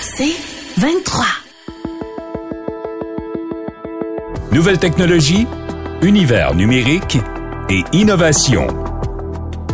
C'est 0.00 0.36
23. 0.78 1.24
Nouvelle 4.52 4.78
technologie, 4.78 5.46
univers 6.02 6.54
numérique 6.54 7.18
et 7.68 7.84
innovation. 7.92 8.66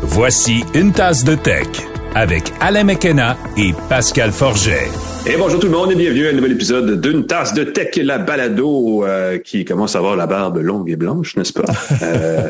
Voici 0.02 0.64
une 0.74 0.92
tasse 0.92 1.24
de 1.24 1.34
tech 1.34 1.66
avec 2.14 2.52
Alain 2.60 2.84
McKenna 2.84 3.36
et 3.56 3.72
Pascal 3.88 4.32
Forget. 4.32 4.88
Et 5.24 5.36
bonjour 5.36 5.60
tout 5.60 5.68
le 5.68 5.72
monde 5.72 5.92
et 5.92 5.94
bienvenue 5.94 6.26
à 6.26 6.30
un 6.30 6.32
nouvel 6.32 6.52
épisode 6.52 7.00
d'une 7.00 7.26
tasse 7.26 7.54
de 7.54 7.62
tech, 7.62 7.94
la 7.96 8.18
balado 8.18 9.04
euh, 9.04 9.38
qui 9.38 9.64
commence 9.64 9.94
à 9.94 9.98
avoir 9.98 10.16
la 10.16 10.26
barbe 10.26 10.58
longue 10.58 10.90
et 10.90 10.96
blanche, 10.96 11.36
n'est-ce 11.36 11.52
pas? 11.52 11.62
Euh, 12.02 12.48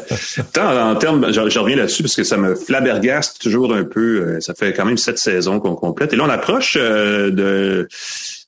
tant 0.54 0.90
en 0.90 0.96
termes, 0.96 1.30
je, 1.30 1.58
reviens 1.58 1.76
là-dessus 1.76 2.02
parce 2.02 2.14
que 2.14 2.24
ça 2.24 2.38
me 2.38 2.54
flabbergaste 2.54 3.40
toujours 3.40 3.74
un 3.74 3.84
peu. 3.84 4.20
Euh, 4.20 4.40
ça 4.40 4.54
fait 4.54 4.72
quand 4.72 4.86
même 4.86 4.96
sept 4.96 5.18
saisons 5.18 5.60
qu'on 5.60 5.74
complète. 5.74 6.14
Et 6.14 6.16
là, 6.16 6.24
on 6.24 6.30
approche 6.30 6.78
euh, 6.80 7.30
de, 7.30 7.86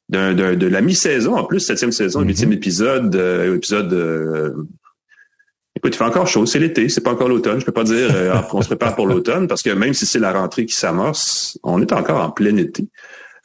de, 0.09 0.55
de, 0.55 0.67
la 0.67 0.81
mi-saison, 0.81 1.37
en 1.37 1.45
plus, 1.45 1.61
septième 1.61 1.93
saison, 1.93 2.23
mm-hmm. 2.23 2.27
huitième 2.27 2.53
épisode, 2.53 3.15
épisode 3.55 4.55
Écoute, 5.77 5.95
il 5.95 5.99
fait 5.99 6.05
encore 6.05 6.27
chaud, 6.27 6.47
c'est 6.47 6.59
l'été, 6.59 6.89
c'est 6.89 7.03
pas 7.03 7.13
encore 7.13 7.29
l'automne. 7.29 7.61
Je 7.61 7.67
peux 7.67 7.73
pas 7.73 7.85
dire 7.85 8.09
qu'on 8.49 8.63
se 8.63 8.69
prépare 8.69 8.97
pour 8.97 9.07
l'automne 9.07 9.47
parce 9.49 9.61
que 9.61 9.71
même 9.71 9.93
si 9.93 10.07
c'est 10.07 10.21
la 10.21 10.33
rentrée 10.33 10.65
qui 10.65 10.75
s'amorce, 10.75 11.59
on 11.63 11.83
est 11.83 11.93
encore 11.93 12.23
en 12.23 12.31
plein 12.31 12.57
été. 12.57 12.89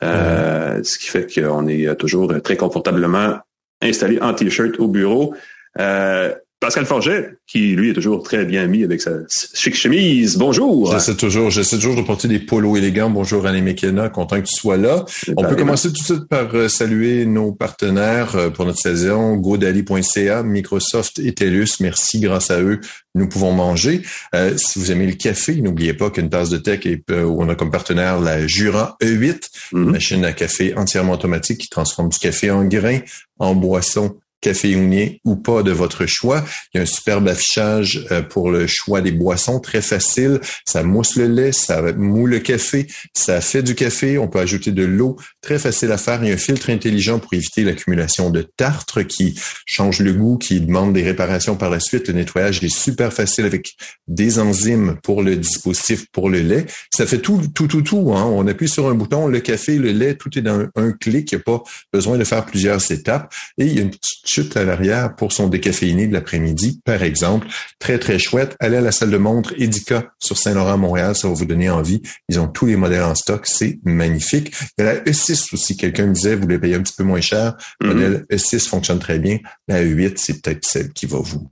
Euh, 0.02 0.82
ce 0.84 0.98
qui 0.98 1.08
fait 1.08 1.28
qu'on 1.34 1.68
est 1.68 1.94
toujours 1.96 2.34
très 2.42 2.56
confortablement 2.56 3.40
installé 3.82 4.20
en 4.22 4.34
t-shirt 4.34 4.80
au 4.80 4.88
bureau. 4.88 5.36
Euh, 5.80 6.34
Pascal 6.60 6.86
Forget, 6.86 7.36
qui 7.48 7.74
lui 7.74 7.92
est 7.92 7.94
toujours 7.94 8.22
très 8.22 8.44
bien 8.44 8.68
mis 8.68 8.84
avec 8.84 9.02
sa 9.02 9.12
chic 9.54 9.76
chemise. 9.76 10.36
Bonjour. 10.36 10.92
J'essaie 10.92 11.16
toujours, 11.16 11.50
j'essaie 11.50 11.78
toujours 11.78 11.96
de 11.96 12.02
porter 12.02 12.28
des 12.28 12.40
polos 12.40 12.78
élégants. 12.78 13.10
Bonjour 13.10 13.46
Annie 13.46 13.62
McKenna, 13.62 14.10
content 14.10 14.42
que 14.42 14.46
tu 14.46 14.56
sois 14.56 14.76
là. 14.76 15.06
On 15.38 15.44
peut 15.46 15.56
commencer 15.56 15.88
tout 15.88 15.94
de 15.94 16.04
suite 16.04 16.28
par 16.28 16.54
euh, 16.54 16.68
saluer 16.68 17.26
nos 17.26 17.54
partenaires 17.54 18.36
euh, 18.36 18.50
pour 18.50 18.66
notre 18.66 18.80
saison, 18.80 19.38
godaddy.ca, 19.38 20.44
Microsoft 20.44 21.20
et 21.20 21.34
TELUS. 21.34 21.80
Merci, 21.80 22.20
grâce 22.20 22.52
à 22.52 22.60
eux, 22.60 22.82
nous 23.16 23.30
pouvons 23.30 23.54
manger. 23.54 24.02
Euh, 24.36 24.58
si 24.58 24.80
vous 24.80 24.92
aimez 24.92 25.08
le 25.08 25.14
café, 25.14 25.62
n'oubliez 25.62 25.94
pas 25.94 26.10
qu'une 26.10 26.30
tasse 26.30 26.50
de 26.50 26.58
tech 26.58 26.86
est, 26.86 27.10
où 27.10 27.42
on 27.42 27.48
a 27.48 27.56
comme 27.56 27.72
partenaire 27.72 28.20
la 28.20 28.48
Jura 28.48 28.98
E8, 29.02 29.50
une 29.72 29.80
mhm. 29.80 29.92
machine 29.92 30.26
à 30.26 30.34
café 30.34 30.74
entièrement 30.76 31.14
automatique 31.14 31.62
qui 31.62 31.70
transforme 31.70 32.10
du 32.10 32.20
café 32.20 32.52
en 32.52 32.66
grains, 32.66 33.00
en 33.38 33.56
boisson 33.56 34.18
caféonier 34.42 35.22
ou 35.26 35.36
pas 35.36 35.64
de 35.64 35.72
votre 35.72 36.06
choix. 36.06 36.44
Il 36.74 36.78
y 36.78 36.80
a 36.80 36.84
un 36.84 36.86
superbe 36.86 37.28
affichage 37.28 38.06
euh, 38.12 38.22
pour 38.22 38.52
le 38.52 38.68
choix 38.68 39.02
des 39.02 39.12
boissons, 39.12 39.60
très 39.60 39.82
facile. 39.82 40.40
Ça 40.66 40.84
mousse 40.84 41.16
le 41.16 41.28
lait, 41.28 41.52
ça 41.52 41.82
moule 41.94 42.30
le 42.30 42.40
café, 42.40 42.88
ça 43.14 43.42
fait 43.42 43.64
du 43.64 43.76
café. 43.76 44.18
On 44.18 44.28
peut 44.28 44.40
ajouter 44.40 44.72
de 44.72 44.84
l'eau, 44.84 45.18
très 45.42 45.60
facile 45.60 45.92
à 45.92 45.98
faire. 45.98 46.24
Il 46.24 46.30
y 46.30 46.32
a 46.32 46.36
un 46.36 46.38
filtre 46.38 46.70
intelligent 46.70 47.20
pour 47.20 47.34
éviter 47.34 47.64
l'accumulation 47.64 48.30
de 48.30 48.42
tartre 48.42 49.02
qui 49.02 49.40
change 49.66 50.00
le 50.00 50.14
goût, 50.14 50.38
qui 50.38 50.62
demande 50.62 50.94
des 50.94 51.04
réparations 51.04 51.56
par 51.56 51.70
la 51.70 51.80
suite. 51.80 52.08
Le 52.08 52.14
nettoyage 52.14 52.64
est 52.64 52.76
super 52.76 53.12
facile 53.14 53.46
avec 53.46 53.74
des 54.08 54.40
enzymes 54.40 54.98
pour 55.04 55.24
le 55.24 55.36
dispositif 55.36 56.06
pour 56.12 56.30
le 56.30 56.42
lait. 56.42 56.66
Ça 56.94 57.06
fait 57.06 57.20
tout, 57.20 57.42
tout, 57.54 57.68
tout, 57.68 57.82
tout. 57.82 58.14
Hein. 58.16 58.24
On 58.26 58.48
appuie 58.48 58.70
sur 58.70 58.88
un 58.88 58.96
bouton, 58.96 59.28
le 59.28 59.40
café, 59.40 59.78
le 59.78 59.92
lait, 59.92 60.16
tout 60.16 60.38
est 60.38 60.42
dans 60.42 60.68
un 60.76 60.92
clic. 60.92 61.32
Il 61.32 61.36
n'y 61.36 61.42
a 61.42 61.44
pas 61.44 61.64
besoin 61.92 62.18
de 62.18 62.24
faire 62.24 62.46
plusieurs 62.46 62.92
étapes. 62.92 63.34
Et 63.58 63.66
il 63.66 63.74
y 63.74 63.80
a 63.80 63.82
une 63.82 63.92
petite 63.92 64.29
chute 64.30 64.56
à 64.58 64.64
l'arrière 64.64 65.16
pour 65.16 65.32
son 65.32 65.48
décaféiné 65.48 66.08
de 66.08 66.14
l'après-midi, 66.14 66.82
par 66.86 67.04
exemple. 67.04 67.48
Très, 67.80 67.98
très 67.98 68.20
chouette. 68.20 68.56
Allez 68.60 68.78
à 68.78 68.82
la 68.82 68.92
salle 68.92 69.10
de 69.10 69.18
montre 69.18 69.54
Edica 69.58 70.14
sur 70.20 70.38
Saint-Laurent-Montréal, 70.38 71.16
ça 71.16 71.28
va 71.28 71.34
vous 71.34 71.46
donner 71.46 71.70
envie. 71.70 72.02
Ils 72.30 72.40
ont 72.40 72.48
tous 72.48 72.66
les 72.66 72.76
modèles 72.76 73.04
en 73.04 73.16
stock, 73.16 73.46
c'est 73.46 73.80
magnifique. 73.84 74.54
Il 74.78 74.86
y 74.86 74.88
a 74.88 74.94
la 74.94 75.00
E6 75.02 75.54
aussi, 75.54 75.78
quelqu'un 75.78 76.08
me 76.08 76.14
disait, 76.14 76.36
vous 76.36 76.44
voulez 76.44 76.60
payer 76.60 76.76
un 76.76 76.82
petit 76.82 76.96
peu 76.96 77.04
moins 77.04 77.22
cher. 77.22 77.56
Le 77.82 77.90
mm-hmm. 77.90 77.94
modèle 77.94 78.26
E6 78.32 78.68
fonctionne 78.68 79.00
très 79.00 79.20
bien. 79.20 79.40
La 79.68 79.84
E8, 79.84 80.14
c'est 80.18 80.42
peut-être 80.42 80.66
celle 80.66 80.94
qui 80.94 81.06
va 81.06 81.20
vous 81.20 81.50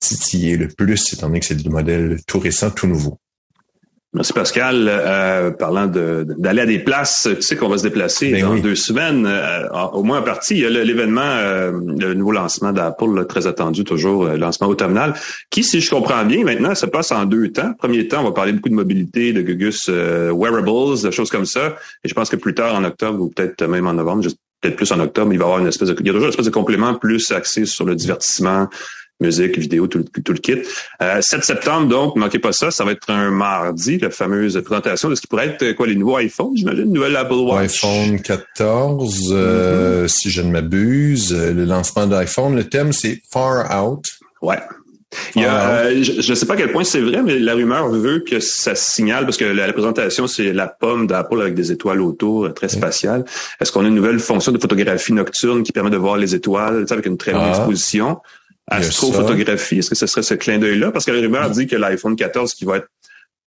titiller 0.00 0.56
le 0.56 0.68
plus, 0.68 1.12
étant 1.12 1.26
donné 1.26 1.40
que 1.40 1.46
c'est 1.46 1.54
du 1.54 1.68
modèle 1.68 2.18
tout 2.26 2.38
récent, 2.38 2.70
tout 2.70 2.86
nouveau. 2.86 3.18
Merci 4.14 4.32
Pascal. 4.32 4.86
Euh, 4.88 5.50
parlant 5.50 5.88
d'aller 5.88 6.60
à 6.60 6.66
des 6.66 6.78
places, 6.78 7.28
tu 7.34 7.42
sais 7.42 7.56
qu'on 7.56 7.68
va 7.68 7.78
se 7.78 7.82
déplacer 7.82 8.30
ben 8.30 8.42
dans 8.42 8.54
deux 8.54 8.76
semaines, 8.76 9.26
euh, 9.26 9.68
au 9.92 10.04
moins 10.04 10.20
en 10.20 10.22
partie. 10.22 10.54
Il 10.54 10.60
y 10.60 10.66
a 10.66 10.70
l'événement, 10.70 11.20
euh, 11.22 11.72
le 11.72 12.14
nouveau 12.14 12.30
lancement 12.30 12.72
d'Apple, 12.72 13.26
très 13.26 13.48
attendu 13.48 13.82
toujours, 13.82 14.26
le 14.26 14.36
lancement 14.36 14.68
automnal, 14.68 15.14
qui, 15.50 15.64
si 15.64 15.80
je 15.80 15.90
comprends 15.90 16.24
bien, 16.24 16.44
maintenant, 16.44 16.76
se 16.76 16.86
passe 16.86 17.10
en 17.10 17.24
deux 17.24 17.48
temps. 17.48 17.74
Premier 17.74 18.06
temps, 18.06 18.20
on 18.20 18.24
va 18.24 18.32
parler 18.32 18.52
beaucoup 18.52 18.68
de 18.68 18.74
mobilité, 18.74 19.32
de 19.32 19.42
Gugus 19.42 19.88
Wearables, 19.88 21.02
de 21.02 21.10
choses 21.10 21.30
comme 21.30 21.46
ça. 21.46 21.76
Et 22.04 22.08
je 22.08 22.14
pense 22.14 22.30
que 22.30 22.36
plus 22.36 22.54
tard, 22.54 22.76
en 22.76 22.84
octobre, 22.84 23.20
ou 23.20 23.30
peut-être 23.30 23.66
même 23.66 23.88
en 23.88 23.94
novembre, 23.94 24.22
peut-être 24.60 24.76
plus 24.76 24.92
en 24.92 25.00
octobre, 25.00 25.32
il 25.32 25.38
va 25.38 25.44
y 25.44 25.46
avoir 25.46 25.60
une 25.60 25.66
espèce 25.66 25.88
de, 25.88 25.96
il 25.98 26.06
y 26.06 26.10
a 26.10 26.12
toujours 26.12 26.26
une 26.26 26.30
espèce 26.30 26.46
de 26.46 26.50
complément 26.50 26.94
plus 26.94 27.32
axé 27.32 27.66
sur 27.66 27.84
le 27.84 27.96
divertissement, 27.96 28.68
musique, 29.20 29.58
vidéo, 29.58 29.86
tout, 29.86 30.04
le 30.14 30.34
kit. 30.34 30.62
Euh, 31.02 31.20
7 31.20 31.44
septembre, 31.44 31.88
donc, 31.88 32.16
ne 32.16 32.20
manquez 32.20 32.38
pas 32.38 32.52
ça, 32.52 32.70
ça 32.70 32.84
va 32.84 32.92
être 32.92 33.10
un 33.10 33.30
mardi, 33.30 33.98
la 33.98 34.10
fameuse 34.10 34.60
présentation 34.64 35.08
de 35.08 35.14
ce 35.14 35.20
qui 35.20 35.26
pourrait 35.26 35.56
être 35.58 35.72
quoi, 35.72 35.86
les 35.86 35.94
nouveaux 35.94 36.18
iPhones, 36.18 36.56
j'imagine, 36.56 36.92
nouvelle 36.92 37.16
Apple 37.16 37.34
Watch. 37.34 37.84
iPhone 37.84 38.20
14, 38.20 39.32
euh, 39.32 40.04
mm-hmm. 40.04 40.08
si 40.08 40.30
je 40.30 40.42
ne 40.42 40.50
m'abuse, 40.50 41.32
euh, 41.32 41.52
le 41.52 41.64
lancement 41.64 42.06
d'iPhone. 42.06 42.56
Le 42.56 42.64
thème, 42.68 42.92
c'est 42.92 43.20
Far 43.30 43.84
Out. 43.84 44.04
Ouais. 44.42 44.58
Il 45.34 45.42
y 45.42 45.44
a, 45.44 45.68
euh, 45.68 46.02
je 46.02 46.30
ne 46.30 46.34
sais 46.34 46.46
pas 46.46 46.54
à 46.54 46.56
quel 46.56 46.72
point 46.72 46.84
c'est 46.84 47.00
vrai, 47.00 47.22
mais 47.22 47.38
la 47.38 47.54
rumeur 47.54 47.88
veut 47.88 48.20
que 48.20 48.40
ça 48.40 48.74
signale, 48.74 49.24
parce 49.24 49.36
que 49.36 49.44
la, 49.44 49.72
présentation, 49.72 50.26
c'est 50.26 50.52
la 50.52 50.66
pomme 50.66 51.06
d'Apple 51.06 51.40
avec 51.40 51.54
des 51.54 51.72
étoiles 51.72 52.00
autour, 52.00 52.52
très 52.54 52.68
spatiale. 52.68 53.24
Est-ce 53.60 53.72
qu'on 53.72 53.84
a 53.84 53.88
une 53.88 53.94
nouvelle 53.94 54.18
fonction 54.18 54.52
de 54.52 54.58
photographie 54.58 55.12
nocturne 55.12 55.62
qui 55.62 55.72
permet 55.72 55.90
de 55.90 55.96
voir 55.96 56.16
les 56.16 56.34
étoiles 56.34 56.86
avec 56.90 57.06
une 57.06 57.16
très 57.16 57.32
bonne 57.32 57.42
ah. 57.44 57.50
exposition? 57.50 58.18
Astrophotographie, 58.68 59.78
est-ce 59.78 59.90
que 59.90 59.96
ce 59.96 60.06
serait 60.06 60.22
ce 60.22 60.34
clin 60.34 60.58
d'œil-là? 60.58 60.90
Parce 60.90 61.04
que 61.04 61.10
la 61.10 61.20
rumeur 61.20 61.50
dit 61.50 61.66
que 61.66 61.76
l'iPhone 61.76 62.16
14, 62.16 62.54
qui 62.54 62.64
va 62.64 62.78
être 62.78 62.88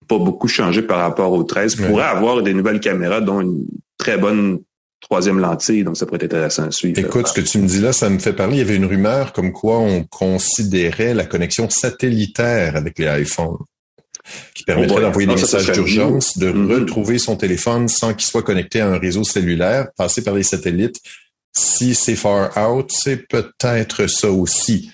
pas 0.09 0.19
beaucoup 0.19 0.49
changé 0.49 0.83
par 0.83 0.99
rapport 0.99 1.33
au 1.33 1.45
13, 1.45 1.77
pourrait 1.77 2.05
avoir 2.05 2.43
des 2.43 2.55
nouvelles 2.55 2.81
caméras, 2.81 3.21
dont 3.21 3.41
une 3.41 3.67
très 3.99 4.19
bonne 4.19 4.61
troisième 5.01 5.39
lentille, 5.39 5.83
donc 5.83 5.97
ça 5.97 6.07
pourrait 6.07 6.19
être 6.19 6.35
intéressant 6.35 6.65
à 6.65 6.71
suivre. 6.71 6.99
Écoute, 6.99 7.29
ce 7.29 7.33
que 7.33 7.41
tu 7.41 7.59
me 7.59 7.67
dis 7.67 7.81
là, 7.81 7.93
ça 7.93 8.09
me 8.11 8.19
fait 8.19 8.33
parler. 8.33 8.57
Il 8.57 8.59
y 8.59 8.63
avait 8.63 8.77
une 8.77 8.85
rumeur 8.85 9.33
comme 9.33 9.53
quoi 9.53 9.79
on 9.79 10.05
considérait 10.05 11.15
la 11.15 11.25
connexion 11.25 11.69
satellitaire 11.71 12.77
avec 12.77 12.99
les 12.99 13.07
iPhones 13.23 13.59
qui 14.55 14.65
permettrait 14.65 14.99
oh 14.99 15.01
d'envoyer 15.01 15.27
des 15.27 15.35
messages 15.35 15.73
d'urgence, 15.73 16.39
de 16.39 16.53
mm-hmm. 16.53 16.81
retrouver 16.81 17.19
son 17.19 17.37
téléphone 17.37 17.89
sans 17.89 18.15
qu'il 18.15 18.29
soit 18.29 18.43
connecté 18.43 18.81
à 18.81 18.89
un 18.89 18.99
réseau 18.99 19.25
cellulaire, 19.25 19.89
passer 19.97 20.23
par 20.23 20.35
les 20.35 20.43
satellites. 20.43 21.01
Si 21.53 21.95
c'est 21.95 22.17
far 22.17 22.57
out, 22.57 22.91
c'est 22.93 23.29
peut-être 23.29 24.07
ça 24.07 24.31
aussi. 24.31 24.91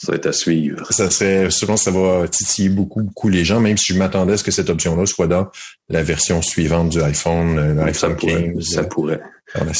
Ça 0.00 0.12
va 0.12 0.16
être 0.16 0.26
à 0.26 0.32
suivre. 0.32 0.86
Ça 0.92 1.10
serait, 1.10 1.48
que 1.48 1.76
ça 1.76 1.90
va 1.90 2.28
titiller 2.28 2.68
beaucoup, 2.68 3.02
beaucoup 3.02 3.28
les 3.28 3.44
gens, 3.44 3.58
même 3.58 3.76
si 3.76 3.92
je 3.92 3.98
m'attendais 3.98 4.34
à 4.34 4.36
ce 4.36 4.44
que 4.44 4.52
cette 4.52 4.70
option-là 4.70 5.06
soit 5.06 5.26
dans 5.26 5.48
la 5.88 6.04
version 6.04 6.40
suivante 6.40 6.90
du 6.90 7.02
iPhone, 7.02 7.58
euh, 7.58 7.74
l'iPhone 7.74 8.14
15. 8.14 8.62
Ça 8.62 8.84
pourrait. 8.84 9.20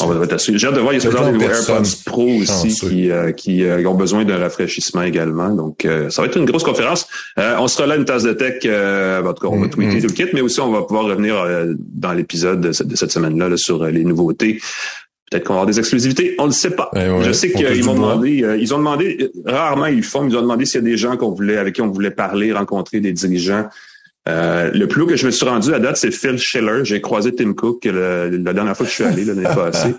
On 0.01 0.07
va 0.09 0.25
être 0.25 0.33
à 0.33 0.39
suivre. 0.39 0.59
J'ai 0.59 0.67
hâte 0.67 0.75
de 0.75 0.81
voir, 0.81 0.93
il 0.93 1.05
y 1.05 1.07
a 1.07 1.09
des 1.09 1.45
AirPods 1.45 1.83
Pro 2.05 2.27
aussi 2.27 2.69
qui, 2.69 3.13
euh, 3.13 3.31
qui 3.31 3.63
euh, 3.63 3.89
ont 3.89 3.95
besoin 3.95 4.25
d'un 4.25 4.39
rafraîchissement 4.39 5.03
également. 5.03 5.51
Donc, 5.51 5.87
ça 6.11 6.21
va 6.21 6.27
être 6.27 6.37
une 6.37 6.47
grosse 6.47 6.65
conférence. 6.65 7.07
on 7.37 7.69
sera 7.69 7.87
là 7.87 7.95
une 7.95 8.05
tasse 8.05 8.25
de 8.25 8.33
tech. 8.33 8.65
en 8.65 9.33
tout 9.35 9.43
cas, 9.43 9.55
on 9.55 9.61
va 9.61 9.67
mm-hmm. 9.67 9.71
tweeter 9.71 10.01
tout 10.01 10.09
le 10.09 10.15
kit, 10.15 10.31
mais 10.35 10.41
aussi 10.41 10.59
on 10.59 10.73
va 10.73 10.83
pouvoir 10.83 11.05
revenir 11.05 11.37
dans 11.79 12.13
l'épisode 12.13 12.61
de 12.61 12.73
cette, 12.73 13.13
semaine-là 13.13 13.57
sur 13.57 13.85
les 13.85 14.03
nouveautés. 14.03 14.59
Peut-être 15.31 15.45
qu'on 15.45 15.55
va 15.55 15.61
avoir 15.61 15.67
des 15.67 15.79
exclusivités, 15.79 16.35
on 16.39 16.47
ne 16.47 16.53
sait 16.53 16.71
pas. 16.71 16.91
Eh 16.97 17.23
je 17.23 17.33
sais 17.33 17.51
qu'ils 17.51 17.85
m'ont 17.85 17.95
demandé, 17.95 18.43
euh, 18.43 18.57
ils 18.57 18.73
ont 18.73 18.79
demandé, 18.79 19.31
rarement 19.45 19.87
ils 19.87 19.97
le 19.97 20.03
font, 20.03 20.27
ils 20.27 20.37
ont 20.37 20.43
demandé 20.43 20.65
s'il 20.65 20.77
y 20.77 20.85
a 20.85 20.89
des 20.89 20.97
gens 20.97 21.17
qu'on 21.17 21.33
voulait, 21.33 21.59
avec 21.59 21.75
qui 21.75 21.83
on 21.83 21.91
voulait 21.91 22.11
parler, 22.11 22.53
rencontrer 22.53 23.01
des 23.01 23.13
dirigeants. 23.13 23.69
Euh, 24.29 24.71
le 24.73 24.87
plus 24.87 25.03
haut 25.03 25.07
que 25.07 25.17
je 25.17 25.25
me 25.25 25.31
suis 25.31 25.47
rendu 25.47 25.73
à 25.73 25.79
date, 25.79 25.97
c'est 25.97 26.11
Phil 26.11 26.37
Schiller. 26.39 26.85
J'ai 26.85 27.01
croisé 27.01 27.35
Tim 27.35 27.55
Cook 27.55 27.87
la 27.87 28.53
dernière 28.53 28.77
fois 28.77 28.85
que 28.85 28.91
je 28.91 28.97
suis 28.97 29.05
allé 29.05 29.25
l'année 29.25 29.43
passée. 29.55 29.95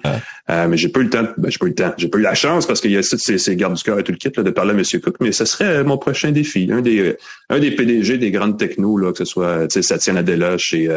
Euh, 0.51 0.67
mais 0.67 0.77
j'ai 0.77 0.89
pas 0.89 0.99
eu 0.99 1.03
le 1.03 1.09
temps, 1.09 1.27
ben, 1.37 1.49
j'ai 1.49 1.57
pas 1.57 1.65
eu 1.65 1.69
le 1.69 1.75
temps, 1.75 1.93
j'ai 1.97 2.07
pas 2.07 2.17
eu 2.17 2.21
la 2.21 2.35
chance 2.35 2.67
parce 2.67 2.79
qu'il 2.81 2.91
y 2.91 2.97
a 2.97 3.01
ces, 3.03 3.37
ces 3.37 3.55
gardes 3.55 3.75
du 3.75 3.83
corps 3.83 3.99
et 3.99 4.03
tout 4.03 4.11
le 4.11 4.17
kit 4.17 4.31
là, 4.35 4.43
de 4.43 4.51
parler 4.51 4.71
à 4.71 4.77
M. 4.77 5.01
Cook. 5.01 5.15
Mais 5.19 5.31
ce 5.31 5.45
serait 5.45 5.83
mon 5.83 5.97
prochain 5.97 6.31
défi, 6.31 6.69
un 6.71 6.81
des 6.81 7.15
un 7.49 7.59
des 7.59 7.71
PDG 7.71 8.17
des 8.17 8.29
grandes 8.29 8.57
technos 8.57 8.97
là, 8.97 9.11
que 9.11 9.19
ce 9.19 9.25
soit 9.25 9.67
Satya 9.69 10.13
Nadella 10.13 10.57
chez 10.57 10.89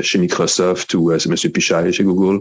chez 0.00 0.18
Microsoft 0.18 0.94
ou 0.94 1.12
c'est 1.18 1.28
M. 1.28 1.52
Pichai 1.52 1.92
chez 1.92 2.04
Google. 2.04 2.40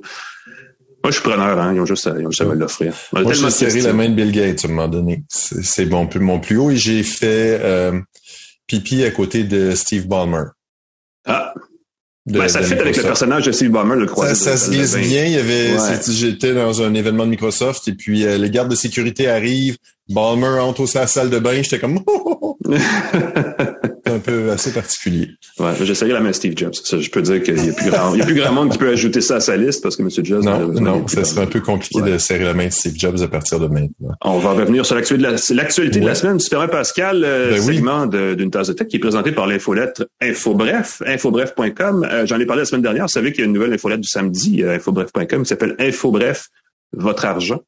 Moi, 1.03 1.09
je 1.09 1.19
suis 1.19 1.23
preneur, 1.23 1.59
hein. 1.59 1.73
Ils 1.73 1.81
ont 1.81 1.85
juste 1.85 2.05
à, 2.07 2.13
ils 2.19 2.27
ont 2.27 2.31
juste 2.31 2.41
à 2.41 2.45
me 2.45 2.53
l'offrir. 2.53 2.93
Moi, 3.13 3.33
j'ai 3.33 3.49
serré 3.49 3.81
la 3.81 3.93
main 3.93 4.09
de 4.09 4.13
Bill 4.13 4.31
Gates 4.31 4.65
à 4.65 4.67
un 4.67 4.71
moment 4.71 4.87
donné. 4.87 5.23
C'est 5.29 5.85
mon, 5.85 6.07
mon 6.19 6.39
plus 6.39 6.57
haut 6.57 6.69
et 6.69 6.77
j'ai 6.77 7.03
fait 7.03 7.59
euh, 7.61 7.99
pipi 8.67 9.03
à 9.03 9.11
côté 9.11 9.43
de 9.43 9.71
Steve 9.71 10.07
Ballmer. 10.07 10.43
Ah. 11.25 11.53
ben, 12.25 12.47
ça 12.47 12.61
fait 12.61 12.79
avec 12.79 12.97
le 12.97 13.03
personnage 13.03 13.45
de 13.45 13.51
Steve 13.51 13.71
Ballmer, 13.71 13.95
le 13.95 14.05
croisé. 14.05 14.35
Ça, 14.35 14.57
ça 14.57 14.65
se 14.65 14.71
glisse 14.71 14.95
bien. 14.95 15.25
Il 15.25 15.31
y 15.31 15.37
avait, 15.37 15.75
j'étais 16.07 16.53
dans 16.53 16.81
un 16.83 16.93
événement 16.93 17.25
de 17.25 17.31
Microsoft 17.31 17.87
et 17.87 17.93
puis 17.93 18.25
euh, 18.25 18.37
les 18.37 18.49
gardes 18.51 18.69
de 18.69 18.75
sécurité 18.75 19.27
arrivent. 19.27 19.77
Ballmer 20.09 20.59
entre 20.59 20.81
au 20.81 20.87
sa 20.87 21.07
salle 21.07 21.29
de 21.29 21.39
bain. 21.39 21.63
J'étais 21.63 21.79
comme, 21.79 21.97
un 21.97 22.77
peu 24.31 24.51
assez 24.51 24.71
particulier. 24.71 25.29
Ouais, 25.59 25.73
j'essaierai 25.81 26.13
la 26.13 26.21
main 26.21 26.33
Steve 26.33 26.53
Jobs. 26.55 26.73
Ça, 26.73 26.99
je 26.99 27.09
peux 27.09 27.21
dire 27.21 27.41
qu'il 27.43 27.65
y 27.65 27.69
a 27.69 27.73
plus 27.73 27.89
grand, 27.89 28.13
il 28.13 28.19
y 28.19 28.21
a 28.21 28.25
plus 28.25 28.35
grand 28.35 28.53
monde 28.53 28.71
qui 28.71 28.77
peut 28.77 28.89
ajouter 28.89 29.21
ça 29.21 29.35
à 29.35 29.39
sa 29.39 29.57
liste 29.57 29.83
parce 29.83 29.95
que 29.95 30.01
M. 30.01 30.09
Jobs. 30.09 30.43
Non, 30.43 30.67
non, 30.67 31.07
ça 31.07 31.23
serait 31.23 31.41
un 31.41 31.47
peu 31.47 31.59
compliqué 31.59 32.01
de 32.01 32.17
serrer 32.17 32.45
la 32.45 32.53
main 32.53 32.67
de 32.67 32.71
Steve 32.71 32.93
Jobs 32.95 33.21
à 33.21 33.27
partir 33.27 33.59
de 33.59 33.67
maintenant. 33.67 34.15
On 34.23 34.39
va 34.39 34.51
revenir 34.51 34.85
sur 34.85 34.95
l'actualité 34.95 35.99
de 35.99 35.99
de 35.99 36.05
la 36.05 36.15
semaine. 36.15 36.39
Super 36.39 36.69
Pascal, 36.69 37.23
euh, 37.23 37.51
ben 37.51 37.61
segment 37.61 38.05
d'une 38.05 38.51
tasse 38.51 38.67
de 38.67 38.73
tech 38.73 38.87
qui 38.87 38.97
est 38.97 38.99
présenté 38.99 39.31
par 39.31 39.47
l'infolettre 39.47 40.07
Infobref, 40.21 41.01
infobref.com. 41.05 42.07
Euh, 42.09 42.25
j'en 42.25 42.39
ai 42.39 42.45
parlé 42.45 42.61
la 42.61 42.65
semaine 42.65 42.81
dernière. 42.81 43.05
Vous 43.05 43.11
savez 43.11 43.31
qu'il 43.31 43.41
y 43.41 43.43
a 43.43 43.47
une 43.47 43.53
nouvelle 43.53 43.73
infolettre 43.73 44.01
du 44.01 44.07
samedi, 44.07 44.63
euh, 44.63 44.75
infobref.com, 44.75 45.43
qui 45.43 45.49
s'appelle 45.49 45.75
Infobref, 45.79 46.47
votre 46.93 47.25
argent, 47.25 47.61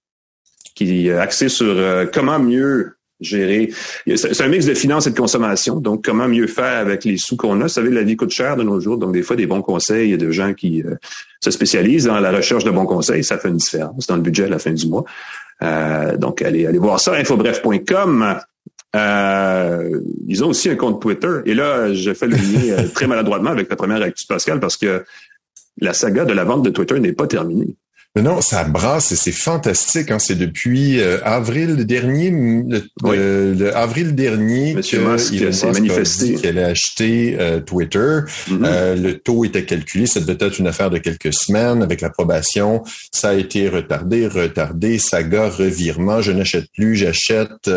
qui 0.76 1.08
est 1.08 1.12
axée 1.12 1.50
sur 1.50 1.76
comment 2.12 2.40
mieux 2.40 2.96
gérer. 3.24 3.72
C'est 4.16 4.42
un 4.42 4.48
mix 4.48 4.66
de 4.66 4.74
finances 4.74 5.08
et 5.08 5.12
de 5.12 5.18
consommation. 5.18 5.78
Donc, 5.78 6.06
comment 6.06 6.28
mieux 6.28 6.48
faire 6.48 6.80
avec 6.80 7.04
les 7.06 7.18
sous 7.18 7.36
qu'on 7.36 7.60
a? 7.62 7.64
Vous 7.64 7.70
savez, 7.70 7.90
la 7.90 8.04
vie 8.04 8.16
coûte 8.16 8.32
cher 8.32 8.56
de 8.56 8.64
nos 8.64 8.80
jours. 8.80 8.98
Donc, 8.98 9.14
des 9.14 9.24
fois, 9.24 9.36
des 9.36 9.48
bons 9.48 9.62
conseils, 9.62 10.18
des 10.18 10.32
gens 10.32 10.54
qui 10.54 10.84
euh, 10.84 10.96
se 11.42 11.52
spécialisent 11.52 12.06
dans 12.06 12.20
la 12.20 12.32
recherche 12.32 12.64
de 12.64 12.72
bons 12.72 12.86
conseils. 12.86 13.24
Ça 13.24 13.38
fait 13.38 13.50
une 13.50 13.58
différence 13.58 14.08
dans 14.08 14.16
le 14.16 14.22
budget 14.22 14.46
à 14.46 14.50
la 14.50 14.60
fin 14.60 14.72
du 14.72 14.88
mois. 14.88 15.06
Euh, 15.62 16.18
donc, 16.18 16.42
allez, 16.42 16.66
allez 16.66 16.80
voir 16.80 17.00
ça, 17.00 17.14
infobref.com. 17.14 18.40
Euh, 18.96 20.02
ils 20.28 20.44
ont 20.44 20.50
aussi 20.50 20.70
un 20.70 20.76
compte 20.76 21.02
Twitter. 21.02 21.40
Et 21.46 21.54
là, 21.54 21.94
je 21.94 22.14
fais 22.14 22.28
le 22.28 22.36
lien 22.36 22.74
euh, 22.74 22.88
très 22.94 23.08
maladroitement 23.08 23.50
avec 23.50 23.70
la 23.70 23.76
première 23.76 24.02
actu 24.02 24.26
Pascal 24.28 24.60
parce 24.60 24.78
que 24.78 25.04
la 25.80 25.94
saga 25.94 26.26
de 26.26 26.34
la 26.34 26.44
vente 26.44 26.64
de 26.64 26.70
Twitter 26.70 27.00
n'est 27.00 27.14
pas 27.14 27.28
terminée. 27.28 27.76
Non, 28.16 28.42
ça 28.42 28.64
brasse 28.64 29.12
et 29.12 29.16
c'est 29.16 29.32
fantastique. 29.32 30.12
Hein. 30.12 30.20
C'est 30.20 30.36
depuis 30.36 31.00
euh, 31.00 31.18
avril 31.24 31.84
dernier, 31.88 32.30
le, 32.30 33.72
avril 33.76 34.14
dernier 34.14 34.76
Monsieur 34.76 35.02
Musk 35.02 35.52
s'est 35.52 35.72
manifesté 35.72 36.36
qu'elle 36.36 36.60
a 36.60 36.68
acheté 36.68 37.36
euh, 37.40 37.60
Twitter. 37.60 38.20
Mm-hmm. 38.50 38.66
Euh, 38.66 38.96
le 38.96 39.18
taux 39.18 39.46
était 39.46 39.66
calculé, 39.66 40.06
ça 40.06 40.20
devait 40.20 40.38
être 40.40 40.60
une 40.60 40.68
affaire 40.68 40.92
de 40.92 41.00
quelques 41.00 41.34
semaines 41.34 41.82
avec 41.82 42.02
l'approbation. 42.02 42.84
Ça 43.12 43.30
a 43.30 43.34
été 43.34 43.68
retardé, 43.68 44.28
retardé, 44.28 45.00
saga, 45.00 45.50
revirement. 45.50 46.22
Je 46.22 46.34
n'achète 46.34 46.68
plus, 46.76 46.96
j'achète. 46.96 47.68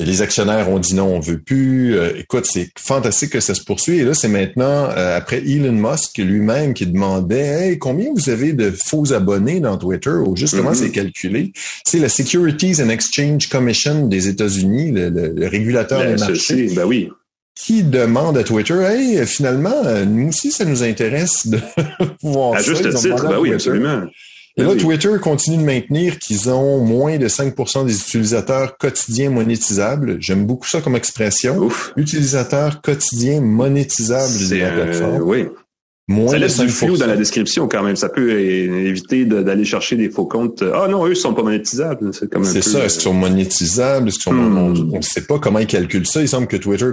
Les 0.00 0.22
actionnaires 0.22 0.70
ont 0.70 0.78
dit 0.78 0.94
non, 0.94 1.16
on 1.16 1.20
veut 1.20 1.38
plus. 1.38 1.96
Euh, 1.96 2.12
écoute, 2.18 2.46
c'est 2.46 2.70
fantastique 2.78 3.30
que 3.30 3.40
ça 3.40 3.54
se 3.54 3.62
poursuit. 3.62 3.98
Et 3.98 4.04
là, 4.04 4.14
c'est 4.14 4.28
maintenant, 4.28 4.90
euh, 4.90 5.16
après 5.16 5.38
Elon 5.38 5.72
Musk 5.72 6.18
lui-même 6.18 6.74
qui 6.74 6.86
demandait 6.86 7.70
hey, 7.70 7.78
combien 7.78 8.10
vous 8.14 8.30
avez 8.30 8.52
de 8.52 8.70
faux 8.70 9.12
abonnés 9.12 9.60
dans 9.60 9.76
Twitter? 9.76 10.10
Ou 10.10 10.36
justement 10.36 10.72
mm-hmm. 10.72 10.74
c'est 10.74 10.90
calculé? 10.90 11.52
C'est 11.84 11.98
la 11.98 12.08
Securities 12.08 12.82
and 12.82 12.90
Exchange 12.90 13.48
Commission 13.48 14.06
des 14.06 14.28
États-Unis, 14.28 14.92
le, 14.92 15.48
régulateur 15.48 16.00
ben, 16.00 16.14
des 16.14 16.20
marchés. 16.20 16.70
Ben 16.74 16.84
oui 16.84 17.10
qui 17.60 17.82
demande 17.82 18.38
à 18.38 18.44
Twitter, 18.44 18.80
hey, 18.84 19.26
finalement, 19.26 19.82
nous 20.06 20.28
aussi, 20.28 20.52
ça 20.52 20.64
nous 20.64 20.84
intéresse 20.84 21.48
de 21.48 21.58
voir 22.22 22.54
à 22.54 22.62
Juste 22.62 22.88
titre, 22.94 23.26
ben 23.28 23.40
oui, 23.40 23.52
absolument. 23.52 24.02
Et 24.58 24.62
là, 24.62 24.74
Twitter 24.74 25.10
continue 25.22 25.58
de 25.58 25.62
maintenir 25.62 26.18
qu'ils 26.18 26.50
ont 26.50 26.78
moins 26.84 27.16
de 27.16 27.28
5% 27.28 27.86
des 27.86 27.94
utilisateurs 28.00 28.76
quotidiens 28.76 29.30
monétisables. 29.30 30.16
J'aime 30.20 30.46
beaucoup 30.46 30.66
ça 30.66 30.80
comme 30.80 30.96
expression. 30.96 31.58
Ouf. 31.58 31.92
Utilisateurs 31.96 32.80
quotidiens 32.82 33.40
monétisables 33.40 34.48
de 34.50 34.56
la 34.56 34.70
plateforme. 34.70 35.22
oui. 35.22 35.46
Moins 36.10 36.32
ça 36.32 36.38
laisse 36.38 36.58
du 36.58 36.70
flou 36.70 36.96
dans 36.96 37.06
la 37.06 37.18
description 37.18 37.68
quand 37.68 37.82
même. 37.82 37.94
Ça 37.94 38.08
peut 38.08 38.40
éviter 38.40 39.26
d'aller 39.26 39.66
chercher 39.66 39.94
des 39.94 40.08
faux 40.08 40.24
comptes. 40.24 40.62
Ah 40.62 40.88
non, 40.88 41.06
eux, 41.06 41.10
ils 41.10 41.16
sont 41.16 41.34
pas 41.34 41.42
monétisables. 41.42 42.14
C'est 42.14 42.30
C'est 42.44 42.62
ça. 42.62 42.82
Est-ce 42.82 42.94
qu'ils 42.94 43.02
sont 43.02 43.12
monétisables? 43.12 44.08
Est-ce 44.08 44.16
qu'ils 44.16 44.32
sont... 44.32 44.32
Hmm. 44.32 44.90
On 44.94 44.96
ne 44.96 45.02
sait 45.02 45.26
pas 45.26 45.38
comment 45.38 45.58
ils 45.58 45.66
calculent 45.66 46.06
ça. 46.06 46.22
Il 46.22 46.28
semble 46.28 46.46
que 46.46 46.56
Twitter 46.56 46.86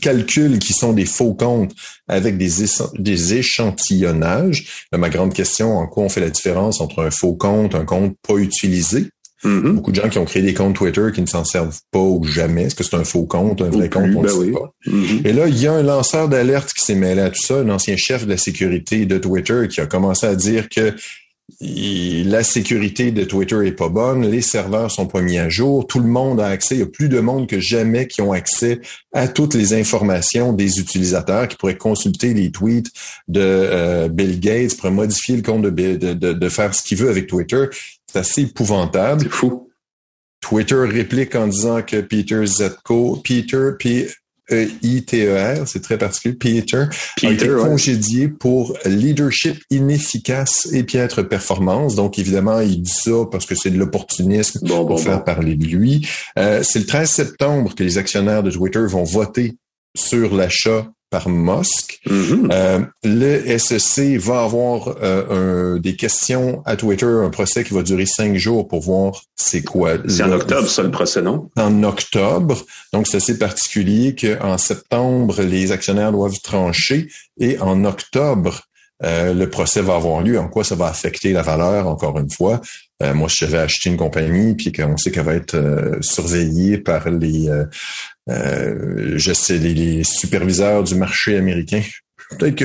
calculs 0.00 0.58
qui 0.58 0.72
sont 0.72 0.92
des 0.92 1.06
faux 1.06 1.34
comptes 1.34 1.72
avec 2.08 2.38
des, 2.38 2.50
des 2.98 3.34
échantillonnages. 3.34 4.86
ma 4.92 5.10
grande 5.10 5.34
question, 5.34 5.76
en 5.78 5.86
quoi 5.86 6.04
on 6.04 6.08
fait 6.08 6.20
la 6.20 6.30
différence 6.30 6.80
entre 6.80 7.02
un 7.02 7.10
faux 7.10 7.34
compte, 7.34 7.74
un 7.74 7.84
compte 7.84 8.16
pas 8.26 8.36
utilisé? 8.36 9.08
Mm-hmm. 9.44 9.72
Beaucoup 9.72 9.92
de 9.92 9.96
gens 9.96 10.08
qui 10.08 10.18
ont 10.18 10.24
créé 10.24 10.42
des 10.42 10.54
comptes 10.54 10.76
Twitter 10.76 11.08
qui 11.14 11.20
ne 11.20 11.26
s'en 11.26 11.44
servent 11.44 11.78
pas 11.90 12.00
ou 12.00 12.24
jamais. 12.24 12.64
Est-ce 12.64 12.74
que 12.74 12.84
c'est 12.84 12.96
un 12.96 13.04
faux 13.04 13.26
compte, 13.26 13.60
un 13.60 13.68
vrai 13.68 13.90
compte? 13.90 14.10
On 14.16 14.22
ne 14.22 14.26
ben 14.26 14.28
sait 14.28 14.50
pas. 14.50 14.72
Mm-hmm. 14.86 15.26
Et 15.26 15.32
là, 15.32 15.46
il 15.46 15.60
y 15.60 15.66
a 15.66 15.72
un 15.72 15.82
lanceur 15.82 16.28
d'alerte 16.28 16.72
qui 16.72 16.84
s'est 16.84 16.94
mêlé 16.94 17.20
à 17.20 17.30
tout 17.30 17.42
ça, 17.42 17.58
un 17.58 17.68
ancien 17.68 17.96
chef 17.96 18.24
de 18.24 18.30
la 18.30 18.38
sécurité 18.38 19.04
de 19.04 19.18
Twitter 19.18 19.68
qui 19.70 19.80
a 19.80 19.86
commencé 19.86 20.26
à 20.26 20.34
dire 20.34 20.68
que 20.68 20.94
la 21.60 22.42
sécurité 22.42 23.12
de 23.12 23.22
Twitter 23.24 23.56
est 23.64 23.72
pas 23.72 23.88
bonne, 23.88 24.28
les 24.28 24.42
serveurs 24.42 24.90
sont 24.90 25.06
pas 25.06 25.20
mis 25.20 25.38
à 25.38 25.48
jour, 25.48 25.86
tout 25.86 26.00
le 26.00 26.08
monde 26.08 26.40
a 26.40 26.48
accès, 26.48 26.74
il 26.74 26.80
y 26.80 26.82
a 26.82 26.86
plus 26.86 27.08
de 27.08 27.20
monde 27.20 27.48
que 27.48 27.60
jamais 27.60 28.08
qui 28.08 28.20
ont 28.20 28.32
accès 28.32 28.80
à 29.12 29.28
toutes 29.28 29.54
les 29.54 29.72
informations 29.72 30.52
des 30.52 30.80
utilisateurs, 30.80 31.46
qui 31.46 31.56
pourraient 31.56 31.76
consulter 31.76 32.34
les 32.34 32.50
tweets 32.50 32.90
de 33.28 33.40
euh, 33.40 34.08
Bill 34.08 34.40
Gates, 34.40 34.76
pourraient 34.76 34.90
modifier 34.90 35.36
le 35.36 35.42
compte 35.42 35.62
de, 35.62 35.70
de, 35.70 36.14
de, 36.14 36.32
de 36.32 36.48
faire 36.48 36.74
ce 36.74 36.82
qu'il 36.82 36.98
veut 36.98 37.10
avec 37.10 37.28
Twitter. 37.28 37.66
C'est 38.10 38.18
assez 38.18 38.42
épouvantable. 38.42 39.22
C'est 39.22 39.28
fou. 39.28 39.70
Twitter 40.40 40.76
réplique 40.76 41.34
en 41.34 41.46
disant 41.46 41.82
que 41.82 42.00
Peter 42.00 42.44
Zetko, 42.44 43.22
Peter 43.24 43.70
P 43.78 44.08
E-I-T-E-R, 44.50 45.66
c'est 45.66 45.82
très 45.82 45.98
particulier, 45.98 46.34
Peter, 46.34 46.84
a 47.22 47.30
été 47.30 47.48
congédié 47.48 48.28
pour 48.28 48.76
leadership 48.84 49.62
inefficace 49.70 50.68
et 50.72 50.82
piètre 50.82 51.28
performance. 51.28 51.96
Donc, 51.96 52.18
évidemment, 52.18 52.60
il 52.60 52.82
dit 52.82 52.90
ça 52.90 53.24
parce 53.30 53.46
que 53.46 53.54
c'est 53.54 53.70
de 53.70 53.78
l'opportunisme 53.78 54.66
pour 54.66 55.00
faire 55.00 55.24
parler 55.24 55.54
de 55.56 55.66
lui. 55.66 56.08
Euh, 56.38 56.62
c'est 56.62 56.78
le 56.78 56.86
13 56.86 57.10
septembre 57.10 57.74
que 57.74 57.82
les 57.82 57.98
actionnaires 57.98 58.42
de 58.42 58.50
Twitter 58.50 58.84
vont 58.86 59.04
voter 59.04 59.56
sur 59.96 60.34
l'achat 60.34 60.86
par 61.10 61.28
Musk. 61.28 62.00
Mm-hmm. 62.06 62.48
euh, 62.52 62.80
le 63.04 63.58
SEC 63.58 64.18
va 64.18 64.42
avoir 64.42 64.96
euh, 65.02 65.74
un, 65.74 65.78
des 65.78 65.96
questions 65.96 66.62
à 66.64 66.76
Twitter, 66.76 67.06
un 67.06 67.30
procès 67.30 67.64
qui 67.64 67.74
va 67.74 67.82
durer 67.82 68.06
cinq 68.06 68.36
jours 68.36 68.66
pour 68.66 68.80
voir 68.80 69.22
c'est 69.36 69.62
quoi. 69.62 69.92
C'est 70.08 70.22
en 70.22 70.32
octobre, 70.32 70.68
ça, 70.68 70.82
le 70.82 70.90
procès, 70.90 71.22
non? 71.22 71.50
En 71.56 71.82
octobre. 71.82 72.64
Donc, 72.92 73.06
c'est 73.06 73.18
assez 73.18 73.38
particulier 73.38 74.14
qu'en 74.14 74.58
septembre, 74.58 75.42
les 75.42 75.72
actionnaires 75.72 76.12
doivent 76.12 76.40
trancher 76.42 77.08
et 77.38 77.58
en 77.60 77.84
octobre, 77.84 78.62
euh, 79.04 79.34
le 79.34 79.50
procès 79.50 79.82
va 79.82 79.96
avoir 79.96 80.22
lieu. 80.22 80.38
En 80.38 80.48
quoi 80.48 80.64
ça 80.64 80.74
va 80.74 80.86
affecter 80.86 81.32
la 81.32 81.42
valeur, 81.42 81.86
encore 81.86 82.18
une 82.18 82.30
fois? 82.30 82.60
Euh, 83.02 83.12
moi, 83.12 83.28
si 83.28 83.44
j'avais 83.44 83.58
acheté 83.58 83.90
une 83.90 83.98
compagnie, 83.98 84.54
puis 84.54 84.72
qu'on 84.72 84.96
sait 84.96 85.10
qu'elle 85.10 85.26
va 85.26 85.34
être 85.34 85.54
euh, 85.54 85.98
surveillée 86.00 86.78
par 86.78 87.10
les, 87.10 87.50
je 88.28 89.32
sais, 89.32 89.58
les, 89.58 90.04
superviseurs 90.04 90.82
du 90.84 90.94
marché 90.94 91.36
américain, 91.36 91.82
peut-être 92.38 92.56
que 92.56 92.64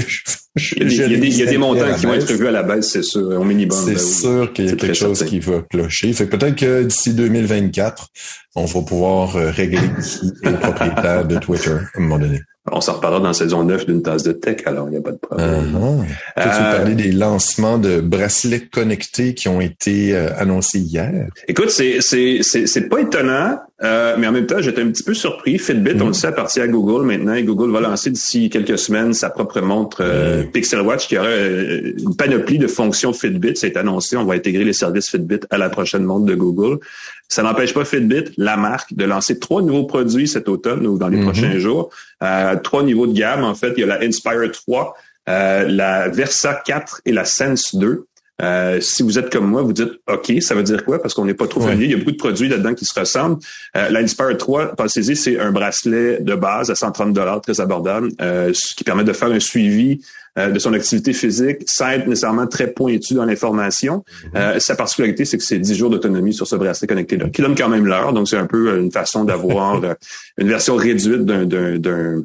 il 0.56 0.94
y 0.94 1.01
a, 1.01 1.07
des, 1.07 1.15
il 1.15 1.38
y 1.38 1.44
a 1.44 1.45
des, 1.45 1.57
montants 1.57 1.94
qui 1.98 2.06
vont 2.06 2.13
être 2.13 2.30
revus 2.30 2.48
à 2.48 2.51
la 2.51 2.63
baisse, 2.63 2.89
c'est 2.89 3.03
sûr, 3.03 3.21
au 3.21 3.44
minimum. 3.44 3.77
C'est 3.86 3.93
ben 3.93 4.00
sûr 4.00 4.53
qu'il 4.53 4.65
y 4.65 4.70
a 4.70 4.75
quelque 4.75 4.93
chose 4.93 5.24
qui 5.24 5.39
va 5.39 5.62
clocher. 5.70 6.12
Fait 6.13 6.25
peut-être 6.25 6.55
que 6.55 6.84
d'ici 6.84 7.13
2024, 7.13 8.08
on 8.55 8.65
va 8.65 8.81
pouvoir 8.81 9.34
régler 9.34 9.79
les 10.43 10.53
propriétaires 10.53 11.25
de 11.25 11.38
Twitter 11.38 11.72
à 11.72 11.98
un 11.98 12.01
moment 12.01 12.20
donné. 12.20 12.41
On 12.72 12.79
s'en 12.79 12.93
reparlera 12.93 13.20
dans 13.20 13.27
la 13.29 13.34
saison 13.34 13.63
9 13.63 13.88
d'une 13.88 14.03
tasse 14.03 14.22
de 14.22 14.34
tech, 14.34 14.58
alors 14.65 14.88
il 14.88 14.91
n'y 14.91 14.98
a 14.98 15.01
pas 15.01 15.12
de 15.12 15.17
problème. 15.17 15.75
Uh 15.75 16.05
tu 16.36 16.41
euh, 16.41 16.77
parler 16.77 16.93
des 16.93 17.12
lancements 17.12 17.79
de 17.79 18.01
bracelets 18.01 18.67
connectés 18.67 19.34
qui 19.34 19.48
ont 19.48 19.60
été 19.60 20.15
euh, 20.15 20.29
annoncés 20.38 20.77
hier? 20.77 21.27
Écoute, 21.48 21.72
c'est 21.72 22.01
c'est 22.01 22.41
c'est 22.43 22.88
pas 22.88 23.00
étonnant, 23.00 23.60
euh, 23.84 24.15
mais 24.20 24.27
en 24.27 24.31
même 24.31 24.46
temps, 24.46 24.62
j'étais 24.62 24.84
un 24.84 24.91
petit 24.91 25.01
peu 25.01 25.15
surpris. 25.15 25.58
Fitbit, 25.58 26.00
on 26.01 26.08
le 26.08 26.13
sait, 26.13 26.27
appartient 26.27 26.62
à 26.62 26.67
Google 26.67 27.03
maintenant, 27.08 27.34
et 27.34 27.43
Google 27.43 27.72
va 27.72 27.81
lancer 27.81 28.12
d'ici 28.12 28.51
quelques 28.51 28.77
semaines 28.77 29.13
sa 29.15 29.31
propre 29.31 29.60
montre 29.62 30.03
Pixel 30.43 30.81
Watch 30.81 31.07
qui 31.07 31.17
aura 31.17 31.29
une 31.31 32.15
panoplie 32.15 32.57
de 32.57 32.67
fonctions 32.67 33.13
Fitbit. 33.13 33.55
C'est 33.55 33.77
annoncé, 33.77 34.17
on 34.17 34.25
va 34.25 34.36
intégrer 34.36 34.63
les 34.63 34.74
services 34.74 35.10
Fitbit 35.10 35.39
à 35.50 35.57
la 35.57 35.69
prochaine 35.69 36.03
montre 36.03 36.25
de 36.25 36.36
Google. 36.36 36.79
Ça 37.27 37.43
n'empêche 37.43 37.74
pas 37.74 37.86
Fitbit, 37.86 38.25
la 38.38 38.57
marque, 38.57 38.93
de 38.93 39.05
lancer 39.05 39.39
trois 39.39 39.62
nouveaux 39.62 39.86
produits 39.86 40.27
cet 40.27 40.50
automne 40.50 40.86
ou 40.86 40.98
dans 40.98 41.07
les 41.07 41.17
mm-hmm. 41.17 41.24
prochains 41.24 41.60
jours. 41.60 41.89
Euh, 42.24 42.55
trois 42.57 42.83
niveaux 42.83 43.07
de 43.07 43.13
gamme, 43.13 43.43
en 43.43 43.55
fait. 43.55 43.74
Il 43.77 43.81
y 43.81 43.83
a 43.83 43.88
la 43.88 44.01
Inspire 44.01 44.51
3, 44.51 44.95
euh, 45.29 45.67
la 45.67 46.10
Versa 46.10 46.62
4 46.65 47.01
et 47.05 47.12
la 47.12 47.25
Sense 47.25 47.75
2. 47.75 48.05
Euh, 48.41 48.81
si 48.81 49.03
vous 49.03 49.19
êtes 49.19 49.31
comme 49.31 49.48
moi, 49.48 49.62
vous 49.62 49.74
dites 49.74 49.91
OK, 50.07 50.31
ça 50.41 50.55
veut 50.55 50.63
dire 50.63 50.83
quoi? 50.83 51.01
Parce 51.01 51.13
qu'on 51.13 51.25
n'est 51.25 51.33
pas 51.33 51.48
trop 51.48 51.62
familier. 51.62 51.86
Il 51.86 51.91
y 51.91 51.93
a 51.93 51.98
beaucoup 51.98 52.12
de 52.12 52.17
produits 52.17 52.50
là-dedans 52.50 52.74
qui 52.74 52.86
se 52.86 53.00
ressemblent. 53.00 53.38
Euh, 53.77 53.89
L'Inspire 53.89 54.36
3, 54.38 54.75
pensez-y, 54.75 55.15
c'est 55.15 55.39
un 55.39 55.51
bracelet 55.51 56.19
de 56.21 56.36
base 56.36 56.71
à 56.71 56.75
130 56.75 57.41
très 57.43 57.62
abordable, 57.62 58.10
euh, 58.21 58.51
ce 58.53 58.75
qui 58.75 58.83
permet 58.83 59.03
de 59.03 59.13
faire 59.13 59.31
un 59.31 59.39
suivi 59.39 60.01
euh, 60.01 60.21
de 60.38 60.60
son 60.60 60.74
activité 60.74 61.14
physique 61.14 61.64
sans 61.66 61.90
être 61.90 62.08
nécessairement 62.08 62.48
très 62.48 62.68
pointu 62.68 63.14
dans 63.14 63.26
l'information. 63.26 64.04
Mhm. 64.24 64.32
Euh, 64.36 64.60
sa 64.60 64.76
particularité, 64.76 65.26
c'est 65.26 65.38
que 65.38 65.44
c'est 65.44 65.60
10 65.60 65.76
jours 65.76 65.90
d'autonomie 65.90 66.34
sur 66.34 66.48
ce 66.48 66.56
bracelet 66.56 66.88
connecté-là, 66.88 67.30
qui 67.30 67.42
donne 67.42 67.56
quand 67.56 67.70
même 67.70 67.86
l'heure. 67.86 68.14
Donc, 68.14 68.30
c'est 68.30 68.38
un 68.38 68.46
peu 68.46 68.78
une 68.78 68.92
façon 68.92 69.26
d'avoir 69.26 69.84
euh, 69.84 69.94
une 70.38 70.48
version 70.48 70.76
réduite 70.76 71.26
d'un 71.26 71.46
d'un 71.46 72.24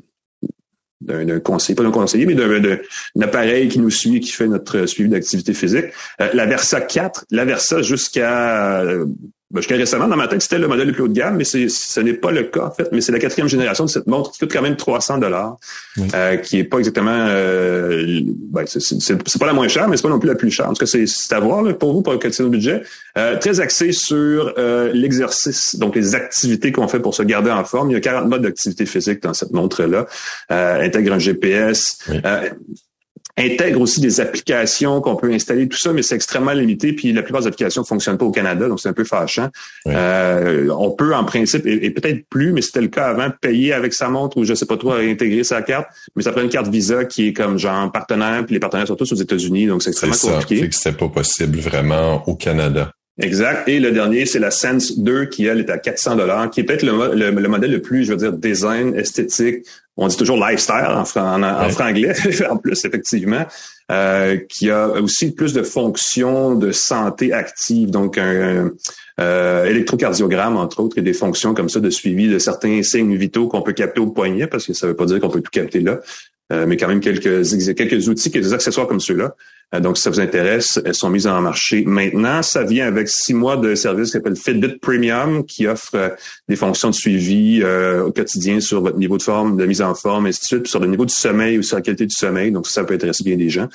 d'un 1.02 1.40
conseiller, 1.40 1.76
pas 1.76 1.82
d'un 1.82 1.90
conseiller, 1.90 2.26
mais 2.26 2.34
d'un 2.34 2.78
appareil 3.20 3.68
qui 3.68 3.78
nous 3.78 3.90
suit, 3.90 4.18
qui 4.18 4.32
fait 4.32 4.48
notre 4.48 4.86
suivi 4.86 5.08
d'activité 5.08 5.52
physique. 5.52 5.86
la 6.18 6.46
Versa 6.46 6.80
4, 6.80 7.26
la 7.30 7.44
Versa 7.44 7.82
jusqu'à 7.82 8.82
ben, 9.52 9.60
jusqu'à 9.60 9.76
récemment, 9.76 10.08
dans 10.08 10.16
ma 10.16 10.26
tête, 10.26 10.42
c'était 10.42 10.58
le 10.58 10.66
modèle 10.66 10.88
le 10.88 10.92
plus 10.92 11.04
haut 11.04 11.08
de 11.08 11.12
gamme, 11.12 11.36
mais 11.36 11.44
ce 11.44 12.00
n'est 12.00 12.14
pas 12.14 12.32
le 12.32 12.44
cas, 12.44 12.64
en 12.64 12.70
fait. 12.72 12.88
Mais 12.90 13.00
c'est 13.00 13.12
la 13.12 13.20
quatrième 13.20 13.48
génération 13.48 13.84
de 13.84 13.90
cette 13.90 14.08
montre 14.08 14.32
qui 14.32 14.40
coûte 14.40 14.52
quand 14.52 14.62
même 14.62 14.76
300 14.76 15.18
dollars, 15.18 15.56
euh, 16.14 16.36
qui 16.36 16.58
est 16.58 16.64
pas 16.64 16.78
exactement... 16.78 17.26
Euh, 17.28 18.20
ben, 18.24 18.64
c'est 18.66 19.38
pas 19.38 19.46
la 19.46 19.52
moins 19.52 19.68
chère, 19.68 19.88
mais 19.88 19.96
c'est 19.96 20.02
pas 20.02 20.08
non 20.08 20.18
plus 20.18 20.28
la 20.28 20.34
plus 20.34 20.50
chère. 20.50 20.68
En 20.68 20.72
tout 20.72 20.84
cas, 20.84 20.86
c'est 20.86 21.32
à 21.32 21.38
voir 21.38 21.62
là, 21.62 21.74
pour 21.74 21.92
vous, 21.92 22.02
pour 22.02 22.12
le 22.12 22.18
quotidien 22.18 22.48
budget. 22.48 22.82
Euh, 23.16 23.38
très 23.38 23.60
axé 23.60 23.92
sur 23.92 24.52
euh, 24.58 24.90
l'exercice, 24.92 25.76
donc 25.76 25.94
les 25.94 26.16
activités 26.16 26.72
qu'on 26.72 26.88
fait 26.88 27.00
pour 27.00 27.14
se 27.14 27.22
garder 27.22 27.50
en 27.50 27.64
forme. 27.64 27.90
Il 27.90 27.94
y 27.94 27.96
a 27.96 28.00
40 28.00 28.28
modes 28.28 28.42
d'activité 28.42 28.84
physique 28.84 29.22
dans 29.22 29.32
cette 29.32 29.52
montre-là. 29.52 30.06
Euh, 30.50 30.82
intègre 30.82 31.12
un 31.12 31.18
GPS 31.18 31.98
intègre 33.38 33.80
aussi 33.80 34.00
des 34.00 34.20
applications 34.20 35.00
qu'on 35.00 35.16
peut 35.16 35.30
installer, 35.32 35.68
tout 35.68 35.78
ça, 35.78 35.92
mais 35.92 36.02
c'est 36.02 36.14
extrêmement 36.14 36.52
limité. 36.52 36.92
Puis 36.92 37.12
la 37.12 37.22
plupart 37.22 37.42
des 37.42 37.48
applications 37.48 37.82
ne 37.82 37.86
fonctionnent 37.86 38.18
pas 38.18 38.24
au 38.24 38.30
Canada, 38.30 38.68
donc 38.68 38.80
c'est 38.80 38.88
un 38.88 38.94
peu 38.94 39.04
fâchant. 39.04 39.48
Euh, 39.86 40.68
on 40.70 40.90
peut 40.90 41.14
en 41.14 41.24
principe, 41.24 41.66
et, 41.66 41.90
peut-être 41.90 42.26
plus, 42.28 42.52
mais 42.52 42.62
c'était 42.62 42.80
le 42.80 42.88
cas 42.88 43.06
avant, 43.08 43.28
payer 43.40 43.72
avec 43.72 43.92
sa 43.92 44.08
montre 44.08 44.38
ou 44.38 44.44
je 44.44 44.54
sais 44.54 44.66
pas 44.66 44.76
trop, 44.76 44.92
intégrer 44.92 45.44
sa 45.44 45.62
carte, 45.62 45.88
mais 46.14 46.22
ça 46.22 46.32
prend 46.32 46.42
une 46.42 46.48
carte 46.48 46.68
Visa 46.68 47.04
qui 47.04 47.28
est 47.28 47.32
comme 47.32 47.58
genre 47.58 47.92
partenaire, 47.92 48.44
puis 48.46 48.54
les 48.54 48.60
partenaires 48.60 48.86
sont 48.86 48.96
tous 48.96 49.12
aux 49.12 49.16
États-Unis, 49.16 49.66
donc 49.66 49.82
c'est 49.82 49.90
extrêmement 49.90 50.16
compliqué. 50.16 50.60
C'est 50.60 50.68
que 50.68 50.74
c'est 50.74 50.96
pas 50.96 51.08
possible 51.08 51.58
vraiment 51.58 52.26
au 52.26 52.36
Canada. 52.36 52.90
Exact. 53.18 53.66
Et 53.68 53.80
le 53.80 53.92
dernier, 53.92 54.26
c'est 54.26 54.38
la 54.38 54.50
Sense 54.50 54.98
2 54.98 55.26
qui, 55.26 55.46
elle, 55.46 55.60
est 55.60 55.70
à 55.70 55.78
400 55.78 56.16
dollars, 56.16 56.50
qui 56.50 56.60
est 56.60 56.64
peut-être 56.64 56.82
le, 56.82 57.30
le, 57.30 57.48
modèle 57.48 57.70
le 57.70 57.80
plus, 57.80 58.04
je 58.04 58.12
veux 58.12 58.18
dire, 58.18 58.32
design, 58.32 58.94
esthétique. 58.94 59.64
On 59.96 60.08
dit 60.08 60.16
toujours 60.18 60.36
lifestyle 60.36 60.84
en, 60.86 61.00
en, 61.42 61.70
franglais, 61.70 62.12
en 62.50 62.58
plus, 62.58 62.84
effectivement, 62.84 63.46
euh, 63.90 64.36
qui 64.50 64.70
a 64.70 64.88
aussi 64.88 65.32
plus 65.32 65.54
de 65.54 65.62
fonctions 65.62 66.54
de 66.56 66.72
santé 66.72 67.32
active, 67.32 67.90
donc 67.90 68.18
un, 68.18 68.72
euh, 69.18 69.64
électrocardiogramme, 69.64 70.58
entre 70.58 70.80
autres, 70.80 70.98
et 70.98 71.02
des 71.02 71.14
fonctions 71.14 71.54
comme 71.54 71.70
ça 71.70 71.80
de 71.80 71.88
suivi 71.88 72.28
de 72.28 72.38
certains 72.38 72.82
signes 72.82 73.16
vitaux 73.16 73.48
qu'on 73.48 73.62
peut 73.62 73.72
capter 73.72 74.00
au 74.00 74.08
poignet, 74.08 74.46
parce 74.46 74.66
que 74.66 74.74
ça 74.74 74.86
veut 74.86 74.96
pas 74.96 75.06
dire 75.06 75.20
qu'on 75.20 75.30
peut 75.30 75.40
tout 75.40 75.50
capter 75.50 75.80
là. 75.80 76.00
Euh, 76.52 76.64
mais 76.66 76.76
quand 76.76 76.86
même 76.86 77.00
quelques, 77.00 77.44
quelques 77.74 78.08
outils, 78.08 78.30
quelques 78.30 78.52
accessoires 78.52 78.86
comme 78.86 79.00
ceux-là. 79.00 79.34
Euh, 79.74 79.80
donc, 79.80 79.96
si 79.96 80.04
ça 80.04 80.10
vous 80.10 80.20
intéresse, 80.20 80.80
elles 80.84 80.94
sont 80.94 81.10
mises 81.10 81.26
en 81.26 81.40
marché 81.40 81.82
maintenant. 81.84 82.40
Ça 82.42 82.62
vient 82.62 82.86
avec 82.86 83.08
six 83.08 83.34
mois 83.34 83.56
de 83.56 83.74
service 83.74 84.06
qui 84.06 84.12
s'appelle 84.12 84.36
Fitbit 84.36 84.78
Premium, 84.80 85.44
qui 85.44 85.66
offre 85.66 85.96
euh, 85.96 86.08
des 86.48 86.54
fonctions 86.54 86.90
de 86.90 86.94
suivi 86.94 87.64
au 87.64 88.12
quotidien 88.12 88.60
sur 88.60 88.80
votre 88.80 88.96
niveau 88.96 89.18
de 89.18 89.22
forme, 89.22 89.56
de 89.56 89.66
mise 89.66 89.82
en 89.82 89.94
forme, 89.94 90.26
et 90.26 90.28
ainsi 90.28 90.40
de 90.40 90.44
suite, 90.44 90.66
sur 90.68 90.78
le 90.78 90.86
niveau 90.86 91.04
du 91.04 91.14
sommeil 91.14 91.58
ou 91.58 91.62
sur 91.62 91.76
la 91.76 91.82
qualité 91.82 92.06
du 92.06 92.14
sommeil. 92.14 92.52
Donc, 92.52 92.68
ça 92.68 92.84
peut 92.84 92.94
intéresser 92.94 93.24
bien 93.24 93.36
des 93.36 93.50
gens. 93.50 93.68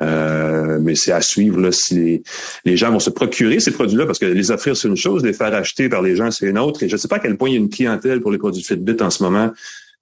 mais 0.00 0.96
c'est 0.96 1.12
à 1.12 1.20
suivre 1.20 1.60
là, 1.60 1.70
si 1.70 2.22
les, 2.64 2.76
gens 2.76 2.90
vont 2.90 2.98
se 2.98 3.10
procurer 3.10 3.60
ces 3.60 3.70
produits-là, 3.70 4.04
parce 4.04 4.18
que 4.18 4.26
les 4.26 4.50
offrir, 4.50 4.76
c'est 4.76 4.88
une 4.88 4.96
chose, 4.96 5.24
les 5.24 5.32
faire 5.32 5.54
acheter 5.54 5.88
par 5.88 6.02
les 6.02 6.16
gens, 6.16 6.32
c'est 6.32 6.46
une 6.46 6.58
autre. 6.58 6.82
Et 6.82 6.88
je 6.88 6.96
ne 6.96 6.98
sais 6.98 7.08
pas 7.08 7.16
à 7.16 7.20
quel 7.20 7.36
point 7.36 7.50
il 7.50 7.52
y 7.52 7.56
a 7.56 7.60
une 7.60 7.70
clientèle 7.70 8.20
pour 8.20 8.32
les 8.32 8.38
produits 8.38 8.64
Fitbit 8.64 9.00
en 9.00 9.10
ce 9.10 9.22
moment 9.22 9.52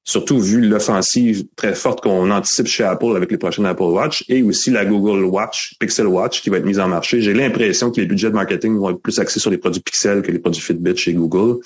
surtout 0.04 0.38
vu 0.38 0.60
l'offensive 0.60 1.44
très 1.56 1.74
forte 1.74 2.02
qu'on 2.02 2.30
anticipe 2.30 2.66
chez 2.66 2.84
Apple 2.84 3.16
avec 3.16 3.30
les 3.30 3.38
prochaines 3.38 3.66
Apple 3.66 3.82
Watch 3.84 4.24
et 4.28 4.42
aussi 4.42 4.70
la 4.70 4.84
Google 4.84 5.24
Watch, 5.24 5.74
Pixel 5.80 6.06
Watch 6.06 6.42
qui 6.42 6.50
va 6.50 6.58
être 6.58 6.66
mise 6.66 6.78
en 6.78 6.88
marché. 6.88 7.22
J'ai 7.22 7.32
l'impression 7.32 7.90
que 7.90 8.00
les 8.00 8.06
budgets 8.06 8.30
marketing 8.30 8.76
vont 8.76 8.90
être 8.90 9.00
plus 9.00 9.18
axés 9.18 9.40
sur 9.40 9.50
les 9.50 9.58
produits 9.58 9.80
Pixel 9.80 10.22
que 10.22 10.30
les 10.30 10.38
produits 10.38 10.60
Fitbit 10.60 10.96
chez 10.96 11.14
Google. 11.14 11.60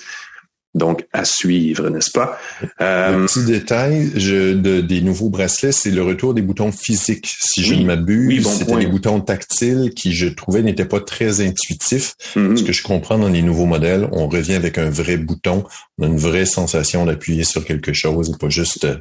Donc, 0.75 1.07
à 1.13 1.25
suivre, 1.25 1.89
n'est-ce 1.89 2.11
pas? 2.11 2.37
Euh, 2.79 3.25
petit 3.25 3.43
détail 3.43 4.11
je, 4.15 4.53
de, 4.53 4.81
des 4.81 5.01
nouveaux 5.01 5.29
bracelets, 5.29 5.71
c'est 5.71 5.89
le 5.89 6.03
retour 6.03 6.35
des 6.35 6.43
boutons 6.43 6.71
physiques. 6.71 7.27
Si 7.39 7.63
je 7.63 7.73
ne 7.73 7.85
m'abuse, 7.85 8.47
c'était 8.47 8.77
les 8.77 8.85
boutons 8.85 9.19
tactiles 9.19 9.91
qui, 9.95 10.13
je 10.13 10.27
trouvais, 10.27 10.61
n'étaient 10.61 10.85
pas 10.85 11.01
très 11.01 11.41
intuitifs. 11.41 12.13
Mm-hmm. 12.35 12.57
Ce 12.57 12.63
que 12.63 12.71
je 12.71 12.83
comprends 12.83 13.17
dans 13.17 13.29
les 13.29 13.41
nouveaux 13.41 13.65
modèles, 13.65 14.07
on 14.11 14.27
revient 14.27 14.53
avec 14.53 14.77
un 14.77 14.91
vrai 14.91 15.17
bouton. 15.17 15.63
On 15.97 16.03
a 16.03 16.07
une 16.07 16.17
vraie 16.17 16.45
sensation 16.45 17.05
d'appuyer 17.05 17.43
sur 17.43 17.65
quelque 17.65 17.93
chose 17.93 18.29
et 18.29 18.37
pas 18.37 18.49
juste... 18.49 18.85
Euh, 18.85 18.97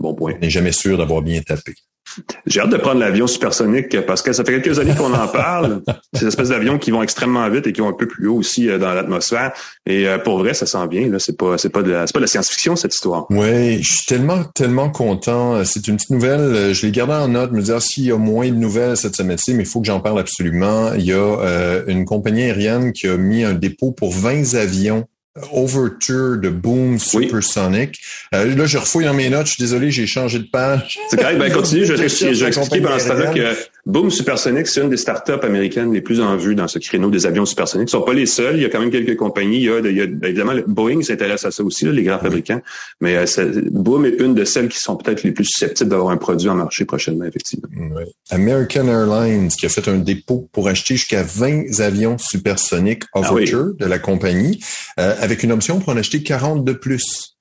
bon 0.00 0.14
point. 0.14 0.34
On 0.36 0.40
n'est 0.40 0.50
jamais 0.50 0.72
sûr 0.72 0.98
d'avoir 0.98 1.22
bien 1.22 1.40
tapé. 1.42 1.74
J'ai 2.46 2.60
hâte 2.60 2.70
de 2.70 2.76
prendre 2.76 3.00
l'avion 3.00 3.26
supersonique 3.26 4.00
parce 4.06 4.22
que 4.22 4.32
ça 4.32 4.44
fait 4.44 4.60
quelques 4.60 4.78
années 4.78 4.94
qu'on 4.94 5.12
en 5.12 5.28
parle. 5.28 5.82
Ces 6.14 6.26
espèces 6.26 6.48
d'avions 6.48 6.78
qui 6.78 6.90
vont 6.90 7.02
extrêmement 7.02 7.48
vite 7.50 7.66
et 7.66 7.72
qui 7.72 7.80
vont 7.80 7.88
un 7.88 7.92
peu 7.92 8.06
plus 8.06 8.28
haut 8.28 8.36
aussi 8.36 8.68
euh, 8.68 8.78
dans 8.78 8.92
l'atmosphère. 8.94 9.52
Et 9.86 10.08
euh, 10.08 10.18
pour 10.18 10.38
vrai, 10.38 10.54
ça 10.54 10.66
sent 10.66 10.86
bien. 10.88 11.08
Là, 11.08 11.18
c'est 11.18 11.36
pas, 11.36 11.58
c'est 11.58 11.70
pas 11.70 11.82
de 11.82 11.92
la, 11.92 12.06
c'est 12.06 12.12
pas 12.12 12.20
de 12.20 12.24
la 12.24 12.28
science-fiction 12.28 12.76
cette 12.76 12.94
histoire. 12.94 13.26
Oui, 13.30 13.82
je 13.82 13.92
suis 13.92 14.06
tellement, 14.06 14.44
tellement 14.54 14.90
content. 14.90 15.64
C'est 15.64 15.88
une 15.88 15.96
petite 15.96 16.10
nouvelle. 16.10 16.74
Je 16.74 16.86
l'ai 16.86 16.92
gardé 16.92 17.14
en 17.14 17.28
note, 17.28 17.52
me 17.52 17.62
dire 17.62 17.80
s'il 17.82 18.04
y 18.04 18.12
a 18.12 18.16
moins 18.16 18.48
de 18.48 18.54
nouvelles 18.54 18.96
cette 18.96 19.16
semaine-ci, 19.16 19.54
mais 19.54 19.62
il 19.62 19.68
faut 19.68 19.80
que 19.80 19.86
j'en 19.86 20.00
parle 20.00 20.18
absolument. 20.18 20.92
Il 20.94 21.04
y 21.04 21.12
a 21.12 21.16
euh, 21.16 21.84
une 21.86 22.04
compagnie 22.04 22.42
aérienne 22.42 22.92
qui 22.92 23.08
a 23.08 23.16
mis 23.16 23.44
un 23.44 23.54
dépôt 23.54 23.92
pour 23.92 24.12
20 24.12 24.54
avions 24.54 25.06
Overture 25.52 26.38
de 26.38 26.48
Boom 26.48 26.98
Supersonic. 26.98 28.00
Euh, 28.34 28.54
là, 28.54 28.66
je 28.66 28.78
refouille 28.78 29.04
dans 29.04 29.14
mes 29.14 29.28
notes. 29.28 29.46
Je 29.46 29.52
suis 29.52 29.62
désolé, 29.62 29.90
j'ai 29.90 30.06
changé 30.06 30.38
de 30.38 30.48
page. 30.50 30.98
C'est 31.10 31.16
correct. 31.18 31.38
Ben, 31.38 31.52
continue. 31.52 31.84
Je 31.84 31.92
vais, 31.92 32.08
je 32.34 32.44
vais 32.44 32.48
expliquer 32.48 32.80
pendant 32.80 32.98
ce 32.98 33.08
temps-là 33.08 33.32
que 33.32 33.56
Boom 33.86 34.10
Supersonic, 34.10 34.66
c'est 34.66 34.80
une 34.80 34.90
des 34.90 34.96
startups 34.96 35.44
américaines 35.44 35.92
les 35.92 36.00
plus 36.00 36.20
en 36.20 36.36
vue 36.36 36.54
dans 36.54 36.66
ce 36.66 36.78
créneau 36.78 37.08
des 37.10 37.24
avions 37.24 37.46
supersoniques. 37.46 37.88
Ils 37.88 37.92
sont 37.92 38.02
pas 38.02 38.14
les 38.14 38.26
seuls. 38.26 38.56
Il 38.56 38.62
y 38.62 38.64
a 38.64 38.68
quand 38.68 38.80
même 38.80 38.90
quelques 38.90 39.16
compagnies. 39.16 39.58
Il 39.58 39.64
y 39.64 39.70
a, 39.70 39.78
il 39.78 39.96
y 39.96 40.00
a 40.00 40.06
ben, 40.06 40.28
évidemment, 40.28 40.54
Boeing 40.66 41.02
s'intéresse 41.02 41.44
à 41.44 41.50
ça 41.50 41.62
aussi, 41.62 41.84
là, 41.84 41.92
les 41.92 42.02
grands 42.02 42.18
fabricants. 42.18 42.60
Mais 43.00 43.16
euh, 43.16 43.62
Boom 43.70 44.06
est 44.06 44.20
une 44.20 44.34
de 44.34 44.44
celles 44.44 44.68
qui 44.68 44.80
sont 44.80 44.96
peut-être 44.96 45.22
les 45.22 45.32
plus 45.32 45.44
susceptibles 45.44 45.90
d'avoir 45.90 46.10
un 46.10 46.16
produit 46.16 46.48
en 46.48 46.54
marché 46.54 46.84
prochainement, 46.84 47.26
effectivement. 47.26 47.68
American 48.30 48.88
Airlines 48.88 49.48
qui 49.48 49.66
a 49.66 49.68
fait 49.68 49.86
un 49.88 49.98
dépôt 49.98 50.48
pour 50.52 50.68
acheter 50.68 50.96
jusqu'à 50.96 51.22
20 51.22 51.80
avions 51.80 52.18
supersoniques 52.18 53.04
ah 53.14 53.20
Overture 53.20 53.74
de 53.78 53.86
la 53.86 53.98
compagnie, 53.98 54.60
euh, 54.98 55.14
avec 55.26 55.42
une 55.42 55.50
option 55.50 55.80
pour 55.80 55.92
en 55.92 55.96
acheter 55.96 56.22
40 56.22 56.64
de 56.64 56.72
plus. 56.72 57.36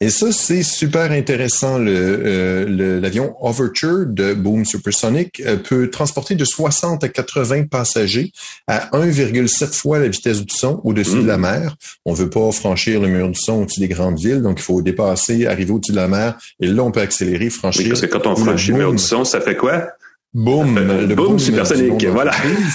Et 0.00 0.10
ça, 0.10 0.30
c'est 0.32 0.62
super 0.62 1.10
intéressant. 1.12 1.78
Euh, 1.80 3.00
l'avion 3.00 3.34
Overture 3.40 4.06
de 4.06 4.34
Boom 4.34 4.64
Supersonic 4.64 5.40
euh, 5.46 5.56
peut 5.56 5.88
transporter 5.88 6.34
de 6.34 6.44
60 6.44 7.04
à 7.04 7.08
80 7.08 7.66
passagers 7.66 8.32
à 8.66 8.90
1,7 8.92 9.72
fois 9.72 9.98
la 10.00 10.08
vitesse 10.08 10.44
du 10.44 10.54
son 10.54 10.80
au-dessus 10.82 11.22
de 11.22 11.26
la 11.26 11.38
mm. 11.38 11.40
mer. 11.40 11.76
On 12.04 12.12
veut 12.12 12.30
pas 12.30 12.50
franchir 12.50 13.00
le 13.00 13.08
mur 13.08 13.28
du 13.28 13.38
son 13.38 13.62
au-dessus 13.62 13.80
des 13.80 13.88
grandes 13.88 14.18
villes, 14.18 14.42
donc 14.42 14.58
il 14.58 14.64
faut 14.64 14.82
dépasser, 14.82 15.46
arriver 15.46 15.72
au-dessus 15.72 15.92
de 15.92 15.96
la 15.96 16.08
mer, 16.08 16.38
et 16.60 16.66
là, 16.66 16.82
on 16.82 16.90
peut 16.90 17.00
accélérer, 17.00 17.50
franchir. 17.50 17.84
Oui, 17.84 17.88
parce 17.90 18.00
que 18.00 18.06
quand 18.06 18.26
on 18.26 18.34
franchit 18.34 18.72
le 18.72 18.78
mur 18.78 18.92
du 18.92 18.98
son, 18.98 19.24
ça 19.24 19.40
fait 19.40 19.56
quoi? 19.56 19.88
Boom, 20.34 20.78
le 20.78 21.14
boom, 21.14 21.38
supersonique, 21.38 22.04
voilà. 22.06 22.32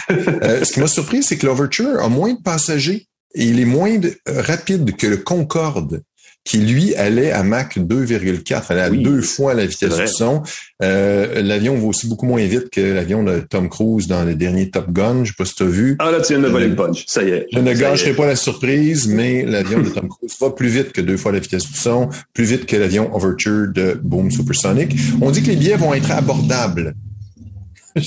Euh, 0.10 0.64
ce 0.64 0.74
qui 0.74 0.80
m'a 0.80 0.88
surpris, 0.88 1.24
c'est 1.24 1.38
que 1.38 1.46
l'Overture 1.46 2.02
a 2.02 2.10
moins 2.10 2.34
de 2.34 2.42
passagers 2.42 3.08
et 3.36 3.46
il 3.46 3.60
est 3.60 3.66
moins 3.66 4.00
rapide 4.28 4.96
que 4.96 5.08
le 5.08 5.18
Concorde 5.18 6.04
qui 6.44 6.58
lui 6.58 6.94
allait 6.96 7.32
à 7.32 7.42
Mach 7.44 7.78
2,4, 7.78 8.64
allait 8.70 8.82
à 8.82 8.90
deux 8.90 9.22
fois 9.22 9.54
la 9.54 9.66
vitesse 9.66 9.96
du 9.96 10.08
son. 10.08 10.44
Euh, 10.84 11.42
l'avion 11.42 11.78
va 11.78 11.88
aussi 11.88 12.08
beaucoup 12.08 12.26
moins 12.26 12.46
vite 12.46 12.70
que 12.70 12.82
l'avion 12.82 13.24
de 13.24 13.40
Tom 13.40 13.70
Cruise 13.70 14.08
dans 14.08 14.26
le 14.26 14.36
dernier 14.36 14.70
Top 14.70 14.92
Gun. 14.92 15.24
Je 15.24 15.30
sais 15.30 15.36
pas 15.38 15.46
si 15.46 15.56
tu 15.56 15.64
as 15.64 15.68
vu. 15.68 15.96
Ah 16.00 16.12
là, 16.12 16.20
tu 16.20 16.34
viens 16.34 16.42
de 16.42 16.48
voler 16.48 16.68
le 16.68 16.76
punch. 16.76 17.06
Ça 17.08 17.24
y 17.24 17.30
est. 17.30 17.48
Je 17.54 17.60
ne 17.60 17.74
gâcherai 17.74 18.14
pas 18.14 18.26
la 18.26 18.36
surprise, 18.36 19.08
mais 19.08 19.46
l'avion 19.46 19.82
de 19.82 19.90
Tom 19.90 20.10
Cruise 20.10 20.36
va 20.40 20.50
plus 20.50 20.68
vite 20.68 20.92
que 20.92 21.02
deux 21.02 21.18
fois 21.18 21.32
la 21.32 21.40
vitesse 21.40 21.66
du 21.66 21.78
son, 21.78 22.10
plus 22.34 22.46
vite 22.46 22.66
que 22.66 22.76
l'avion 22.76 23.16
Overture 23.16 23.68
de 23.74 23.98
Boom 24.04 24.30
Supersonic. 24.30 24.94
On 25.22 25.32
dit 25.32 25.42
que 25.44 25.48
les 25.48 25.56
billets 25.56 25.78
vont 25.78 25.94
être 25.94 26.12
abordables. 26.12 26.94
Ouais. 27.96 28.04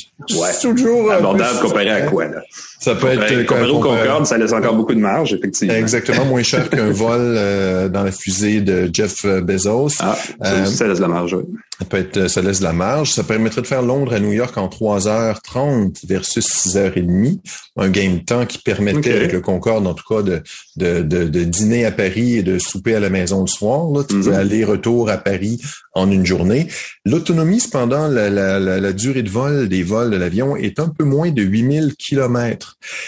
toujours 0.60 1.10
abordable 1.10 1.60
comparé 1.60 1.90
à 1.90 2.02
quoi 2.02 2.26
là? 2.26 2.42
Ça 2.78 2.94
peut 2.94 3.08
être 3.08 3.46
comparé 3.46 3.70
au 3.70 3.80
Concorde, 3.80 4.26
ça 4.26 4.38
laisse 4.38 4.52
encore 4.52 4.74
beaucoup 4.74 4.94
de 4.94 5.00
marge 5.00 5.34
effectivement. 5.34 5.74
Exactement, 5.74 6.24
moins 6.24 6.42
cher 6.42 6.68
qu'un 6.70 6.90
vol 6.90 7.20
euh, 7.20 7.88
dans 7.88 8.02
la 8.02 8.12
fusée 8.12 8.60
de 8.60 8.90
Jeff 8.92 9.24
Bezos. 9.24 9.88
Ah, 10.00 10.16
ça, 10.42 10.50
euh, 10.50 10.66
ça 10.66 10.86
laisse 10.86 10.98
de 10.98 11.02
la 11.02 11.08
marge. 11.08 11.34
Oui. 11.34 11.44
Ça 11.78 11.84
peut 11.84 11.98
être, 11.98 12.28
ça 12.28 12.40
laisse 12.40 12.60
de 12.60 12.64
la 12.64 12.72
marge. 12.72 13.12
Ça 13.12 13.22
permettrait 13.22 13.60
de 13.60 13.66
faire 13.66 13.82
Londres 13.82 14.14
à 14.14 14.20
New 14.20 14.32
York 14.32 14.56
en 14.56 14.68
3h30 14.68 16.06
versus 16.06 16.46
6h30. 16.46 17.38
Un 17.76 17.90
game 17.90 18.24
temps 18.24 18.46
qui 18.46 18.58
permettait 18.58 19.14
avec 19.14 19.32
le 19.32 19.40
Concorde, 19.42 19.86
en 19.86 19.92
tout 19.92 20.04
cas, 20.08 20.22
de, 20.22 20.42
de, 20.76 21.02
de, 21.02 21.44
dîner 21.44 21.84
à 21.84 21.92
Paris 21.92 22.36
et 22.36 22.42
de 22.42 22.58
souper 22.58 22.94
à 22.94 23.00
la 23.00 23.10
maison 23.10 23.42
le 23.42 23.46
soir. 23.46 23.90
Là. 23.90 24.04
Tu 24.08 24.16
mhm. 24.16 24.32
aller-retour 24.32 25.10
à 25.10 25.18
Paris 25.18 25.60
en 25.92 26.10
une 26.10 26.24
journée. 26.24 26.68
L'autonomie, 27.04 27.60
cependant, 27.60 28.08
la, 28.08 28.30
la, 28.30 28.58
la, 28.58 28.92
durée 28.92 29.22
de 29.22 29.30
vol 29.30 29.68
des 29.68 29.82
vols 29.82 30.10
de 30.10 30.16
l'avion 30.16 30.56
est 30.56 30.80
un 30.80 30.88
peu 30.88 31.04
moins 31.04 31.30
de 31.30 31.42
8000 31.42 31.94
kilomètres. 31.96 32.65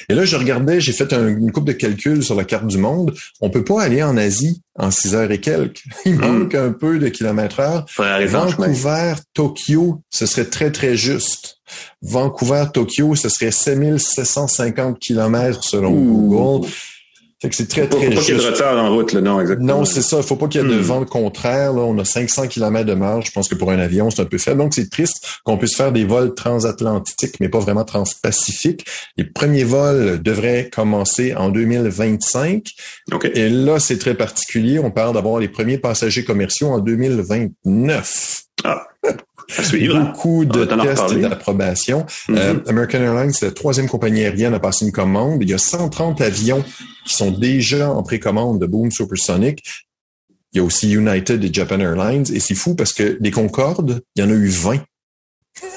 Et 0.08 0.14
là, 0.14 0.24
je 0.24 0.36
regardais, 0.36 0.80
j'ai 0.80 0.92
fait 0.92 1.12
une 1.12 1.52
coupe 1.52 1.66
de 1.66 1.72
calculs 1.72 2.22
sur 2.22 2.34
la 2.34 2.44
carte 2.44 2.66
du 2.66 2.78
monde. 2.78 3.14
On 3.40 3.50
peut 3.50 3.64
pas 3.64 3.82
aller 3.82 4.02
en 4.02 4.16
Asie 4.16 4.62
en 4.76 4.90
6 4.90 5.14
heures 5.14 5.30
et 5.30 5.40
quelques. 5.40 5.82
Il 6.04 6.16
hmm. 6.16 6.20
manque 6.20 6.54
un 6.54 6.72
peu 6.72 6.98
de 6.98 7.08
kilomètres 7.08 7.60
heure. 7.60 7.86
Vancouver, 7.96 9.14
Tokyo, 9.34 10.00
ce 10.10 10.26
serait 10.26 10.46
très, 10.46 10.70
très 10.70 10.96
juste. 10.96 11.58
Vancouver, 12.02 12.64
Tokyo, 12.72 13.14
ce 13.14 13.28
serait 13.28 13.50
7750 13.50 14.98
kilomètres 14.98 15.64
selon 15.64 15.92
Google. 15.92 16.68
Fait 17.40 17.48
que 17.50 17.54
c'est 17.54 17.68
très, 17.68 17.86
très 17.86 18.06
faut 18.06 18.14
pas 18.16 18.20
qu'il 18.20 18.34
y 18.34 18.36
ait 18.36 18.40
de 18.40 18.46
retard 18.46 18.84
en 18.84 18.92
route, 18.92 19.12
là, 19.12 19.20
non, 19.20 19.40
exactement. 19.40 19.78
Non, 19.78 19.84
c'est 19.84 20.02
ça. 20.02 20.16
Il 20.16 20.24
faut 20.24 20.34
pas 20.34 20.48
qu'il 20.48 20.60
y 20.60 20.64
ait 20.64 20.68
de 20.68 20.74
Hmm. 20.74 20.82
vent 20.82 21.04
contraire. 21.04 21.72
Là. 21.72 21.82
On 21.82 21.96
a 21.98 22.04
500 22.04 22.48
km 22.48 22.84
de 22.84 22.94
marge. 22.94 23.26
Je 23.26 23.30
pense 23.30 23.48
que 23.48 23.54
pour 23.54 23.70
un 23.70 23.78
avion, 23.78 24.10
c'est 24.10 24.22
un 24.22 24.24
peu 24.24 24.38
faible. 24.38 24.58
Donc, 24.58 24.74
c'est 24.74 24.90
triste 24.90 25.17
qu'on 25.44 25.58
puisse 25.58 25.76
faire 25.76 25.92
des 25.92 26.04
vols 26.04 26.34
transatlantiques, 26.34 27.40
mais 27.40 27.48
pas 27.48 27.60
vraiment 27.60 27.84
transpacifiques. 27.84 28.84
Les 29.16 29.24
premiers 29.24 29.64
vols 29.64 30.22
devraient 30.22 30.70
commencer 30.72 31.34
en 31.34 31.48
2025. 31.50 32.64
OK. 33.12 33.24
Et 33.34 33.48
là, 33.48 33.78
c'est 33.78 33.98
très 33.98 34.14
particulier. 34.14 34.78
On 34.78 34.90
parle 34.90 35.14
d'avoir 35.14 35.38
les 35.38 35.48
premiers 35.48 35.78
passagers 35.78 36.24
commerciaux 36.24 36.68
en 36.68 36.78
2029. 36.78 38.42
Ah, 38.64 38.86
à 39.56 39.62
suivre. 39.62 39.98
Beaucoup 39.98 40.44
de 40.44 40.64
tests 40.64 41.14
d'approbation. 41.14 42.06
Mhm. 42.28 42.36
Euh, 42.36 42.54
American 42.66 43.00
Airlines, 43.00 43.32
c'est 43.32 43.46
la 43.46 43.52
troisième 43.52 43.88
compagnie 43.88 44.22
aérienne 44.22 44.54
à 44.54 44.60
passer 44.60 44.84
une 44.84 44.92
commande. 44.92 45.42
Il 45.42 45.48
y 45.48 45.54
a 45.54 45.58
130 45.58 46.20
avions 46.20 46.64
qui 47.06 47.14
sont 47.14 47.30
déjà 47.30 47.90
en 47.90 48.02
précommande 48.02 48.60
de 48.60 48.66
Boom 48.66 48.90
Supersonic. 48.90 49.62
Il 50.52 50.58
y 50.58 50.60
a 50.60 50.64
aussi 50.64 50.92
United 50.92 51.42
et 51.42 51.52
Japan 51.52 51.80
Airlines. 51.80 52.24
Et 52.32 52.40
c'est 52.40 52.54
fou 52.54 52.74
parce 52.74 52.92
que 52.92 53.18
des 53.20 53.30
Concorde, 53.30 54.02
il 54.16 54.22
y 54.22 54.26
en 54.26 54.30
a 54.30 54.34
eu 54.34 54.48
20. 54.48 54.80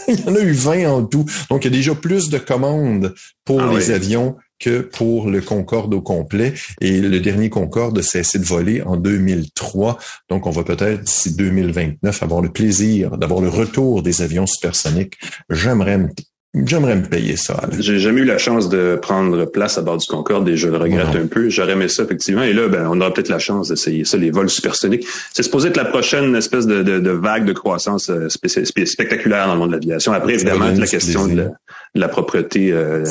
Il 0.08 0.20
y 0.20 0.30
en 0.30 0.36
a 0.36 0.40
eu 0.42 0.52
20 0.52 0.90
en 0.90 1.06
tout. 1.06 1.26
Donc, 1.50 1.64
il 1.66 1.72
y 1.72 1.74
a 1.74 1.78
déjà 1.78 1.96
plus 1.96 2.30
de 2.30 2.38
commandes 2.38 3.14
pour 3.46 3.62
Ah 3.62 3.74
les 3.74 3.88
oui. 3.90 3.94
avions 3.94 4.36
que 4.60 4.82
pour 4.82 5.30
le 5.30 5.42
Concorde 5.42 5.94
au 5.94 6.02
complet. 6.02 6.54
Et 6.82 7.02
le 7.02 7.20
dernier 7.20 7.50
Concorde 7.50 7.98
a 7.98 8.04
cessé 8.04 8.38
de 8.40 8.46
voler 8.46 8.82
en 8.84 8.96
2003. 8.96 9.98
Donc, 10.30 10.46
on 10.46 10.52
va 10.52 10.64
peut-être, 10.64 11.04
d'ici 11.04 11.36
2029, 11.36 12.22
avoir 12.24 12.42
le 12.42 12.50
plaisir 12.50 13.18
d'avoir 13.18 13.42
le 13.42 13.50
retour 13.50 14.04
des 14.04 14.22
avions 14.22 14.46
supersoniques. 14.46 15.16
J'aimerais 15.50 15.98
me, 15.98 16.10
j'aimerais 16.54 16.96
me 16.98 17.06
payer 17.06 17.38
ça. 17.38 17.62
J'ai 17.80 18.00
jamais 18.00 18.22
eu 18.22 18.26
la 18.26 18.38
chance 18.38 18.70
de 18.70 18.98
prendre 19.02 19.46
place 19.46 19.78
à 19.78 19.82
bord 19.82 19.98
du 19.98 20.06
Concorde 20.08 20.48
et 20.50 20.58
je 20.58 20.68
le 20.68 20.78
regrette 20.78 21.14
Non. 21.14 21.22
un 21.22 21.28
peu. 21.28 21.50
J'aurais 21.50 21.74
aimé 21.74 21.88
ça, 21.88 22.04
effectivement. 22.04 22.44
Et 22.44 22.54
là, 22.54 22.68
ben, 22.68 22.88
on 22.90 23.00
aura 23.00 23.14
peut-être 23.14 23.30
la 23.30 23.40
chance 23.40 23.70
d'essayer 23.70 24.04
ça, 24.06 24.18
les 24.18 24.32
vols 24.32 24.50
supersoniques. 24.50 25.06
C'est 25.34 25.44
supposé 25.44 25.70
être 25.70 25.78
la 25.78 25.86
prochaine 25.86 26.36
espèce 26.36 26.66
de, 26.68 26.84
de, 26.84 27.00
de 27.00 27.10
vague 27.12 27.46
de 27.46 27.54
croissance 27.54 28.10
euh, 28.10 28.28
spectaculaire 28.30 29.48
dans 29.48 29.54
le 29.54 29.60
monde 29.60 29.70
de 29.70 29.76
l'aviation. 29.76 30.12
Après, 30.14 30.34
évidemment, 30.34 30.68
la 30.70 30.88
question 30.88 31.28
de 31.28 31.36
la, 31.36 31.44
de 31.46 32.00
la 32.00 32.08
propreté 32.10 32.72
euh, 32.72 33.06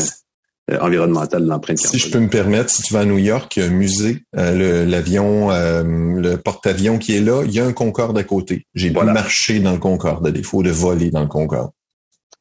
euh, 0.70 0.78
environnementale 0.80 1.42
de 1.44 1.49
l'empreinte 1.49 1.78
Si 1.78 1.99
je 1.99 2.11
peux 2.11 2.20
me 2.20 2.28
permettre, 2.28 2.70
si 2.70 2.82
tu 2.82 2.92
vas 2.94 3.00
à 3.00 3.04
New 3.04 3.18
York, 3.18 3.56
il 3.56 3.62
y 3.62 3.66
a 3.66 3.68
un 3.68 3.73
musée, 3.73 4.23
euh, 4.37 4.85
le- 4.85 4.90
l'avion, 4.90 5.50
euh, 5.50 5.82
le 5.85 6.37
porte-avions 6.37 6.99
qui 6.99 7.16
est 7.16 7.20
là, 7.20 7.42
il 7.44 7.52
y 7.52 7.59
a 7.61 7.64
un 7.64 7.73
Concorde 7.73 8.16
à 8.18 8.23
côté. 8.25 8.66
J'ai 8.75 8.90
Voilà. 8.90 9.12
marché 9.12 9.59
dans 9.61 9.73
le 9.73 9.78
Concorde, 9.78 10.26
à 10.26 10.30
défaut 10.30 10.62
de 10.62 10.70
voler 10.70 11.11
dans 11.11 11.23
le 11.23 11.26
Concorde. 11.28 11.70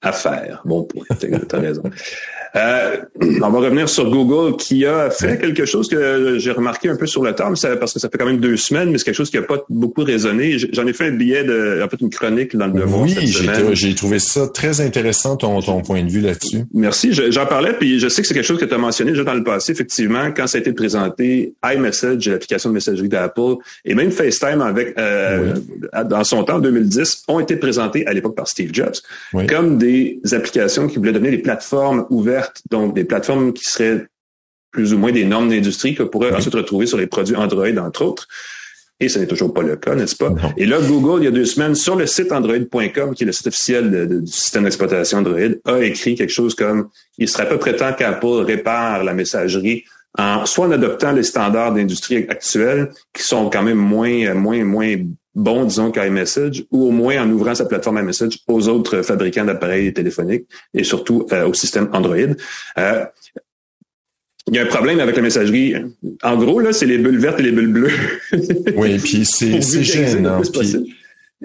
À 0.02 0.12
faire. 0.12 0.62
Bon 0.66 0.84
point, 0.84 1.06
t'as 1.48 1.60
raison. 1.60 1.84
Euh, 2.56 2.98
on 3.42 3.50
va 3.50 3.60
revenir 3.60 3.88
sur 3.90 4.10
Google 4.10 4.58
qui 4.58 4.86
a 4.86 5.10
fait 5.10 5.38
quelque 5.40 5.66
chose 5.66 5.88
que 5.88 6.38
j'ai 6.40 6.52
remarqué 6.52 6.90
un 6.90 6.96
peu 6.96 7.06
sur 7.06 7.24
le 7.24 7.34
temps, 7.34 7.52
parce 7.80 7.94
que 7.94 8.00
ça 8.00 8.10
fait 8.10 8.18
quand 8.18 8.26
même 8.26 8.40
deux 8.40 8.58
semaines, 8.58 8.92
mais 8.92 8.98
c'est 8.98 9.06
quelque 9.06 9.16
chose 9.16 9.30
qui 9.30 9.38
n'a 9.38 9.44
pas 9.44 9.64
beaucoup 9.70 10.04
résonné. 10.04 10.58
J'en 10.74 10.88
ai 10.88 10.94
fait 10.94 11.08
un 11.08 11.12
billet 11.12 11.44
de, 11.44 11.82
en 11.84 11.90
fait, 11.90 11.98
une 12.02 12.10
chronique 12.10 12.56
dans 12.56 12.68
le 12.68 12.74
Devoir 12.74 13.02
Oui, 13.04 13.12
cette 13.28 13.74
j'ai 13.76 13.94
trouvé 13.96 14.20
ça 14.20 14.48
très 14.48 14.82
intéressant, 14.82 15.38
ton, 15.38 15.62
ton 15.62 15.82
point 15.82 16.04
de 16.04 16.10
vue 16.10 16.22
là-dessus. 16.22 16.64
Merci. 16.74 17.14
Je- 17.14 17.30
J'en 17.32 17.46
parlais, 17.46 17.74
puis 17.74 18.00
je 18.00 18.08
sais 18.10 18.22
que 18.22 18.28
c'est 18.28 18.34
quelque 18.34 18.46
chose 18.46 18.60
que 18.60 18.66
tu 18.66 18.74
as 18.74 18.78
mentionné 18.78 19.12
déjà 19.12 19.24
dans 19.24 19.34
le 19.34 19.44
passé. 19.44 19.72
Effectivement, 19.72 20.32
quand 20.36 20.48
ça 20.48 20.58
a 20.58 20.62
été 20.62 20.74
présenté, 20.74 21.54
iMessage, 21.64 22.28
l'application 22.28 22.70
de 22.70 22.74
messagerie 22.76 23.10
d'Apple, 23.10 23.56
et 23.86 23.94
même 23.94 24.12
FaceTime 24.12 24.62
avec 24.62 24.98
euh, 24.98 25.54
dans 26.06 26.24
son 26.24 26.44
temps, 26.44 26.56
en 26.56 26.60
2010, 26.60 27.24
ont 27.28 27.40
été 27.40 27.56
présentés 27.58 28.06
à 28.08 28.14
l'époque 28.14 28.36
par 28.36 28.48
Steve 28.48 28.70
Jobs 28.74 28.96
Oui. 29.34 29.46
comme 29.48 29.78
des 29.78 30.20
applications 30.32 30.88
qui 30.88 30.98
voulaient 30.98 31.12
devenir 31.12 31.32
des 31.32 31.38
plateformes 31.40 32.06
ouvertes, 32.10 32.39
donc 32.70 32.96
des 32.96 33.04
plateformes 33.04 33.54
qui 33.54 33.64
seraient 33.66 34.06
plus 34.72 34.94
ou 34.94 34.98
moins 34.98 35.12
des 35.12 35.26
normes 35.26 35.50
d'industrie 35.50 35.96
que 35.96 36.04
pourraient 36.04 36.34
ensuite 36.34 36.54
retrouver 36.54 36.86
sur 36.86 36.98
les 36.98 37.08
produits 37.08 37.36
Android, 37.36 37.76
entre 37.80 38.04
autres. 38.04 38.28
Et 39.02 39.08
ce 39.08 39.18
n'est 39.18 39.28
toujours 39.28 39.54
pas 39.54 39.62
le 39.62 39.78
cas, 39.78 39.96
n'est-ce 39.96 40.16
pas? 40.16 40.30
Non. 40.30 40.54
Et 40.58 40.66
là, 40.66 40.78
Google, 40.82 41.22
il 41.22 41.26
y 41.26 41.28
a 41.28 41.32
deux 41.32 41.46
semaines, 41.46 41.74
sur 41.74 41.96
le 41.96 42.06
site 42.06 42.32
android.com, 42.34 43.16
qui 43.16 43.24
est 43.24 43.26
le 43.26 43.32
site 43.32 43.48
officiel 43.48 43.90
de- 43.90 44.06
de- 44.06 44.20
du 44.20 44.32
système 44.32 44.66
d'exploitation 44.66 45.20
Android, 45.20 45.40
a 45.66 45.80
écrit 45.80 46.16
quelque 46.16 46.32
chose 46.34 46.54
comme 46.54 46.90
il 47.18 47.30
serait 47.30 47.44
à 47.44 47.46
peu 47.46 47.58
près 47.58 47.76
temps 47.78 47.94
qu'Apple 47.94 48.44
répare 48.46 49.04
la 49.06 49.14
messagerie 49.14 49.86
en 50.18 50.46
soit 50.46 50.66
en 50.68 50.72
adoptant 50.72 51.14
les 51.14 51.24
standards 51.24 51.74
d'industrie 51.74 52.26
actuels, 52.28 52.90
qui 53.14 53.24
sont 53.24 53.50
quand 53.50 53.62
même 53.64 53.78
moins, 53.78 54.34
moins, 54.34 54.64
moins 54.66 54.96
bons, 55.36 55.66
disons, 55.66 55.92
qu'iMessage, 55.92 56.66
ou 56.72 56.88
au 56.88 56.92
moins 56.92 57.24
en 57.24 57.30
ouvrant 57.30 57.56
sa 57.56 57.66
plateforme 57.66 58.00
iMessage 58.00 58.40
aux 58.48 58.68
autres 58.68 59.02
fabricants 59.02 59.46
d'appareils 59.46 59.94
téléphoniques 59.94 60.46
et 60.74 60.84
surtout 60.84 61.26
euh, 61.32 61.48
au 61.48 61.54
système 61.54 61.90
Android. 61.94 62.18
Euh, 62.78 63.06
il 64.48 64.56
y 64.56 64.60
a 64.60 64.64
un 64.64 64.68
problème 64.68 65.00
avec 65.00 65.16
la 65.16 65.22
messagerie. 65.22 65.76
En 66.24 66.38
gros, 66.38 66.60
là, 66.60 66.74
c'est 66.74 66.88
les 66.88 66.98
bulles 66.98 67.20
vertes 67.20 67.40
et 67.40 67.44
les 67.44 67.52
bulles 67.52 67.72
bleues. 67.72 67.92
Oui, 68.76 68.98
puis 68.98 69.26
c'est 69.32 69.62
gênant. 69.84 70.42
Puis. 70.42 70.96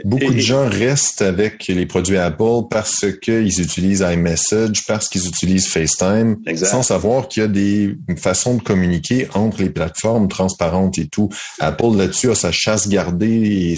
Beaucoup 0.04 0.24
Et- 0.24 0.34
de 0.34 0.38
gens 0.40 0.68
restent 0.68 1.22
avec 1.22 1.66
les 1.68 1.86
produits 1.86 2.16
Apple 2.16 2.66
parce 2.70 3.06
qu'ils 3.22 3.60
utilisent 3.60 4.04
iMessage, 4.08 4.86
parce 4.86 5.08
qu'ils 5.08 5.26
utilisent 5.28 5.68
FaceTime, 5.68 6.36
Exact. 6.46 6.66
sans 6.68 6.82
savoir 6.82 7.28
qu'il 7.28 7.42
y 7.42 7.44
a 7.44 7.48
des 7.48 7.96
façons 8.16 8.54
de 8.56 8.62
communiquer 8.62 9.28
entre 9.34 9.62
les 9.62 9.70
plateformes 9.70 10.28
transparentes 10.28 10.98
et 10.98 11.06
tout. 11.06 11.28
Apple 11.60 11.96
là-dessus 11.96 12.30
a 12.30 12.34
sa 12.34 12.50
chasse 12.50 12.88
gardée 12.88 13.72
et 13.72 13.76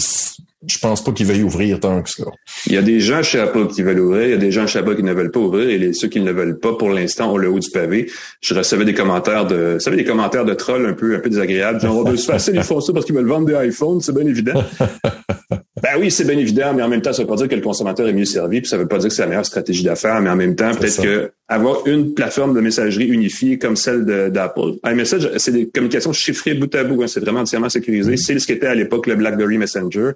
je 0.65 0.79
pense 0.79 1.03
pas 1.03 1.11
qu'il 1.11 1.27
veuille 1.27 1.43
ouvrir 1.43 1.79
tant 1.79 2.01
que 2.01 2.09
ça. 2.09 2.23
Il 2.65 2.73
y 2.73 2.77
a 2.77 2.81
des 2.81 2.99
gens 2.99 3.21
chez 3.21 3.39
Apple 3.39 3.67
qui 3.67 3.83
veulent 3.83 3.99
ouvrir, 3.99 4.23
il 4.23 4.31
y 4.31 4.33
a 4.33 4.37
des 4.37 4.51
gens 4.51 4.65
chez 4.65 4.79
Apple 4.79 4.95
qui 4.95 5.03
ne 5.03 5.13
veulent 5.13 5.31
pas 5.31 5.39
ouvrir, 5.39 5.69
et 5.69 5.77
les, 5.77 5.93
ceux 5.93 6.07
qui 6.07 6.19
ne 6.19 6.25
le 6.25 6.31
veulent 6.31 6.59
pas, 6.59 6.73
pour 6.73 6.89
l'instant, 6.89 7.31
ont 7.31 7.37
le 7.37 7.49
haut 7.49 7.59
du 7.59 7.69
pavé. 7.69 8.09
Je 8.41 8.55
recevais 8.55 8.85
des 8.85 8.95
commentaires 8.95 9.45
de, 9.45 9.73
vous 9.75 9.79
savez, 9.79 9.97
des 9.97 10.03
commentaires 10.03 10.45
de 10.45 10.53
trolls 10.55 10.85
un 10.85 10.93
peu, 10.93 11.15
un 11.15 11.19
peu 11.19 11.29
désagréables. 11.29 11.79
Genre, 11.79 11.95
on 11.95 12.09
veut 12.09 12.17
se 12.17 12.25
facile, 12.25 12.55
ils 12.55 12.63
font 12.63 12.81
ça 12.81 12.91
parce 12.91 13.05
qu'ils 13.05 13.15
veulent 13.15 13.27
vendre 13.27 13.45
des 13.45 13.67
iPhones, 13.67 14.01
c'est 14.01 14.15
bien 14.15 14.25
évident. 14.25 14.63
ben 15.83 15.91
oui, 15.99 16.09
c'est 16.09 16.25
bien 16.25 16.37
évident, 16.37 16.73
mais 16.73 16.81
en 16.81 16.89
même 16.89 17.01
temps, 17.01 17.13
ça 17.13 17.21
veut 17.21 17.27
pas 17.27 17.35
dire 17.35 17.47
que 17.47 17.55
le 17.55 17.61
consommateur 17.61 18.07
est 18.07 18.13
mieux 18.13 18.25
servi, 18.25 18.61
puis 18.61 18.69
ça 18.69 18.77
veut 18.77 18.87
pas 18.87 18.97
dire 18.97 19.09
que 19.09 19.15
c'est 19.15 19.21
la 19.21 19.27
meilleure 19.27 19.45
stratégie 19.45 19.83
d'affaires, 19.83 20.21
mais 20.21 20.29
en 20.29 20.35
même 20.35 20.55
temps, 20.55 20.71
C'est 20.73 20.79
peut-être 20.79 21.01
que 21.03 21.31
avoir 21.47 21.87
une 21.87 22.13
plateforme 22.13 22.53
de 22.53 22.59
messagerie 22.59 23.05
unifiée 23.05 23.57
comme 23.57 23.75
celle 23.75 24.05
d'Apple. 24.05 24.73
iMessage, 24.85 25.31
c'est 25.37 25.51
des 25.51 25.67
communications 25.67 26.11
chiffrées 26.11 26.53
bout 26.53 26.73
à 26.75 26.83
bout, 26.83 27.01
hein, 27.01 27.07
c'est 27.07 27.21
vraiment 27.21 27.39
entièrement 27.39 27.69
sécurisé. 27.69 28.13
Mm. 28.13 28.17
C'est 28.17 28.39
ce 28.39 28.47
qu'était 28.47 28.67
à 28.67 28.75
l'époque 28.75 29.07
le 29.07 29.15
BlackBerry 29.15 29.57
Messenger. 29.57 30.11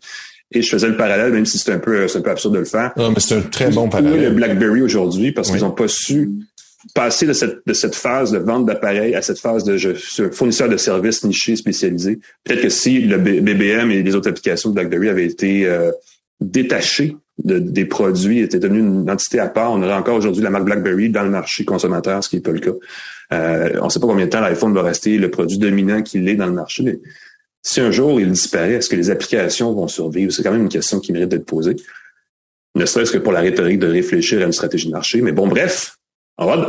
Et 0.54 0.62
je 0.62 0.70
faisais 0.70 0.90
le 0.90 0.98
parallèle, 0.98 1.32
même 1.32 1.46
si 1.46 1.58
c'est 1.58 1.72
un 1.72 1.80
peu, 1.80 2.10
c'est 2.10 2.18
un 2.18 2.22
peu 2.22 2.32
absurde 2.32 2.54
de 2.56 2.60
le 2.60 2.66
faire. 2.66 2.92
Non, 2.98 3.12
mais 3.12 3.22
c'est 3.22 3.36
un 3.36 3.42
très 3.42 3.70
bon 3.70 3.84
est 3.84 3.86
le 3.86 3.90
parallèle. 3.90 4.34
BlackBerry 4.36 4.82
aujourd'hui? 4.82 5.32
Parce 5.32 5.48
Oui. 5.48 5.56
qu'ils 5.56 5.64
n'ont 5.64 5.72
pas 5.72 5.88
su 5.88 6.30
passer 6.94 7.26
de 7.26 7.34
cette, 7.34 7.60
de 7.66 7.74
cette 7.74 7.96
phase 7.96 8.32
de 8.32 8.40
vente 8.40 8.66
d'appareils 8.66 9.16
à 9.16 9.22
cette 9.22 9.40
phase 9.40 9.64
de 9.64 9.78
je, 9.78 9.94
suis 9.94 10.24
fournisseur 10.32 10.68
de 10.68 10.78
services 10.78 11.24
nichés 11.24 11.56
spécialisés. 11.56 12.20
Peut-être 12.44 12.62
que 12.62 12.70
si 12.70 13.00
le 13.00 13.18
BBM 13.18 13.92
et 13.92 14.04
les 14.04 14.16
autres 14.16 14.30
applications 14.30 14.70
de 14.70 14.76
BlackBerry 14.76 15.10
avaient 15.10 15.26
été 15.26 15.66
euh, 15.68 15.92
détachés 16.40 17.16
de- 17.44 17.60
des 17.60 17.86
produits, 17.86 18.40
étaient 18.40 18.60
devenus 18.60 18.84
une 18.84 19.10
entité 19.10 19.40
à 19.40 19.48
part, 19.48 19.72
on 19.72 19.82
aurait 19.82 19.94
encore 19.94 20.16
aujourd'hui 20.16 20.42
la 20.44 20.50
marque 20.50 20.66
BlackBerry 20.66 21.10
dans 21.10 21.24
le 21.24 21.30
marché 21.30 21.66
consommateur, 21.66 22.24
ce 22.24 22.30
qui 22.30 22.36
n'est 22.38 22.42
pas 22.42 22.52
le 22.52 22.60
cas. 22.60 22.72
Euh, 23.34 23.80
on 23.82 23.86
ne 23.86 23.90
sait 23.90 24.00
pas 24.00 24.08
combien 24.08 24.26
de 24.26 24.30
temps 24.30 24.42
l'iPhone 24.42 24.74
va 24.74 24.82
rester 24.84 25.18
le 25.18 25.30
produit 25.32 25.58
dominant 25.58 26.02
qu'il 26.04 26.28
est 26.28 26.36
dans 26.36 26.48
le 26.48 26.54
marché. 26.54 26.84
Mais 26.84 27.00
si 27.62 27.80
un 27.80 27.92
jour 27.92 28.20
il 28.20 28.32
disparaît, 28.32 28.74
est-ce 28.74 28.90
que 28.90 28.96
les 28.96 29.10
applications 29.10 29.74
vont 29.74 29.88
survivre? 29.88 30.32
C'est 30.34 30.44
quand 30.44 30.52
même 30.52 30.64
une 30.64 30.70
question 30.70 31.00
qui 31.00 31.12
mérite 31.14 31.30
d'être 31.30 31.46
posée 31.46 31.76
ne 32.74 32.86
serait-ce 32.86 33.12
que 33.12 33.18
pour 33.18 33.34
la 33.34 33.42
rhétorique 33.42 33.80
de 33.80 33.88
réfléchir 33.88 34.40
à 34.42 34.46
une 34.46 34.54
stratégie 34.54 34.88
de 34.88 34.92
marché. 34.94 35.22
Mais 35.22 35.34
bon, 35.34 35.46
bref, 35.48 35.98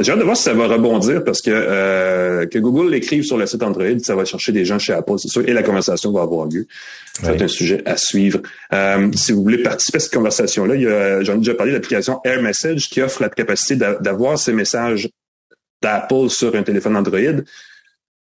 j'ai 0.01 0.13
hâte 0.13 0.19
de 0.19 0.25
voir 0.25 0.37
si 0.37 0.43
ça 0.43 0.53
va 0.55 0.67
rebondir 0.67 1.25
parce 1.25 1.41
que 1.41 1.51
euh, 1.53 2.47
que 2.47 2.59
Google 2.59 2.91
l'écrive 2.91 3.23
sur 3.25 3.39
le 3.39 3.47
site 3.47 3.63
Android, 3.63 3.99
ça 4.03 4.15
va 4.15 4.25
chercher 4.25 4.53
des 4.53 4.65
gens 4.65 4.79
chez 4.79 4.93
Apple, 4.93 5.15
c'est 5.19 5.29
sûr, 5.29 5.49
et 5.49 5.53
la 5.53 5.63
conversation 5.63 6.13
va 6.13 6.23
avoir 6.23 6.47
lieu. 6.47 6.67
Ça 7.15 7.29
va 7.29 7.33
être 7.33 7.39
Ouais. 7.41 7.45
un 7.45 7.49
sujet 7.49 7.83
à 7.87 7.97
suivre. 7.97 8.41
Euh, 8.73 9.11
si 9.15 9.33
vous 9.33 9.43
voulez 9.43 9.63
participer 9.63 9.97
à 9.97 10.01
cette 10.01 10.13
conversation-là, 10.13 10.75
il 10.77 10.83
y 10.83 10.87
a- 10.87 11.23
j'en 11.23 11.35
ai 11.35 11.39
déjà 11.39 11.55
parlé 11.55 11.73
de 11.73 11.77
l'application 11.77 12.21
Air 12.25 12.43
Message 12.43 12.89
qui 12.91 13.01
offre 13.01 13.23
la 13.23 13.29
capacité 13.29 13.77
d'a- 13.77 13.95
d'avoir 13.95 14.39
ces 14.39 14.53
messages 14.53 15.09
d'Apple 15.83 16.29
sur 16.29 16.55
un 16.55 16.63
téléphone 16.63 16.97
Android, 16.97 17.19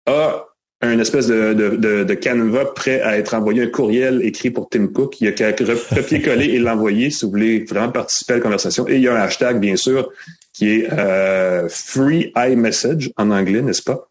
a 0.05 0.45
un 0.81 0.99
espèce 0.99 1.27
de, 1.27 1.53
de, 1.53 1.75
de, 1.75 2.03
de 2.03 2.13
canevas 2.13 2.65
prêt 2.65 3.01
à 3.01 3.17
être 3.17 3.33
envoyé 3.33 3.63
un 3.63 3.67
courriel 3.67 4.21
écrit 4.23 4.51
pour 4.51 4.69
Tim 4.69 4.87
Cook. 4.87 5.19
Il 5.21 5.25
y 5.25 5.27
a 5.27 5.31
qu'à 5.31 5.51
copier-coller 5.53 6.45
et 6.53 6.59
l'envoyer 6.59 7.09
si 7.09 7.25
vous 7.25 7.31
voulez 7.31 7.65
vraiment 7.65 7.91
participer 7.91 8.33
à 8.33 8.35
la 8.37 8.41
conversation. 8.43 8.87
Et 8.87 8.95
il 8.97 9.01
y 9.01 9.07
a 9.07 9.13
un 9.15 9.21
hashtag, 9.21 9.59
bien 9.59 9.75
sûr, 9.75 10.11
qui 10.57 10.71
est 10.71 10.91
euh, 10.91 11.67
Free 11.69 12.31
iMessage 12.35 13.11
en 13.15 13.29
anglais, 13.29 13.61
n'est-ce 13.61 13.83
pas? 13.83 14.09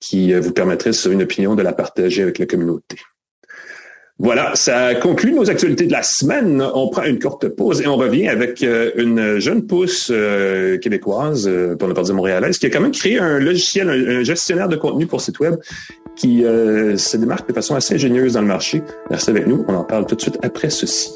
Qui 0.00 0.32
euh, 0.32 0.40
vous 0.40 0.52
permettrait, 0.52 0.92
sur 0.92 1.12
une 1.12 1.22
opinion, 1.22 1.54
de 1.54 1.62
la 1.62 1.74
partager 1.74 2.22
avec 2.22 2.38
la 2.38 2.46
communauté. 2.46 2.96
Voilà, 4.18 4.52
ça 4.54 4.94
conclut 4.94 5.34
nos 5.34 5.50
actualités 5.50 5.84
de 5.84 5.92
la 5.92 6.02
semaine. 6.02 6.66
On 6.74 6.88
prend 6.88 7.02
une 7.02 7.18
courte 7.18 7.48
pause 7.48 7.82
et 7.82 7.86
on 7.86 7.96
revient 7.96 8.28
avec 8.28 8.62
euh, 8.62 8.90
une 8.96 9.38
jeune 9.38 9.66
pousse 9.66 10.10
euh, 10.10 10.78
québécoise, 10.78 11.50
pour 11.78 11.88
ne 11.88 11.92
pas 11.92 12.02
dire 12.02 12.14
montréalaise, 12.14 12.56
qui 12.56 12.64
a 12.64 12.70
quand 12.70 12.80
même 12.80 12.92
créé 12.92 13.18
un 13.18 13.38
logiciel, 13.38 13.90
un, 13.90 14.22
gestionnaire 14.22 14.68
de 14.70 14.76
contenu 14.76 15.06
pour 15.06 15.20
site 15.20 15.38
web 15.40 15.56
qui 16.16 16.40
se 16.40 17.16
démarque 17.18 17.46
de 17.46 17.52
façon 17.52 17.74
assez 17.74 17.92
ingénieuse 17.92 18.32
dans 18.32 18.40
le 18.40 18.46
marché. 18.46 18.82
Restez 19.10 19.32
avec 19.32 19.46
nous, 19.46 19.66
on 19.68 19.74
en 19.74 19.84
parle 19.84 20.06
tout 20.06 20.14
de 20.14 20.22
suite 20.22 20.38
après 20.42 20.70
ceci. 20.70 21.10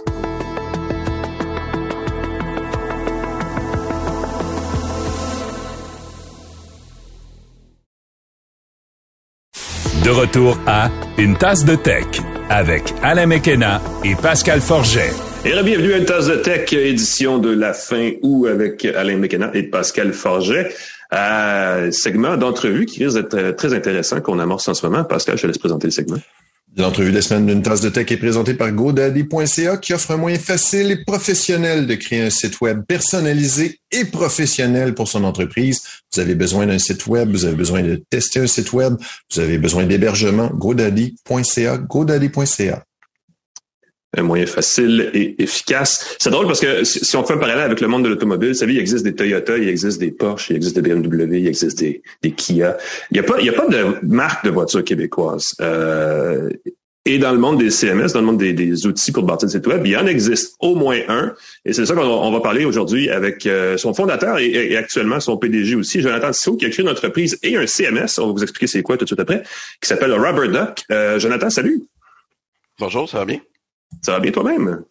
De 10.05 10.09
retour 10.09 10.59
à 10.67 10.91
Une 11.19 11.37
tasse 11.37 11.67
de 11.67 11.75
tech 11.75 12.07
avec 12.49 12.95
Alain 13.03 13.27
Mekena 13.27 13.83
et 14.03 14.15
Pascal 14.15 14.63
Forget. 14.63 15.11
Et 15.45 15.51
bienvenue 15.63 15.93
à 15.93 15.99
Une 15.99 16.07
tasse 16.07 16.27
de 16.27 16.37
tech, 16.37 16.73
édition 16.73 17.37
de 17.37 17.51
la 17.51 17.75
fin 17.75 18.13
août 18.23 18.47
avec 18.47 18.87
Alain 18.87 19.19
Mekena 19.19 19.51
et 19.53 19.65
Pascal 19.65 20.15
Forget. 20.15 20.75
Euh, 21.13 21.91
segment 21.93 22.39
d'entrevue 22.39 22.87
qui 22.87 23.05
risque 23.05 23.19
d'être 23.19 23.57
très 23.57 23.75
intéressant 23.75 24.23
qu'on 24.23 24.39
amorce 24.39 24.69
en 24.69 24.75
ce 24.75 24.87
moment. 24.87 25.05
Pascal, 25.05 25.37
je 25.37 25.43
te 25.43 25.47
laisse 25.49 25.59
présenter 25.59 25.89
le 25.89 25.93
segment. 25.93 26.19
L'entrevue 26.77 27.11
de 27.11 27.17
la 27.17 27.23
semaine 27.23 27.47
d'une 27.47 27.63
tasse 27.63 27.81
de 27.81 27.89
tech 27.89 28.11
est 28.11 28.17
présentée 28.17 28.55
par 28.55 28.71
GoDaddy.ca 28.71 29.77
qui 29.79 29.93
offre 29.93 30.13
un 30.13 30.17
moyen 30.17 30.39
facile 30.39 30.93
et 30.93 31.05
professionnel 31.05 31.87
de 31.87 31.97
créer 31.97 32.23
un 32.23 32.31
site 32.31 32.61
web 32.61 32.85
personnalisé 32.87 33.81
et 33.91 34.05
professionnel 34.05 34.95
pour 34.95 35.09
son 35.09 35.25
entreprise. 35.25 35.83
Vous 36.13 36.21
avez 36.21 36.35
besoin 36.35 36.67
d'un 36.67 36.79
site 36.79 37.07
web, 37.07 37.31
vous 37.31 37.45
avez 37.45 37.57
besoin 37.57 37.83
de 37.83 38.03
tester 38.11 38.41
un 38.41 38.47
site 38.47 38.73
web, 38.73 38.95
vous 39.33 39.41
avez 39.41 39.59
besoin 39.59 39.85
d'hébergement. 39.85 40.51
GoDaddy.ca, 40.55 41.79
GoDaddy.ca 41.79 42.85
un 44.17 44.23
moyen 44.23 44.47
facile 44.47 45.11
et 45.15 45.41
efficace. 45.41 46.17
C'est 46.19 46.31
drôle 46.31 46.47
parce 46.47 46.61
que 46.61 46.83
si 46.85 47.17
on 47.17 47.25
fait 47.25 47.35
un 47.35 47.39
parallèle 47.39 47.65
avec 47.65 47.81
le 47.81 47.87
monde 47.87 48.03
de 48.05 48.09
l'automobile, 48.09 48.49
vous 48.49 48.55
savez, 48.55 48.75
il 48.75 48.81
existe 48.81 49.05
des 49.05 49.15
Toyota, 49.15 49.57
il 49.57 49.69
existe 49.69 50.01
des 50.01 50.11
Porsche, 50.11 50.51
il 50.51 50.57
existe 50.57 50.75
des 50.77 50.83
BMW, 50.83 51.39
il 51.39 51.47
existe 51.47 51.79
des, 51.79 52.03
Kia. 52.33 52.77
Il 53.11 53.15
n'y 53.15 53.21
a 53.21 53.23
pas, 53.23 53.37
a 53.37 53.53
pas 53.53 53.69
de 53.69 54.05
marque 54.05 54.45
de 54.45 54.51
voiture 54.51 54.83
québécoise. 54.83 55.55
Euh, 55.61 56.51
et 57.07 57.19
dans 57.19 57.33
le 57.33 57.39
monde 57.39 57.59
des 57.59 57.71
CMS, 57.71 58.13
dans 58.13 58.21
le 58.21 58.27
monde 58.27 58.39
des, 58.39 58.87
outils 58.87 59.11
pour 59.11 59.23
bâtir 59.23 59.47
le 59.47 59.53
site 59.53 59.67
web, 59.67 59.87
il 59.87 59.93
y 59.93 59.97
en 59.97 60.07
existe 60.07 60.55
au 60.61 60.75
moins 60.75 60.99
un. 61.09 61.35
Et 61.65 61.73
c'est 61.73 61.87
ça 61.87 61.95
qu'on 61.95 62.31
va 62.31 62.41
parler 62.41 62.67
aujourd'hui 62.67 63.09
avec 63.09 63.47
euh, 63.47 63.79
son 63.79 63.95
fondateur 63.95 64.39
et, 64.39 64.77
actuellement 64.77 65.19
son 65.19 65.39
PDG 65.39 65.77
aussi, 65.77 66.03
Jonathan 66.03 66.31
Tissot, 66.31 66.57
qui 66.57 66.67
a 66.67 66.71
créé 66.71 66.85
une 66.85 66.91
entreprise 66.91 67.39
et 67.43 67.57
un 67.57 67.67
CMS. 67.67 68.19
On 68.19 68.27
va 68.27 68.33
vous 68.33 68.43
expliquer 68.43 68.67
c'est 68.67 68.83
quoi 68.83 68.99
tout 68.99 69.05
de 69.05 69.09
suite 69.09 69.21
après, 69.21 69.43
qui 69.81 69.89
s'appelle 69.89 70.13
Rubber 70.13 70.49
Duck. 70.49 70.85
Euh, 70.91 71.19
Jonathan, 71.19 71.49
salut. 71.49 71.83
Bonjour, 72.79 73.09
ça 73.09 73.19
va 73.19 73.25
bien? 73.25 73.41
Ça 74.03 74.13
va 74.13 74.21
bien 74.21 74.31
toi-même? 74.31 74.85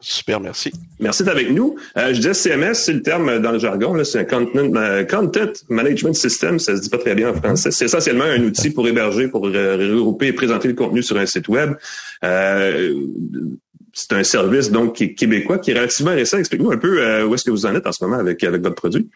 Super, 0.00 0.40
merci. 0.40 0.72
Merci 0.98 1.22
d'être 1.22 1.34
avec 1.34 1.50
nous. 1.50 1.76
Euh, 1.98 2.14
je 2.14 2.20
disais 2.20 2.32
CMS, 2.32 2.74
c'est 2.74 2.94
le 2.94 3.02
terme 3.02 3.38
dans 3.38 3.52
le 3.52 3.58
jargon, 3.58 4.02
c'est 4.02 4.20
un 4.20 4.24
content, 4.24 4.74
euh, 4.74 5.52
Management 5.68 6.14
System, 6.14 6.58
ça 6.58 6.74
se 6.74 6.80
dit 6.80 6.88
pas 6.88 6.96
très 6.96 7.14
bien 7.14 7.30
en 7.30 7.34
français. 7.34 7.70
C'est 7.70 7.84
essentiellement 7.84 8.24
un 8.24 8.42
outil 8.42 8.70
pour 8.70 8.88
héberger, 8.88 9.28
pour 9.28 9.42
regrouper 9.42 10.28
et 10.28 10.32
présenter 10.32 10.68
le 10.68 10.74
contenu 10.74 11.02
sur 11.02 11.18
un 11.18 11.26
site 11.26 11.48
web. 11.48 11.74
Euh, 12.24 12.94
c'est 13.92 14.12
un 14.14 14.24
service 14.24 14.70
donc 14.70 14.94
québécois 15.16 15.58
qui 15.58 15.72
est 15.72 15.74
relativement 15.74 16.12
récent. 16.12 16.38
Explique-nous 16.38 16.70
un 16.70 16.78
peu 16.78 17.24
où 17.24 17.34
est-ce 17.34 17.44
que 17.44 17.50
vous 17.50 17.66
en 17.66 17.74
êtes 17.74 17.86
en 17.86 17.92
ce 17.92 18.02
moment 18.02 18.18
avec 18.18 18.42
votre 18.42 18.74
produit. 18.76 19.10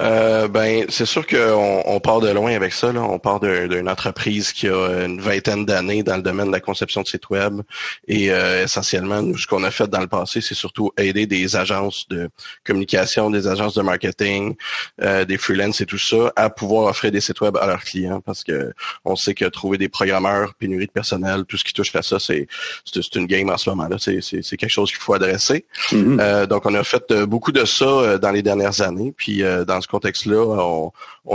Euh, 0.00 0.48
ben, 0.48 0.86
c'est 0.88 1.06
sûr 1.06 1.26
qu'on 1.26 1.82
on 1.84 2.00
part 2.00 2.20
de 2.20 2.28
loin 2.30 2.54
avec 2.54 2.72
ça. 2.72 2.92
Là. 2.92 3.02
On 3.02 3.18
part 3.18 3.40
d'une 3.40 3.88
entreprise 3.88 4.52
qui 4.52 4.68
a 4.68 5.04
une 5.04 5.20
vingtaine 5.20 5.66
d'années 5.66 6.02
dans 6.02 6.16
le 6.16 6.22
domaine 6.22 6.46
de 6.46 6.52
la 6.52 6.60
conception 6.60 7.02
de 7.02 7.06
sites 7.06 7.28
web. 7.30 7.60
Et 8.08 8.30
euh, 8.30 8.64
essentiellement, 8.64 9.22
nous, 9.22 9.36
ce 9.36 9.46
qu'on 9.46 9.64
a 9.64 9.70
fait 9.70 9.88
dans 9.88 10.00
le 10.00 10.06
passé, 10.06 10.40
c'est 10.40 10.54
surtout 10.54 10.92
aider 10.96 11.26
des 11.26 11.56
agences 11.56 12.08
de 12.08 12.30
communication, 12.64 13.30
des 13.30 13.46
agences 13.46 13.74
de 13.74 13.82
marketing, 13.82 14.54
euh, 15.02 15.24
des 15.24 15.38
freelances 15.38 15.80
et 15.80 15.86
tout 15.86 15.98
ça, 15.98 16.32
à 16.36 16.50
pouvoir 16.50 16.90
offrir 16.90 17.12
des 17.12 17.20
sites 17.20 17.40
web 17.40 17.56
à 17.56 17.66
leurs 17.66 17.84
clients. 17.84 18.20
Parce 18.20 18.44
que 18.44 18.72
on 19.04 19.16
sait 19.16 19.34
que 19.34 19.44
trouver 19.44 19.78
des 19.78 19.88
programmeurs, 19.88 20.54
pénurie 20.54 20.86
de 20.86 20.92
personnel, 20.92 21.44
tout 21.46 21.56
ce 21.56 21.64
qui 21.64 21.72
touche 21.72 21.94
à 21.94 22.02
ça, 22.02 22.18
c'est 22.18 22.46
c'est 22.84 23.14
une 23.16 23.26
game 23.26 23.50
en 23.50 23.58
ce 23.58 23.68
moment-là. 23.70 23.96
C'est 23.98 24.56
quelque 24.56 24.70
chose 24.70 24.90
qu'il 24.90 25.00
faut 25.00 25.14
adresser. 25.14 25.66
Mm-hmm. 25.90 26.46
donc, 26.46 26.66
on 26.66 26.74
a 26.74 26.84
fait 26.84 27.12
beaucoup 27.24 27.52
de 27.52 27.64
ça 27.64 28.18
dans 28.18 28.30
les 28.30 28.42
dernières 28.42 28.80
années. 28.80 29.12
Puis 29.16 29.42
dans 29.66 29.81
ce 29.82 29.88
contexte-là, 29.88 30.44
on, 30.44 30.92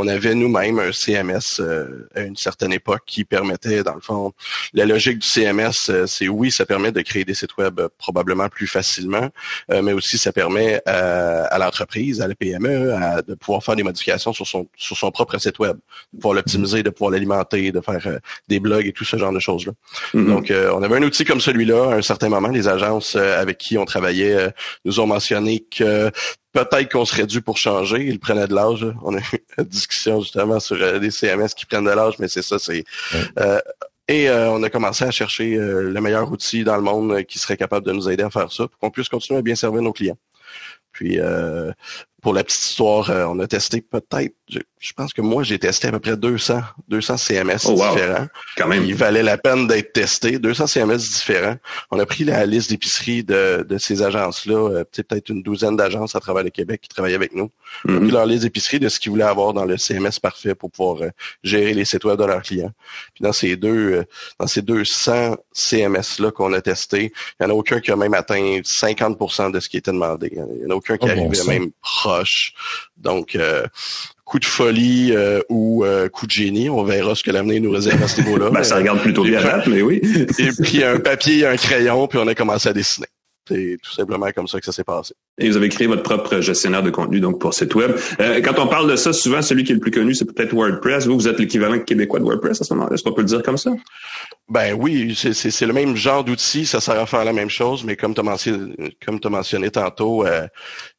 avait 0.08 0.36
nous-mêmes 0.36 0.80
un 0.80 0.92
CMS 0.92 1.60
euh, 1.60 2.08
à 2.16 2.22
une 2.22 2.36
certaine 2.36 2.74
époque 2.74 3.04
qui 3.06 3.26
permettait, 3.26 3.84
dans 3.84 3.94
le 3.94 4.02
fond, 4.02 4.34
la 4.74 4.86
logique 4.86 5.20
du 5.20 5.28
CMS, 5.28 5.90
euh, 5.90 6.06
c'est 6.08 6.28
oui, 6.28 6.52
ça 6.52 6.66
permet 6.66 6.92
de 6.92 7.02
créer 7.02 7.24
des 7.24 7.34
sites 7.34 7.58
web 7.58 7.80
probablement 7.98 8.50
plus 8.50 8.68
facilement, 8.68 9.30
euh, 9.72 9.82
mais 9.82 9.94
aussi 9.94 10.18
ça 10.18 10.32
permet 10.32 10.82
à 10.86 11.58
l'entreprise, 11.60 12.22
à 12.22 12.28
la 12.28 12.36
PME, 12.36 13.24
de 13.28 13.36
pouvoir 13.36 13.64
faire 13.64 13.76
des 13.76 13.84
modifications 13.84 14.34
sur 14.34 14.46
son 14.46 14.68
sur 14.76 14.98
son 14.98 15.12
propre 15.12 15.38
site 15.38 15.60
web, 15.60 15.78
de 16.14 16.20
pouvoir 16.20 16.36
l'optimiser, 16.36 16.84
de 16.84 16.90
pouvoir 16.90 17.12
l'alimenter, 17.12 17.72
de 17.72 17.82
faire 17.82 18.20
des 18.48 18.60
blogs 18.60 18.86
et 18.86 18.94
tout 18.94 19.06
ce 19.06 19.18
genre 19.18 19.32
de 19.32 19.40
choses-là. 19.40 19.74
Mm-hmm. 20.14 20.28
Donc, 20.28 20.52
on 20.52 20.84
avait 20.84 20.98
un 20.98 21.04
outil 21.04 21.26
comme 21.26 21.42
celui-là 21.42 21.92
à 21.92 21.96
un 21.96 22.02
certain 22.02 22.30
moment. 22.30 22.50
Les 22.50 22.68
agences 22.68 23.16
avec 23.16 23.58
qui 23.58 23.78
on 23.78 23.86
travaillait 23.86 24.54
nous 24.86 25.00
ont 25.00 25.08
mentionné 25.08 25.66
que 25.70 26.12
peut-être 26.58 26.92
qu'on 26.92 27.06
serait 27.06 27.28
dû 27.28 27.42
pour 27.42 27.58
changer. 27.58 28.06
Ils 28.06 28.20
prenaient 28.20 28.48
de 28.48 28.56
l'âge. 28.56 28.86
On 29.04 29.16
a 29.16 29.20
eu 29.58 29.64
discussion 29.78 30.22
justement 30.22 30.60
sur 30.60 30.76
euh, 30.82 31.00
les 31.00 31.12
CMS 31.12 31.50
qui 31.56 31.66
prennent 31.66 31.86
de 31.86 31.92
l'âge, 31.92 32.16
mais 32.20 32.28
c'est 32.28 32.42
ça, 32.42 32.60
c'est. 32.60 32.84
Euh, 33.40 33.60
et 34.08 34.30
euh, 34.30 34.52
on 34.52 34.64
a 34.64 34.70
commencé 34.70 35.04
à 35.04 35.12
chercher 35.12 35.58
le 35.58 36.00
meilleur 36.00 36.32
outil 36.32 36.64
dans 36.64 36.78
le 36.78 36.82
monde 36.82 37.24
qui 37.24 37.40
serait 37.40 37.58
capable 37.58 37.86
de 37.86 37.92
nous 37.92 38.10
aider 38.10 38.24
à 38.24 38.30
faire 38.30 38.52
ça 38.52 38.68
pour 38.68 38.80
qu'on 38.80 38.90
puisse 38.90 39.10
continuer 39.10 39.40
à 39.40 39.42
bien 39.42 39.56
servir 39.56 39.82
nos 39.82 39.92
clients. 39.92 40.18
Puis 40.94 41.20
pour 42.22 42.34
la 42.34 42.46
petite 42.46 42.64
histoire, 42.64 43.10
on 43.30 43.38
a 43.40 43.48
testé 43.48 43.82
peut-être 43.82 44.34
je 44.80 44.94
pense 44.94 45.12
que 45.12 45.22
moi, 45.22 45.44
j'ai 45.44 45.58
testé 45.58 45.88
à 45.88 45.92
peu 45.92 46.00
près 46.00 46.16
200, 46.16 46.62
200 46.88 47.18
CMS 47.18 47.58
différents. 47.66 48.28
Quand 48.56 48.68
même. 48.68 48.86
Il 48.86 48.94
valait 48.94 49.24
la 49.24 49.38
peine 49.38 49.68
d'être 49.68 49.92
testé. 49.92 50.38
200 50.38 50.68
CMS 50.68 50.98
différents. 50.98 51.56
On 51.90 52.00
a 52.00 52.06
pris 52.06 52.24
la 52.24 52.46
liste 52.46 52.70
d'épicerie 52.70 53.24
de, 53.24 53.66
de 53.68 53.78
ces 53.80 54.04
agences-là, 54.04 54.70
euh, 54.70 54.84
peut-être 54.84 55.30
une 55.30 55.42
douzaine 55.42 55.76
d'agences 55.76 56.16
à 56.16 56.20
travers 56.20 56.44
le 56.44 56.52
Québec 56.52 56.82
qui 56.82 56.90
travaillaient 56.90 57.16
avec 57.16 57.34
nous. 57.34 57.50
On 57.86 57.90
a 57.90 57.92
mm-hmm. 57.94 58.02
pris 58.02 58.12
leur 58.12 58.26
liste 58.28 58.44
d'épicerie 58.44 58.80
de 58.80 58.88
ce 58.88 59.00
qu'ils 59.00 59.12
voulaient 59.12 59.24
avoir 59.24 59.54
dans 59.54 59.66
le 59.66 59.78
CMS 59.78 60.20
parfait 60.22 60.54
pour 60.54 60.70
pouvoir 60.70 61.02
euh, 61.02 61.10
gérer 61.44 61.74
les 61.74 61.86
sites 61.86 62.04
web 62.04 62.20
de 62.20 62.26
leurs 62.26 62.44
clients. 62.44 62.72
Puis 63.16 63.24
dans 63.24 63.34
ces 63.34 63.56
deux, 63.56 63.94
euh, 63.94 64.04
dans 64.40 64.48
ces 64.48 64.62
200 64.62 65.38
CMS-là 65.54 66.32
qu'on 66.32 66.54
a 66.54 66.62
testé, 66.62 67.12
il 67.40 67.46
n'y 67.46 67.52
en 67.52 67.56
a 67.56 67.58
aucun 67.58 67.80
qui 67.80 67.92
a 67.92 67.96
même 67.96 68.14
atteint 68.14 68.60
50% 68.62 69.52
de 69.52 69.60
ce 69.60 69.70
qui 69.70 69.78
était 69.78 69.92
demandé. 69.92 70.30
Il 70.32 70.66
n'y 70.66 70.66
en 70.68 70.70
a 70.70 70.76
aucun 70.76 70.98
qui 70.98 71.08
oh, 71.08 71.12
arrivait 71.12 71.44
même 71.48 71.72
proche. 71.82 72.54
Donc, 72.96 73.38
coup 74.28 74.40
de 74.40 74.46
folie 74.46 75.14
euh, 75.16 75.40
ou 75.50 75.86
euh, 75.86 76.10
coup 76.10 76.28
de 76.28 76.32
génie. 76.32 76.70
On 76.70 76.84
verra 76.84 77.16
ce 77.16 77.24
que 77.24 77.32
l'avenir 77.32 77.62
nous 77.62 77.72
réserve 77.72 78.04
à 78.04 78.08
ce 78.08 78.22
niveau-là. 78.22 78.50
ben, 78.50 78.62
ça 78.62 78.76
regarde 78.76 79.00
plutôt 79.00 79.24
bien 79.24 79.40
mais 79.68 79.82
oui. 79.82 80.02
et 80.38 80.50
puis 80.62 80.84
un 80.84 81.00
papier, 81.00 81.48
un 81.48 81.56
crayon, 81.56 82.08
puis 82.08 82.20
on 82.22 82.28
a 82.28 82.36
commencé 82.36 82.68
à 82.68 82.74
dessiner. 82.74 83.08
C'est 83.48 83.78
tout 83.82 83.94
simplement 83.94 84.28
comme 84.36 84.48
ça 84.48 84.60
que 84.60 84.66
ça 84.66 84.74
s'est 84.74 84.84
passé. 84.84 85.14
Et 85.38 85.50
vous 85.50 85.56
avez 85.56 85.70
créé 85.70 85.88
votre 85.88 86.04
propre 86.04 86.42
gestionnaire 86.42 86.84
de 86.84 86.90
contenu 86.90 87.22
donc 87.22 87.40
pour 87.40 87.54
site 87.54 87.74
web. 87.76 87.96
Euh, 88.20 88.42
quand 88.42 88.60
on 88.60 88.68
parle 88.68 88.92
de 88.92 88.98
ça, 88.98 89.14
souvent 89.14 89.42
celui 89.42 89.64
qui 89.64 89.72
est 89.72 89.76
le 89.76 89.80
plus 89.80 89.92
connu, 89.92 90.14
c'est 90.14 90.26
peut-être 90.26 90.54
WordPress. 90.54 91.08
Vous, 91.08 91.16
vous 91.16 91.30
êtes 91.30 91.40
l'équivalent 91.40 91.80
québécois 91.80 92.20
de 92.20 92.26
WordPress 92.26 92.60
à 92.60 92.66
ce 92.66 92.74
moment-là. 92.74 92.94
Est-ce 92.94 93.04
qu'on 93.04 93.14
peut 93.14 93.22
le 93.22 93.28
dire 93.28 93.42
comme 93.42 93.58
ça? 93.58 93.72
Ben 94.50 94.74
oui, 94.74 95.14
c'est 95.14 95.66
le 95.66 95.74
même 95.74 95.98
genre 95.98 96.24
d'outil, 96.24 96.66
ça 96.66 96.80
sert 96.80 96.98
à 96.98 97.06
faire 97.06 97.26
la 97.26 97.34
même 97.34 97.50
chose, 97.50 97.84
mais 97.84 97.98
comme 97.98 98.14
tu 98.14 98.22
as 98.22 98.24
mentionné, 98.24 98.74
comme 99.06 99.20
mentionné 99.30 99.70
tantôt, 99.72 100.26
euh, 100.26 100.48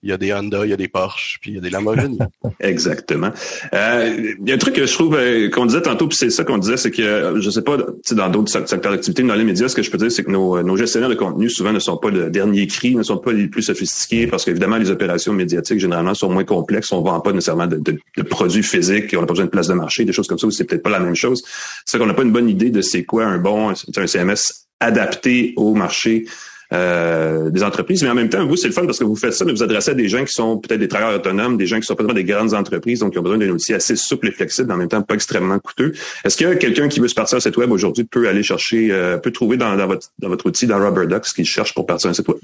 il 0.03 0.11
y 0.11 0.13
a 0.13 0.19
des 0.19 0.35
Honda, 0.35 0.67
il 0.67 0.71
y 0.71 0.73
a 0.75 0.77
des 0.77 0.89
Porsche, 0.89 1.39
puis 1.41 1.53
il 1.53 1.55
y 1.55 1.59
a 1.59 1.63
des 1.63 1.71
Lamborghini. 1.71 2.19
Exactement. 2.61 3.31
Euh, 3.73 4.35
il 4.39 4.47
y 4.47 4.53
a 4.53 4.55
un 4.55 4.59
truc 4.59 4.75
que 4.75 4.85
je 4.85 4.93
trouve 4.93 5.17
euh, 5.17 5.49
qu'on 5.49 5.65
disait 5.65 5.81
tantôt, 5.81 6.09
puis 6.09 6.19
c'est 6.19 6.29
ça 6.29 6.45
qu'on 6.45 6.59
disait, 6.59 6.77
c'est 6.77 6.91
que 6.91 7.41
je 7.41 7.49
sais 7.49 7.63
pas, 7.63 7.79
dans 8.11 8.29
d'autres 8.29 8.51
secteurs 8.51 8.93
d'activité, 8.93 9.23
dans 9.23 9.35
les 9.35 9.45
médias, 9.45 9.69
ce 9.69 9.75
que 9.75 9.83
je 9.83 9.91
peux 9.91 9.97
dire, 9.97 10.13
c'est 10.13 10.25
que 10.25 10.31
nos, 10.31 10.63
nos, 10.63 10.77
gestionnaires 10.77 11.09
de 11.09 11.15
contenu 11.15 11.49
souvent 11.49 11.73
ne 11.73 11.79
sont 11.79 11.97
pas 11.97 12.11
le 12.11 12.29
dernier 12.29 12.67
cri, 12.67 12.95
ne 12.95 13.03
sont 13.03 13.17
pas 13.17 13.33
les 13.33 13.49
plus 13.49 13.63
sophistiqués, 13.63 14.27
parce 14.27 14.45
qu'évidemment 14.45 14.77
les 14.77 14.91
opérations 14.91 15.33
médiatiques 15.33 15.81
généralement 15.81 16.13
sont 16.13 16.29
moins 16.29 16.45
complexes. 16.45 16.93
On 16.93 17.01
vend 17.01 17.21
pas 17.21 17.33
nécessairement 17.33 17.67
de, 17.67 17.79
de, 17.79 18.23
produits 18.25 18.63
physiques, 18.63 19.15
on 19.17 19.21
n'a 19.21 19.27
pas 19.27 19.33
besoin 19.33 19.47
de 19.47 19.51
place 19.51 19.69
de 19.69 19.75
marché, 19.75 20.05
des 20.05 20.13
choses 20.13 20.29
comme 20.29 20.39
ça. 20.39 20.47
C'est 20.51 20.65
peut-être 20.65 20.83
pas 20.83 20.91
la 20.91 21.01
même 21.01 21.15
chose. 21.15 21.43
C'est 21.87 21.99
qu'on 21.99 22.07
n'a 22.07 22.13
pas 22.13 22.25
une 22.25 22.33
bonne 22.33 22.51
idée 22.51 22.69
de 22.69 22.83
c'est 22.83 23.05
quoi 23.05 23.25
un 23.25 23.38
bon, 23.39 23.71
un 23.71 24.07
CMS 24.07 24.67
adapté 24.81 25.55
au 25.57 25.75
marché 25.75 26.27
euh, 26.73 27.49
des 27.49 27.63
entreprises. 27.63 28.03
Mais 28.03 28.11
en 28.11 28.15
même 28.15 28.29
temps, 28.29 28.47
vous, 28.47 28.57
c'est 28.57 28.69
le 28.69 28.75
fun 28.75 28.85
parce 28.85 28.99
que 28.99 29.05
vous 29.05 29.17
faites 29.17 29.33
ça, 29.33 29.47
mais 29.47 29.53
vous 29.53 29.63
adressez 29.63 29.93
à 29.93 29.95
des 29.95 30.09
gens 30.09 30.23
qui 30.25 30.33
sont 30.33 30.59
peut-être 30.59 30.81
des 30.81 30.89
travailleurs 30.89 31.19
autonomes, 31.19 31.57
des 31.57 31.67
gens 31.67 31.81
qui 31.81 31.87
sont 31.87 31.95
pas 31.95 32.05
des 32.13 32.25
grandes 32.25 32.53
entreprises, 32.53 33.01
donc 33.01 33.13
qui 33.13 33.19
ont 33.19 33.23
besoin 33.23 33.39
d'un 33.39 33.49
outil 33.49 33.73
assez 33.73 33.97
souple 33.97 34.29
et 34.29 34.33
flexible, 34.33 34.71
en 34.71 34.77
même 34.77 34.89
temps 34.89 35.01
pas 35.01 35.15
extrêmement 35.15 35.59
coûteux. 35.59 35.93
Est-ce 36.25 36.45
a 36.45 36.57
quelqu'un 36.57 36.89
qui 36.89 37.01
veut 37.01 37.09
se 37.09 37.15
partir 37.15 37.39
un 37.39 37.41
site 37.41 37.57
web 37.57 37.73
aujourd'hui 37.73 38.05
peut 38.05 38.29
aller 38.29 38.43
chercher, 38.43 38.89
euh, 38.91 39.17
peut 39.17 39.31
trouver 39.31 39.57
dans, 39.57 39.75
votre, 39.87 40.09
dans 40.19 40.29
votre 40.29 40.45
outil, 40.45 40.67
dans 40.67 40.79
Rubber 40.79 41.07
ce 41.23 41.33
qu'il 41.33 41.47
cherche 41.47 41.73
pour 41.73 41.87
partir 41.87 42.11
un 42.11 42.13
site 42.13 42.29
web? 42.29 42.39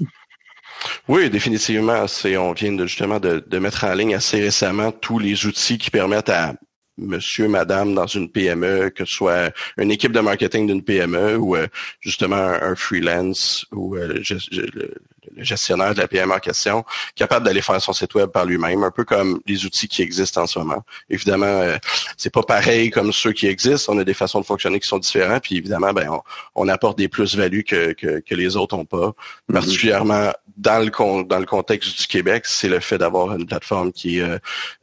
Oui, 1.07 1.29
définitivement. 1.29 2.07
C'est, 2.07 2.35
on 2.35 2.53
vient 2.53 2.75
justement 2.87 3.19
de, 3.19 3.59
mettre 3.59 3.83
en 3.83 3.93
ligne 3.93 4.15
assez 4.15 4.41
récemment 4.41 4.91
tous 4.91 5.19
les 5.19 5.45
outils 5.45 5.77
qui 5.77 5.91
permettent 5.91 6.29
à 6.29 6.55
monsieur, 6.97 7.47
madame 7.47 7.93
dans 7.93 8.07
une 8.07 8.29
PME, 8.29 8.89
que 8.89 9.05
ce 9.05 9.13
soit 9.13 9.53
une 9.77 9.91
équipe 9.91 10.11
de 10.11 10.19
marketing 10.19 10.67
d'une 10.67 10.83
PME 10.83 11.37
ou 11.37 11.55
euh, 11.55 11.67
justement 11.99 12.35
un, 12.35 12.75
freelance 12.75 13.65
ou 13.71 13.95
euh, 13.95 14.21
gestionnaire 15.37 15.93
de 15.93 15.99
la 15.99 16.07
PM 16.07 16.31
en 16.31 16.39
question, 16.39 16.83
capable 17.15 17.45
d'aller 17.45 17.61
faire 17.61 17.81
son 17.81 17.93
site 17.93 18.13
web 18.15 18.29
par 18.29 18.45
lui-même, 18.45 18.83
un 18.83 18.91
peu 18.91 19.03
comme 19.03 19.39
les 19.45 19.65
outils 19.65 19.87
qui 19.87 20.01
existent 20.01 20.43
en 20.43 20.47
ce 20.47 20.59
moment. 20.59 20.83
Évidemment, 21.09 21.45
euh, 21.45 21.77
c'est 22.17 22.33
pas 22.33 22.43
pareil 22.43 22.89
comme 22.89 23.11
ceux 23.11 23.31
qui 23.31 23.47
existent. 23.47 23.93
On 23.93 23.97
a 23.99 24.03
des 24.03 24.13
façons 24.13 24.41
de 24.41 24.45
fonctionner 24.45 24.79
qui 24.79 24.87
sont 24.87 24.99
différentes, 24.99 25.43
puis 25.43 25.57
évidemment, 25.57 25.93
ben 25.93 26.09
on, 26.55 26.67
apporte 26.67 26.97
des 26.97 27.07
plus-values 27.07 27.63
que, 27.63 27.93
que, 27.93 28.35
les 28.35 28.57
autres 28.57 28.75
ont 28.75 28.85
pas. 28.85 29.07
Mm-hmm. 29.07 29.53
Particulièrement 29.53 30.31
dans 30.57 30.83
le 30.83 31.23
dans 31.23 31.39
le 31.39 31.45
contexte 31.45 31.99
du 31.99 32.07
Québec, 32.07 32.43
c'est 32.47 32.67
le 32.67 32.79
fait 32.79 32.97
d'avoir 32.97 33.35
une 33.35 33.45
plateforme 33.45 33.91
qui 33.91 34.19
est 34.19 34.21
euh, 34.21 34.39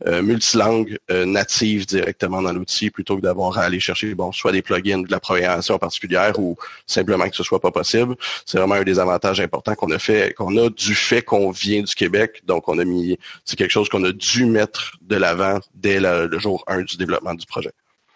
euh, 0.06 0.22
multilangue, 0.22 0.98
native 1.10 1.86
directement 1.86 2.42
dans 2.42 2.52
l'outil, 2.52 2.90
plutôt 2.90 3.16
que 3.16 3.22
d'avoir 3.22 3.58
à 3.58 3.62
aller 3.62 3.80
chercher 3.80 4.14
bon 4.14 4.32
soit 4.32 4.52
des 4.52 4.62
plugins 4.62 5.02
de 5.02 5.10
la 5.10 5.20
programmation 5.20 5.78
particulière 5.78 6.38
ou 6.38 6.56
simplement 6.86 7.28
que 7.28 7.36
ce 7.36 7.42
soit 7.42 7.60
pas 7.60 7.70
possible. 7.70 8.14
C'est 8.46 8.58
vraiment 8.58 8.74
un 8.74 8.82
des 8.82 8.98
avantages 8.98 9.40
importants 9.40 9.74
qu'on 9.74 9.90
a 9.90 9.98
fait, 9.98 10.34
qu'on 10.42 10.56
a 10.56 10.68
du 10.68 10.94
fait 10.94 11.22
qu'on 11.22 11.50
vient 11.50 11.82
du 11.82 11.94
Québec. 11.94 12.42
Donc, 12.46 12.68
on 12.68 12.78
a 12.78 12.84
mis, 12.84 13.18
c'est 13.44 13.56
quelque 13.56 13.70
chose 13.70 13.88
qu'on 13.88 14.04
a 14.04 14.12
dû 14.12 14.44
mettre 14.46 14.92
de 15.02 15.16
l'avant 15.16 15.60
dès 15.74 16.00
le 16.00 16.38
jour 16.38 16.64
1 16.66 16.82
du 16.82 16.96
développement 16.96 17.34
du 17.34 17.46
projet. 17.46 17.70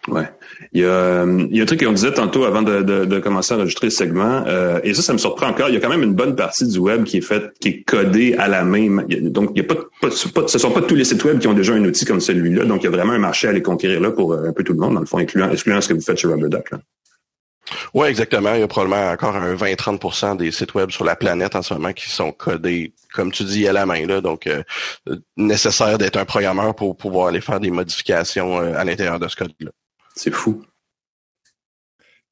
Ouais. 0.07 0.29
Il 0.71 0.81
y 0.81 0.85
a, 0.85 1.21
un 1.23 1.65
truc 1.65 1.83
qu'on 1.83 1.91
disait 1.91 2.13
tantôt 2.13 2.45
avant 2.45 2.61
de, 2.61 3.19
commencer 3.19 3.53
à 3.53 3.57
enregistrer 3.57 3.87
le 3.87 3.91
segment, 3.91 4.43
euh, 4.47 4.79
et 4.83 4.93
ça, 4.93 5.01
ça 5.01 5.13
me 5.13 5.17
surprend 5.17 5.47
encore. 5.47 5.69
Il 5.69 5.75
y 5.75 5.77
a 5.77 5.81
quand 5.81 5.89
même 5.89 6.03
une 6.03 6.13
bonne 6.13 6.35
partie 6.35 6.65
du 6.65 6.77
web 6.77 7.03
qui 7.03 7.17
est 7.17 7.21
faite, 7.21 7.51
qui 7.59 7.69
est 7.69 7.83
codée 7.83 8.35
à 8.35 8.47
la 8.47 8.63
main. 8.63 9.03
Donc, 9.21 9.51
il 9.55 9.63
y 9.63 9.67
ce 10.09 10.57
sont 10.57 10.71
pas 10.71 10.81
tous 10.81 10.95
les 10.95 11.03
sites 11.03 11.23
web 11.25 11.39
qui 11.39 11.47
ont 11.47 11.53
déjà 11.53 11.73
un 11.73 11.83
outil 11.83 12.05
comme 12.05 12.21
celui-là. 12.21 12.65
Donc, 12.65 12.83
il 12.83 12.85
y 12.85 12.87
a 12.87 12.91
vraiment 12.91 13.13
un 13.13 13.19
marché 13.19 13.47
à 13.47 13.49
aller 13.49 13.61
conquérir 13.61 13.99
là 13.99 14.11
pour 14.11 14.33
euh, 14.33 14.47
un 14.47 14.53
peu 14.53 14.63
tout 14.63 14.73
le 14.73 14.79
monde, 14.79 14.93
dans 14.93 15.01
le 15.01 15.05
fond, 15.05 15.19
excluant 15.19 15.51
ce 15.81 15.87
que 15.87 15.93
vous 15.93 16.01
faites 16.01 16.17
chez 16.17 16.27
RubberDuck. 16.27 16.69
Oui, 17.93 18.07
exactement. 18.07 18.53
Il 18.53 18.61
y 18.61 18.63
a 18.63 18.67
probablement 18.67 19.11
encore 19.11 19.35
un 19.35 19.55
20-30% 19.55 20.37
des 20.37 20.51
sites 20.51 20.73
web 20.73 20.91
sur 20.91 21.03
la 21.03 21.15
planète 21.15 21.55
en 21.55 21.61
ce 21.61 21.73
moment 21.73 21.93
qui 21.93 22.09
sont 22.09 22.31
codés, 22.31 22.93
comme 23.13 23.31
tu 23.31 23.43
dis, 23.43 23.67
à 23.67 23.73
la 23.73 23.85
main. 23.85 24.05
Là, 24.05 24.21
donc, 24.21 24.47
euh, 24.47 24.63
nécessaire 25.35 25.97
d'être 25.97 26.17
un 26.17 26.25
programmeur 26.25 26.75
pour 26.75 26.95
pouvoir 26.95 27.27
aller 27.27 27.41
faire 27.41 27.59
des 27.59 27.71
modifications 27.71 28.57
à 28.57 28.83
l'intérieur 28.83 29.19
de 29.19 29.27
ce 29.27 29.35
code-là. 29.35 29.71
C'est 30.15 30.33
fou. 30.33 30.63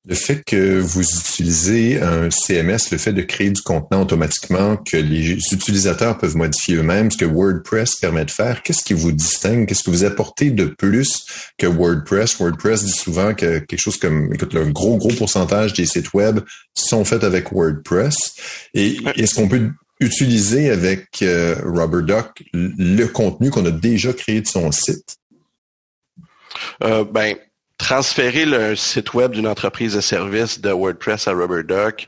Le 0.07 0.13
fait 0.13 0.43
que 0.45 0.79
vous 0.79 1.01
utilisez 1.01 1.99
un 1.99 2.29
CMS, 2.29 2.91
le 2.91 2.97
fait 2.97 3.13
de 3.13 3.23
créer 3.23 3.49
du 3.49 3.61
contenu 3.61 3.97
automatiquement, 3.97 4.77
que 4.77 4.97
les 4.97 5.31
utilisateurs 5.51 6.17
peuvent 6.17 6.37
modifier 6.37 6.75
eux-mêmes, 6.75 7.09
ce 7.09 7.17
que 7.17 7.25
WordPress 7.25 7.95
permet 7.95 8.23
de 8.23 8.31
faire, 8.31 8.61
qu'est-ce 8.61 8.83
qui 8.83 8.93
vous 8.93 9.11
distingue? 9.11 9.67
Qu'est-ce 9.67 9.83
que 9.83 9.89
vous 9.89 10.03
apportez 10.03 10.51
de 10.51 10.65
plus 10.65 11.25
que 11.57 11.65
WordPress? 11.65 12.37
WordPress 12.39 12.83
dit 12.83 12.91
souvent 12.91 13.33
que 13.33 13.59
quelque 13.59 13.79
chose 13.79 13.97
comme, 13.97 14.31
écoute, 14.31 14.53
le 14.53 14.65
gros, 14.65 14.97
gros 14.97 15.13
pourcentage 15.13 15.73
des 15.73 15.87
sites 15.87 16.13
web 16.13 16.39
sont 16.75 17.03
faits 17.03 17.23
avec 17.23 17.51
WordPress. 17.51 18.35
Et 18.75 18.97
est-ce 19.15 19.33
qu'on 19.33 19.47
peut 19.47 19.71
utiliser 19.99 20.69
avec 20.69 21.07
euh, 21.21 21.55
RubberDuck 21.63 22.43
le 22.53 23.05
contenu 23.05 23.49
qu'on 23.49 23.65
a 23.65 23.71
déjà 23.71 24.13
créé 24.13 24.41
de 24.41 24.47
son 24.47 24.71
site? 24.71 25.17
Euh, 26.83 27.03
ben, 27.05 27.35
transférer 27.77 28.45
le 28.45 28.75
site 28.75 29.13
web 29.13 29.31
d'une 29.31 29.47
entreprise 29.47 29.95
de 29.95 30.01
service 30.01 30.61
de 30.61 30.71
WordPress 30.71 31.27
à 31.27 31.33
RubberDuck, 31.33 32.07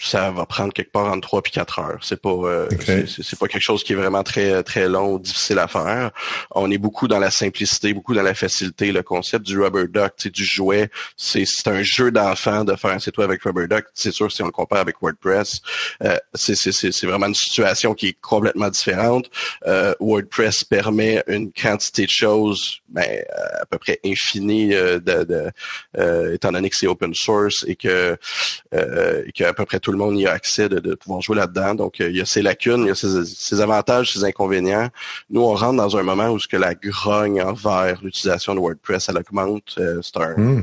ça 0.00 0.30
va 0.30 0.44
prendre 0.44 0.72
quelque 0.72 0.90
part 0.90 1.06
entre 1.06 1.28
3 1.28 1.42
et 1.46 1.50
4 1.50 1.78
heures. 1.78 1.98
C'est 2.02 2.20
pas 2.20 2.30
euh, 2.30 2.68
c'est 3.06 3.38
pas 3.38 3.46
quelque 3.46 3.62
chose 3.62 3.84
qui 3.84 3.92
est 3.92 3.96
vraiment 3.96 4.22
très 4.22 4.62
très 4.62 4.88
long 4.88 5.14
ou 5.14 5.18
difficile 5.18 5.58
à 5.58 5.68
faire. 5.68 6.10
On 6.50 6.70
est 6.70 6.78
beaucoup 6.78 7.06
dans 7.06 7.18
la 7.18 7.30
simplicité, 7.30 7.94
beaucoup 7.94 8.14
dans 8.14 8.22
la 8.22 8.34
facilité. 8.34 8.90
Le 8.90 9.02
concept 9.02 9.46
du 9.46 9.60
rubber 9.60 9.86
duck, 9.88 10.26
du 10.26 10.44
jouet, 10.44 10.90
c'est 11.16 11.46
un 11.66 11.82
jeu 11.82 12.10
d'enfant 12.10 12.64
de 12.64 12.74
faire 12.74 12.90
un 12.90 12.98
site 12.98 13.16
web 13.18 13.30
avec 13.30 13.42
rubber 13.42 13.68
duck. 13.68 13.86
C'est 13.94 14.10
sûr 14.10 14.32
si 14.32 14.42
on 14.42 14.46
le 14.46 14.52
compare 14.52 14.80
avec 14.80 14.96
WordPress, 15.00 15.60
euh, 16.02 16.16
c'est 16.34 17.04
vraiment 17.04 17.26
une 17.26 17.34
situation 17.34 17.94
qui 17.94 18.08
est 18.08 18.20
complètement 18.20 18.68
différente. 18.68 19.30
Euh, 19.66 19.94
WordPress 20.00 20.64
permet 20.64 21.22
une 21.28 21.52
quantité 21.52 22.04
de 22.06 22.10
choses 22.10 22.80
ben, 22.88 23.24
à 23.60 23.66
peu 23.66 23.78
près 23.78 24.00
infinie 24.04 24.70
de, 24.70 24.98
de 24.98 25.52
étant 26.32 26.50
donné 26.52 26.68
que 26.68 26.76
c'est 26.76 26.86
open 26.86 27.14
source 27.14 27.64
et 27.68 27.76
que 27.76 28.16
et 28.72 29.32
qu'à 29.32 29.52
peu 29.52 29.64
près 29.64 29.78
tout 29.84 29.92
le 29.92 29.98
monde 29.98 30.18
y 30.18 30.26
a 30.26 30.32
accès 30.32 30.68
de, 30.68 30.94
pouvoir 30.94 31.20
jouer 31.20 31.36
là-dedans. 31.36 31.74
Donc, 31.74 32.00
euh, 32.00 32.08
il 32.08 32.16
y 32.16 32.20
a 32.20 32.24
ses 32.24 32.42
lacunes, 32.42 32.80
il 32.80 32.88
y 32.88 32.90
a 32.90 32.94
ses, 32.94 33.60
avantages, 33.60 34.12
ses 34.12 34.24
inconvénients. 34.24 34.88
Nous, 35.30 35.42
on 35.42 35.54
rentre 35.54 35.76
dans 35.76 35.96
un 35.96 36.02
moment 36.02 36.30
où 36.30 36.40
ce 36.40 36.48
que 36.48 36.56
la 36.56 36.74
grogne 36.74 37.42
envers 37.42 38.00
l'utilisation 38.02 38.54
de 38.54 38.60
WordPress, 38.60 39.10
elle 39.10 39.18
augmente. 39.18 39.74
Euh, 39.78 40.00
c'est 40.02 40.16
un, 40.16 40.34
hmm. 40.36 40.62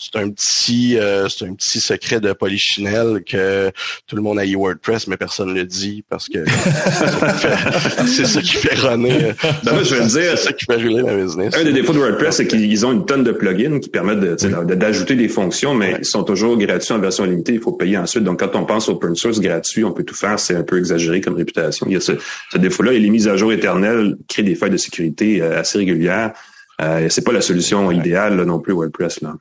C'est 0.00 0.18
un 0.18 0.30
petit, 0.30 0.98
euh, 0.98 1.28
c'est 1.28 1.44
un 1.44 1.52
petit 1.52 1.78
secret 1.78 2.20
de 2.20 2.32
polichinelle 2.32 3.22
que 3.22 3.70
tout 4.06 4.16
le 4.16 4.22
monde 4.22 4.38
a 4.38 4.46
eu 4.46 4.56
WordPress, 4.56 5.06
mais 5.08 5.18
personne 5.18 5.50
ne 5.50 5.54
le 5.54 5.64
dit 5.64 6.02
parce 6.08 6.26
que 6.26 6.42
c'est 8.06 8.24
ça 8.24 8.40
qui 8.40 8.54
fait 8.54 8.76
runner. 8.76 9.34
Ben, 9.62 9.84
je 9.84 9.94
vais 9.94 10.06
dire, 10.06 10.38
c'est 10.38 10.44
ça 10.46 10.52
qui 10.54 10.64
fait 10.64 10.76
rouler 10.76 11.02
la 11.02 11.14
business. 11.14 11.54
Un 11.54 11.64
des 11.64 11.74
défauts 11.74 11.92
de 11.92 11.98
WordPress, 11.98 12.36
c'est 12.36 12.46
qu'ils 12.46 12.86
ont 12.86 12.92
une 12.92 13.04
tonne 13.04 13.24
de 13.24 13.32
plugins 13.32 13.78
qui 13.78 13.90
permettent 13.90 14.20
d'ajouter 14.20 15.16
des 15.16 15.28
fonctions, 15.28 15.74
mais 15.74 15.96
ils 15.98 16.06
sont 16.06 16.24
toujours 16.24 16.56
gratuits 16.56 16.94
en 16.94 16.98
version 16.98 17.24
limitée. 17.24 17.54
Il 17.54 17.60
faut 17.60 17.72
payer 17.72 17.98
ensuite. 17.98 18.24
Donc, 18.24 18.40
quand 18.40 18.56
on 18.56 18.64
pense 18.64 18.88
open 18.88 19.14
source 19.14 19.38
gratuit, 19.38 19.84
on 19.84 19.92
peut 19.92 20.04
tout 20.04 20.14
faire, 20.14 20.38
c'est 20.38 20.54
un 20.54 20.62
peu 20.62 20.78
exagéré 20.78 21.20
comme 21.20 21.34
réputation. 21.34 21.86
Il 21.88 21.92
y 21.92 21.96
a 21.96 22.00
ce, 22.00 22.12
défaut-là 22.56 22.94
et 22.94 22.98
les 22.98 23.10
mises 23.10 23.28
à 23.28 23.36
jour 23.36 23.52
éternelles 23.52 24.16
créent 24.28 24.42
des 24.42 24.54
failles 24.54 24.70
de 24.70 24.78
sécurité 24.78 25.42
euh, 25.42 25.60
assez 25.60 25.76
régulières. 25.76 26.32
Euh, 26.80 27.06
c'est 27.10 27.24
pas 27.24 27.32
la 27.32 27.42
solution 27.42 27.90
idéale 27.90 28.42
non 28.44 28.58
plus 28.60 28.72
WordPress 28.72 29.20
là. 29.20 29.34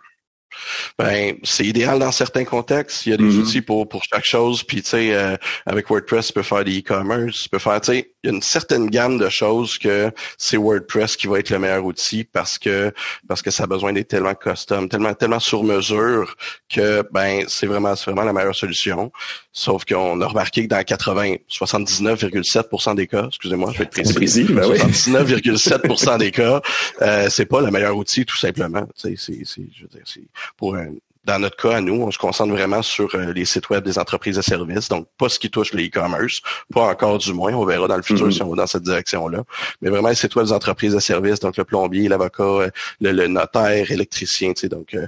Ben, 0.97 1.35
c'est 1.43 1.65
idéal 1.65 1.99
dans 1.99 2.11
certains 2.11 2.45
contextes. 2.45 3.05
Il 3.05 3.09
y 3.09 3.13
a 3.13 3.17
des 3.17 3.23
mm-hmm. 3.23 3.37
outils 3.37 3.61
pour, 3.61 3.87
pour 3.87 4.03
chaque 4.03 4.25
chose. 4.25 4.63
Puis, 4.63 4.81
tu 4.81 4.89
sais, 4.89 5.13
euh, 5.13 5.35
avec 5.65 5.89
WordPress, 5.89 6.27
tu 6.27 6.33
peux 6.33 6.43
faire 6.43 6.63
des 6.63 6.79
e-commerce, 6.79 7.43
tu 7.43 7.49
peux 7.49 7.59
faire, 7.59 7.79
tu 7.81 7.91
sais, 7.91 8.11
il 8.23 8.29
y 8.29 8.33
a 8.33 8.35
une 8.35 8.41
certaine 8.41 8.89
gamme 8.89 9.17
de 9.17 9.29
choses 9.29 9.77
que 9.77 10.11
c'est 10.37 10.57
WordPress 10.57 11.15
qui 11.15 11.27
va 11.27 11.39
être 11.39 11.49
le 11.51 11.59
meilleur 11.59 11.85
outil 11.85 12.25
parce 12.25 12.59
que 12.59 12.91
parce 13.27 13.41
que 13.41 13.49
ça 13.49 13.63
a 13.63 13.67
besoin 13.67 13.93
d'être 13.93 14.09
tellement 14.09 14.35
custom, 14.35 14.89
tellement 14.89 15.13
tellement 15.13 15.39
sur 15.39 15.63
mesure 15.63 16.35
que 16.69 17.03
ben 17.11 17.45
c'est 17.47 17.65
vraiment 17.65 17.95
c'est 17.95 18.11
vraiment 18.11 18.25
la 18.25 18.33
meilleure 18.33 18.55
solution. 18.55 19.11
Sauf 19.53 19.85
qu'on 19.85 20.19
a 20.19 20.27
remarqué 20.27 20.63
que 20.63 20.67
dans 20.67 20.83
80 20.83 21.35
79,7% 21.49 22.95
des 22.95 23.07
cas, 23.07 23.27
excusez-moi, 23.27 23.71
je 23.73 23.77
vais 23.79 23.83
être 23.85 23.91
précis, 23.91 24.43
79,7% 24.43 26.05
ben 26.05 26.17
des 26.17 26.31
cas, 26.31 26.61
euh, 27.01 27.27
c'est 27.29 27.45
pas 27.45 27.61
le 27.61 27.71
meilleur 27.71 27.95
outil 27.95 28.25
tout 28.25 28.37
simplement. 28.37 28.85
C'est 28.95 29.15
c'est 29.17 29.45
je 29.45 29.83
veux 29.83 29.87
dire 29.87 30.01
c'est 30.03 30.23
pour 30.57 30.75
un 30.75 30.93
dans 31.29 31.39
notre 31.39 31.57
cas, 31.57 31.77
à 31.77 31.81
nous, 31.81 32.01
on 32.01 32.11
se 32.11 32.17
concentre 32.17 32.51
vraiment 32.51 32.81
sur 32.81 33.13
euh, 33.13 33.33
les 33.33 33.45
sites 33.45 33.69
web 33.69 33.83
des 33.83 33.99
entreprises 33.99 34.37
de 34.37 34.41
services, 34.41 34.89
donc 34.89 35.07
pas 35.17 35.29
ce 35.29 35.37
qui 35.37 35.49
touche 35.49 35.73
le 35.73 35.83
e-commerce, 35.83 36.41
pas 36.73 36.87
encore 36.87 37.19
du 37.19 37.33
moins, 37.33 37.53
on 37.53 37.65
verra 37.65 37.87
dans 37.87 37.97
le 37.97 38.01
futur 38.01 38.27
mm-hmm. 38.27 38.31
si 38.31 38.41
on 38.41 38.49
va 38.49 38.55
dans 38.55 38.67
cette 38.67 38.83
direction-là, 38.83 39.43
mais 39.81 39.89
vraiment 39.89 40.09
les 40.09 40.15
sites 40.15 40.35
web 40.35 40.47
des 40.47 40.53
entreprises 40.53 40.93
de 40.95 40.99
services, 40.99 41.39
donc 41.39 41.57
le 41.57 41.65
plombier, 41.65 42.07
l'avocat, 42.07 42.43
euh, 42.43 42.69
le, 43.01 43.27
notaire, 43.27 43.91
électricien, 43.91 44.53
tu 44.53 44.61
sais, 44.61 44.69
donc 44.69 44.95
euh, 44.95 45.07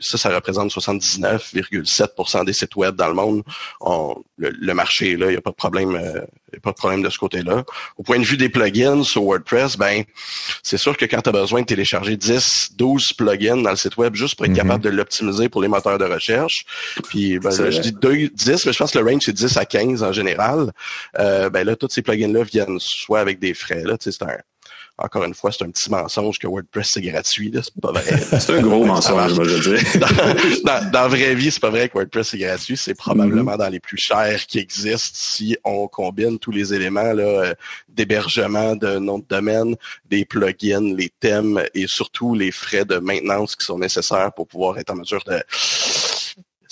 ça, 0.00 0.16
ça 0.16 0.34
représente 0.34 0.70
79,7% 0.70 2.44
des 2.46 2.52
sites 2.52 2.76
web 2.76 2.94
dans 2.94 3.08
le 3.08 3.14
monde. 3.14 3.42
le, 4.38 4.72
marché 4.72 5.16
là, 5.16 5.26
il 5.26 5.32
n'y 5.32 5.36
a 5.36 5.42
pas 5.42 5.50
de 5.50 5.56
problème 5.56 5.96
a 5.96 6.41
pas 6.60 6.70
de 6.70 6.76
problème 6.76 7.02
de 7.02 7.10
ce 7.10 7.18
côté-là. 7.18 7.64
Au 7.96 8.02
point 8.02 8.18
de 8.18 8.24
vue 8.24 8.36
des 8.36 8.48
plugins 8.48 9.02
sur 9.02 9.22
WordPress, 9.22 9.76
ben 9.76 10.04
c'est 10.62 10.78
sûr 10.78 10.96
que 10.96 11.04
quand 11.04 11.22
tu 11.22 11.28
as 11.28 11.32
besoin 11.32 11.62
de 11.62 11.66
télécharger 11.66 12.16
10, 12.16 12.72
12 12.76 13.12
plugins 13.14 13.56
dans 13.56 13.70
le 13.70 13.76
site 13.76 13.96
web 13.96 14.14
juste 14.14 14.36
pour 14.36 14.46
être 14.46 14.52
mm-hmm. 14.52 14.56
capable 14.56 14.84
de 14.84 14.90
l'optimiser 14.90 15.48
pour 15.48 15.62
les 15.62 15.68
moteurs 15.68 15.98
de 15.98 16.04
recherche, 16.04 16.64
puis 17.08 17.38
ben, 17.38 17.50
je 17.50 17.80
dis 17.80 17.92
10, 17.92 18.66
mais 18.66 18.72
je 18.72 18.78
pense 18.78 18.92
que 18.92 18.98
le 18.98 19.10
range 19.10 19.22
c'est 19.24 19.32
10 19.32 19.56
à 19.56 19.64
15 19.64 20.02
en 20.02 20.12
général, 20.12 20.72
euh, 21.18 21.50
ben 21.50 21.66
là, 21.66 21.76
tous 21.76 21.88
ces 21.90 22.02
plugins-là 22.02 22.42
viennent 22.44 22.78
soit 22.78 23.20
avec 23.20 23.38
des 23.38 23.54
frais, 23.54 23.82
là, 23.84 23.96
c'est 24.00 24.22
un, 24.22 24.36
encore 24.98 25.24
une 25.24 25.34
fois, 25.34 25.50
c'est 25.52 25.64
un 25.64 25.70
petit 25.70 25.90
mensonge 25.90 26.38
que 26.38 26.46
WordPress 26.46 26.90
c'est 26.92 27.00
gratuit. 27.00 27.52
C'est 27.54 27.80
pas 27.80 27.92
vrai. 27.92 28.02
c'est 28.40 28.50
un 28.50 28.62
gros 28.62 28.84
mensonge, 28.84 29.34
moi, 29.34 29.44
je 29.44 29.70
dire. 29.70 29.82
dans, 30.64 30.90
dans, 30.90 31.02
la 31.02 31.08
vraie 31.08 31.34
vie, 31.34 31.50
c'est 31.50 31.60
pas 31.60 31.70
vrai 31.70 31.88
que 31.88 31.94
WordPress 31.94 32.34
est 32.34 32.38
gratuit. 32.38 32.76
C'est 32.76 32.94
probablement 32.94 33.52
mm-hmm. 33.52 33.58
dans 33.58 33.68
les 33.68 33.80
plus 33.80 33.98
chers 33.98 34.46
qui 34.46 34.58
existent 34.58 35.10
si 35.14 35.56
on 35.64 35.88
combine 35.88 36.38
tous 36.38 36.50
les 36.50 36.74
éléments 36.74 37.12
là, 37.12 37.22
euh, 37.22 37.54
d'hébergement 37.88 38.76
de 38.76 38.98
nom 38.98 39.18
de 39.18 39.26
domaine, 39.28 39.76
des 40.08 40.24
plugins, 40.24 40.94
les 40.94 41.10
thèmes 41.20 41.62
et 41.74 41.86
surtout 41.86 42.34
les 42.34 42.50
frais 42.50 42.84
de 42.84 42.98
maintenance 42.98 43.56
qui 43.56 43.64
sont 43.64 43.78
nécessaires 43.78 44.32
pour 44.32 44.46
pouvoir 44.46 44.78
être 44.78 44.90
en 44.90 44.96
mesure 44.96 45.22
de 45.26 45.42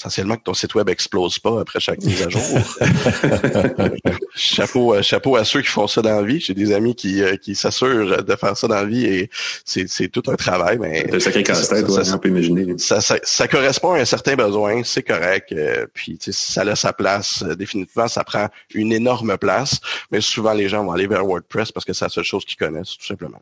essentiellement 0.01 0.37
que 0.37 0.43
ton 0.43 0.55
site 0.55 0.75
web 0.75 0.89
explose 0.89 1.39
pas 1.39 1.61
après 1.61 1.79
chaque 1.79 2.03
mise 2.03 2.23
à 2.23 2.31
jour. 2.31 2.41
chapeau, 4.35 4.95
euh, 4.95 5.03
chapeau 5.03 5.37
à 5.37 5.45
ceux 5.45 5.61
qui 5.61 5.69
font 5.69 5.87
ça 5.87 6.01
dans 6.01 6.17
la 6.17 6.23
vie. 6.23 6.41
J'ai 6.41 6.55
des 6.55 6.73
amis 6.73 6.95
qui, 6.95 7.23
euh, 7.23 7.37
qui 7.37 7.55
s'assurent 7.55 8.23
de 8.25 8.37
faire 8.37 8.57
ça 8.57 8.67
dans 8.67 8.77
la 8.77 8.87
vie 8.87 9.05
et 9.05 9.31
c'est, 9.65 9.89
c'est 9.89 10.09
tout 10.09 10.23
un 10.29 10.37
travail. 10.37 10.79
Mais 10.79 11.15
un 11.15 11.21
sacré 11.21 11.43
casse-tête, 11.43 11.85
on 11.89 12.19
peut 12.19 12.29
imaginer. 12.29 12.79
Ça, 12.79 13.01
ça, 13.01 13.49
correspond 13.49 13.93
à 13.93 13.99
un 13.99 14.05
certain 14.07 14.37
besoin, 14.37 14.83
c'est 14.85 15.03
correct. 15.03 15.53
Euh, 15.53 15.87
puis 15.93 16.19
ça 16.31 16.65
laisse 16.65 16.81
sa 16.81 16.95
place. 16.95 17.45
définitivement, 17.59 18.09
ça 18.09 18.25
prend 18.25 18.49
une 18.75 18.93
énorme 18.93 19.37
place. 19.37 19.81
Mais 20.11 20.23
souvent, 20.23 20.55
les 20.55 20.71
gens 20.71 20.83
vont 20.85 20.93
aller 20.93 21.07
vers 21.07 21.27
WordPress 21.27 21.73
parce 21.73 21.85
que 21.85 21.93
c'est 21.93 22.07
la 22.07 22.09
seule 22.09 22.25
chose 22.25 22.45
qu'ils 22.47 22.57
connaissent, 22.57 22.97
tout 22.97 23.07
simplement. 23.07 23.41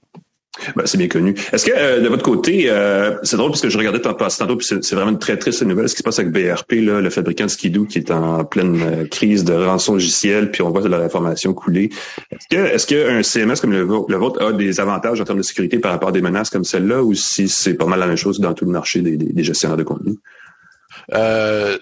Ben, 0.75 0.87
c'est 0.87 0.99
bien 0.99 1.09
connu. 1.09 1.35
Est-ce 1.53 1.65
que 1.65 1.73
euh, 1.75 2.01
de 2.01 2.09
votre 2.09 2.23
côté, 2.23 2.65
euh, 2.69 3.15
c'est 3.23 3.37
drôle 3.37 3.51
parce 3.51 3.61
que 3.61 3.69
je 3.69 3.79
regardais 3.79 4.01
tantôt, 4.01 4.57
puis 4.57 4.67
c'est 4.67 4.95
vraiment 4.95 5.11
une 5.11 5.19
très 5.19 5.37
triste 5.37 5.63
nouvelle 5.63 5.89
ce 5.89 5.95
qui 5.95 5.99
se 5.99 6.03
passe 6.03 6.19
avec 6.19 6.33
BRP, 6.33 6.73
le 6.73 7.11
fabricant 7.11 7.45
de 7.45 7.51
skidoo 7.51 7.85
qui 7.85 7.99
est 7.99 8.11
en 8.11 8.45
pleine 8.45 8.81
euh, 8.83 9.07
crise 9.07 9.45
de 9.45 9.55
rançon 9.55 9.95
logiciel, 9.95 10.51
puis 10.51 10.63
on 10.63 10.71
voit 10.71 10.83
de 10.83 10.89
la 10.89 10.99
information 10.99 11.55
couler. 11.55 11.91
Est-ce 12.31 12.49
que 12.49 12.57
est-ce 12.57 12.87
qu'un 12.87 13.23
CMS 13.23 13.61
comme 13.61 13.73
le, 13.73 13.83
vôtre 13.83 14.43
a 14.43 14.53
des 14.53 14.81
avantages 14.81 15.21
en 15.21 15.25
termes 15.25 15.39
de 15.39 15.45
sécurité 15.45 15.79
par 15.79 15.93
rapport 15.93 16.09
à 16.09 16.13
des 16.13 16.23
menaces 16.23 16.51
comme 16.51 16.65
celle-là, 16.65 17.03
ou 17.03 17.15
si 17.15 17.49
c'est 17.49 17.75
pas 17.75 17.87
mal 17.87 18.01
la 18.01 18.07
même 18.07 18.17
chose 18.17 18.41
dans 18.41 18.53
tout 18.53 18.65
le 18.65 18.73
marché 18.73 19.01
des, 19.01 19.17
des 19.17 19.45
gestionnaires 19.45 19.77
de 19.77 19.85
contenu? 19.85 20.19
Euh, 21.15 21.79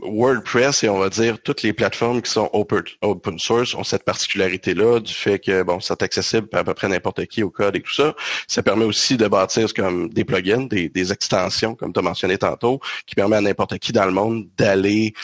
WordPress 0.00 0.84
et 0.84 0.88
on 0.88 0.98
va 0.98 1.08
dire 1.08 1.38
toutes 1.42 1.62
les 1.62 1.72
plateformes 1.72 2.20
qui 2.20 2.30
sont 2.30 2.50
open, 2.52 3.38
source 3.38 3.74
ont 3.74 3.84
cette 3.84 4.04
particularité-là 4.04 5.00
du 5.00 5.12
fait 5.12 5.38
que 5.38 5.62
bon, 5.62 5.80
c'est 5.80 6.02
accessible 6.02 6.48
à 6.52 6.62
peu 6.62 6.74
près 6.74 6.88
n'importe 6.88 7.24
qui 7.26 7.42
au 7.42 7.50
code 7.50 7.76
et 7.76 7.80
tout 7.80 7.94
ça. 7.94 8.14
Ça 8.46 8.62
permet 8.62 8.84
aussi 8.84 9.16
de 9.16 9.26
bâtir 9.28 9.72
comme 9.72 10.10
des 10.10 10.24
plugins, 10.24 10.66
des 10.66 11.12
extensions, 11.12 11.74
comme 11.74 11.92
tu 11.92 12.00
as 12.00 12.02
mentionné 12.02 12.36
tantôt, 12.36 12.80
qui 13.06 13.14
permet 13.14 13.36
à 13.36 13.40
n'importe 13.40 13.78
qui 13.78 13.92
dans 13.92 14.04
le 14.04 14.12
monde 14.12 14.46
d'aller 14.56 15.14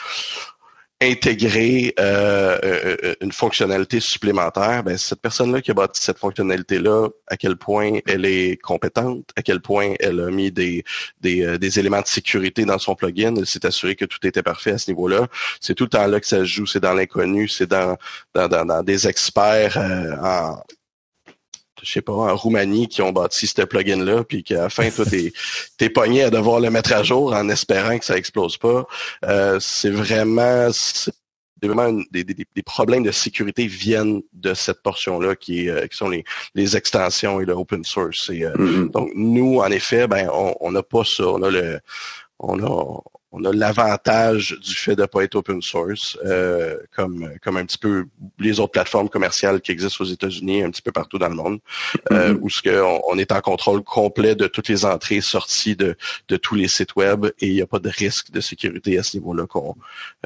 intégrer 1.02 1.94
euh, 1.98 2.58
euh, 2.62 2.96
euh, 3.04 3.14
une 3.22 3.32
fonctionnalité 3.32 4.00
supplémentaire, 4.00 4.82
ben, 4.82 4.98
cette 4.98 5.22
personne-là 5.22 5.62
qui 5.62 5.70
a 5.70 5.74
bâti 5.74 6.00
cette 6.02 6.18
fonctionnalité-là, 6.18 7.08
à 7.26 7.36
quel 7.38 7.56
point 7.56 8.00
elle 8.06 8.26
est 8.26 8.60
compétente, 8.60 9.30
à 9.34 9.42
quel 9.42 9.60
point 9.60 9.94
elle 9.98 10.20
a 10.20 10.30
mis 10.30 10.52
des, 10.52 10.84
des, 11.20 11.58
des 11.58 11.78
éléments 11.78 12.02
de 12.02 12.06
sécurité 12.06 12.66
dans 12.66 12.78
son 12.78 12.94
plugin, 12.94 13.34
elle 13.34 13.46
s'est 13.46 13.64
assurée 13.64 13.96
que 13.96 14.04
tout 14.04 14.24
était 14.26 14.42
parfait 14.42 14.72
à 14.72 14.78
ce 14.78 14.90
niveau-là. 14.90 15.26
C'est 15.60 15.74
tout 15.74 15.84
le 15.84 15.90
temps 15.90 16.06
là 16.06 16.20
que 16.20 16.26
ça 16.26 16.40
se 16.40 16.44
joue, 16.44 16.66
c'est 16.66 16.80
dans 16.80 16.94
l'inconnu, 16.94 17.48
c'est 17.48 17.68
dans, 17.68 17.96
dans, 18.34 18.48
dans, 18.48 18.66
dans, 18.66 18.82
des 18.82 19.08
experts 19.08 19.78
en 19.78 20.62
je 21.82 21.92
sais 21.92 22.02
pas, 22.02 22.12
en 22.12 22.36
Roumanie 22.36 22.88
qui 22.88 23.02
ont 23.02 23.12
bâti 23.12 23.46
ce 23.46 23.62
plugin-là, 23.62 24.24
puis 24.24 24.42
qu'à 24.42 24.62
la 24.62 24.70
fin, 24.70 24.90
toi, 24.90 25.04
t'es, 25.04 25.32
t'es 25.78 25.90
pogné 25.90 26.24
à 26.24 26.30
devoir 26.30 26.60
le 26.60 26.70
mettre 26.70 26.92
à 26.92 27.02
jour 27.02 27.32
en 27.32 27.48
espérant 27.48 27.98
que 27.98 28.04
ça 28.04 28.16
explose 28.16 28.56
pas. 28.56 28.86
Euh, 29.24 29.58
c'est 29.60 29.90
vraiment, 29.90 30.68
c'est 30.72 31.12
vraiment 31.62 31.92
des, 32.10 32.24
des, 32.24 32.34
des, 32.34 32.62
problèmes 32.62 33.02
de 33.02 33.10
sécurité 33.12 33.66
viennent 33.66 34.22
de 34.32 34.54
cette 34.54 34.82
portion-là 34.82 35.36
qui, 35.36 35.68
euh, 35.68 35.86
qui 35.86 35.96
sont 35.96 36.08
les, 36.08 36.24
les 36.54 36.76
extensions 36.76 37.40
et 37.40 37.44
le 37.44 37.52
open 37.52 37.84
source. 37.84 38.30
Et, 38.30 38.44
euh, 38.44 38.54
mm-hmm. 38.54 38.90
Donc, 38.90 39.10
nous, 39.14 39.58
en 39.58 39.70
effet, 39.70 40.06
ben, 40.06 40.28
on 40.32 40.72
n'a 40.72 40.82
pas 40.82 41.04
ça. 41.04 41.26
On 41.26 41.42
a 41.42 41.50
le, 41.50 41.80
on 42.40 42.58
a, 42.62 43.00
on 43.32 43.44
a 43.44 43.52
l'avantage 43.52 44.56
du 44.60 44.74
fait 44.74 44.96
de 44.96 45.06
pas 45.06 45.22
être 45.22 45.36
open 45.36 45.62
source, 45.62 46.18
euh, 46.24 46.78
comme 46.94 47.30
comme 47.42 47.56
un 47.56 47.64
petit 47.64 47.78
peu 47.78 48.06
les 48.38 48.58
autres 48.58 48.72
plateformes 48.72 49.08
commerciales 49.08 49.60
qui 49.60 49.70
existent 49.70 50.02
aux 50.04 50.08
États-Unis, 50.08 50.62
un 50.62 50.70
petit 50.70 50.82
peu 50.82 50.90
partout 50.90 51.18
dans 51.18 51.28
le 51.28 51.36
monde, 51.36 51.60
euh, 52.10 52.34
mm-hmm. 52.34 52.38
où 52.40 52.50
ce 52.50 52.62
que 52.62 52.82
on, 53.06 53.18
est 53.18 53.32
en 53.32 53.40
contrôle 53.40 53.82
complet 53.82 54.34
de 54.34 54.46
toutes 54.46 54.68
les 54.68 54.84
entrées 54.84 55.16
et 55.16 55.20
sorties 55.20 55.76
de, 55.76 55.96
de 56.28 56.36
tous 56.36 56.54
les 56.54 56.68
sites 56.68 56.96
web 56.96 57.26
et 57.38 57.46
il 57.46 57.54
n'y 57.54 57.62
a 57.62 57.66
pas 57.66 57.78
de 57.78 57.88
risque 57.88 58.30
de 58.30 58.40
sécurité 58.40 58.98
à 58.98 59.02
ce 59.02 59.16
niveau-là 59.16 59.46
qu'on 59.46 59.76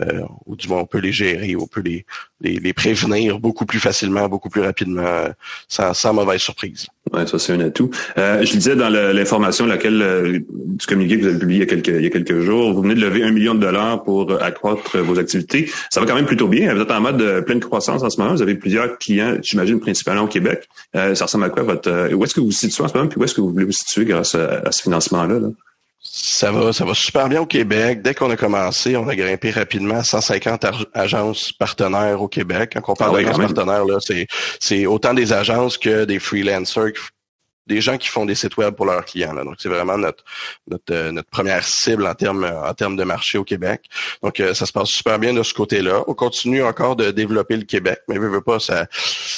euh, 0.00 0.22
ou 0.46 0.56
du 0.56 0.68
moins 0.68 0.78
on 0.80 0.86
peut 0.86 0.98
les 0.98 1.12
gérer, 1.12 1.56
on 1.56 1.66
peut 1.66 1.82
les, 1.82 2.06
les, 2.40 2.58
les 2.58 2.72
prévenir 2.72 3.38
beaucoup 3.38 3.66
plus 3.66 3.80
facilement, 3.80 4.28
beaucoup 4.28 4.48
plus 4.48 4.62
rapidement, 4.62 5.28
sans, 5.68 5.92
sans 5.92 6.14
mauvaise 6.14 6.40
surprise. 6.40 6.86
Ouais, 7.12 7.26
ça 7.26 7.38
c'est 7.38 7.52
un 7.52 7.60
atout. 7.60 7.90
Euh, 8.16 8.42
je 8.44 8.52
disais 8.52 8.76
dans 8.76 8.88
l'information 8.88 9.66
laquelle 9.66 10.00
euh, 10.00 10.38
du 10.48 10.86
communiqué 10.86 11.18
que 11.18 11.22
vous 11.22 11.28
avez 11.28 11.38
publié 11.38 11.58
il 11.58 11.60
y 11.60 11.62
a 11.62 11.66
quelques 11.66 11.88
il 11.88 12.02
y 12.02 12.06
a 12.06 12.10
quelques 12.10 12.40
jours, 12.40 12.72
vous 12.72 12.80
venez 12.80 12.94
de 12.94 13.00
lever 13.00 13.22
un 13.22 13.30
million 13.30 13.54
de 13.54 13.60
dollars 13.60 14.02
pour 14.04 14.30
euh, 14.30 14.38
accroître 14.40 14.96
vos 14.98 15.18
activités. 15.18 15.70
Ça 15.90 16.00
va 16.00 16.06
quand 16.06 16.14
même 16.14 16.24
plutôt 16.24 16.48
bien. 16.48 16.74
Vous 16.74 16.80
êtes 16.80 16.90
en 16.90 17.02
mode 17.02 17.18
de 17.18 17.40
pleine 17.40 17.60
croissance 17.60 18.02
en 18.02 18.08
ce 18.08 18.18
moment. 18.18 18.32
Vous 18.32 18.40
avez 18.40 18.54
plusieurs 18.54 18.96
clients, 18.96 19.36
j'imagine 19.42 19.80
principalement 19.80 20.22
au 20.22 20.28
Québec. 20.28 20.66
Euh, 20.96 21.14
ça 21.14 21.26
ressemble 21.26 21.44
à 21.44 21.50
quoi 21.50 21.62
votre 21.62 22.14
Où 22.14 22.24
est-ce 22.24 22.32
que 22.32 22.40
vous 22.40 22.46
vous 22.46 22.52
situez 22.52 22.82
en 22.82 22.88
ce 22.88 22.94
moment, 22.94 23.08
puis 23.08 23.20
où 23.20 23.24
est-ce 23.24 23.34
que 23.34 23.42
vous 23.42 23.52
voulez 23.52 23.66
vous 23.66 23.72
situer 23.72 24.06
grâce 24.06 24.34
à, 24.34 24.72
ce 24.72 24.82
financement-là? 24.82 25.38
Là? 25.38 25.48
Ça 26.06 26.52
va, 26.52 26.72
ça 26.72 26.84
va 26.84 26.94
super 26.94 27.28
bien 27.28 27.40
au 27.40 27.46
Québec. 27.46 28.02
Dès 28.02 28.14
qu'on 28.14 28.30
a 28.30 28.36
commencé, 28.36 28.96
on 28.96 29.08
a 29.08 29.16
grimpé 29.16 29.50
rapidement 29.50 29.96
à 29.96 30.04
150 30.04 30.64
agences 30.92 31.52
partenaires 31.52 32.20
au 32.20 32.28
Québec. 32.28 32.72
Quand 32.74 32.92
on 32.92 32.96
parle 32.96 33.16
ah 33.16 33.22
d'agences 33.22 33.52
partenaires, 33.52 33.84
là, 33.84 33.98
c'est, 34.00 34.26
c'est 34.60 34.86
autant 34.86 35.14
des 35.14 35.32
agences 35.32 35.78
que 35.78 36.04
des 36.04 36.18
freelancers 36.18 36.92
des 37.66 37.80
gens 37.80 37.96
qui 37.96 38.08
font 38.08 38.26
des 38.26 38.34
sites 38.34 38.56
web 38.56 38.74
pour 38.74 38.86
leurs 38.86 39.04
clients. 39.04 39.32
Là. 39.32 39.44
Donc, 39.44 39.56
c'est 39.58 39.68
vraiment 39.68 39.96
notre 39.96 40.24
notre, 40.68 40.92
euh, 40.92 41.12
notre 41.12 41.28
première 41.28 41.64
cible 41.64 42.06
en 42.06 42.14
termes 42.14 42.44
en 42.44 42.74
termes 42.74 42.96
de 42.96 43.04
marché 43.04 43.38
au 43.38 43.44
Québec. 43.44 43.82
Donc, 44.22 44.40
euh, 44.40 44.54
ça 44.54 44.66
se 44.66 44.72
passe 44.72 44.88
super 44.88 45.18
bien 45.18 45.32
de 45.32 45.42
ce 45.42 45.54
côté-là. 45.54 46.04
On 46.06 46.14
continue 46.14 46.62
encore 46.62 46.96
de 46.96 47.10
développer 47.10 47.56
le 47.56 47.64
Québec, 47.64 48.00
mais 48.08 48.18
veut, 48.18 48.28
veut 48.28 48.42
pas, 48.42 48.60
ça 48.60 48.86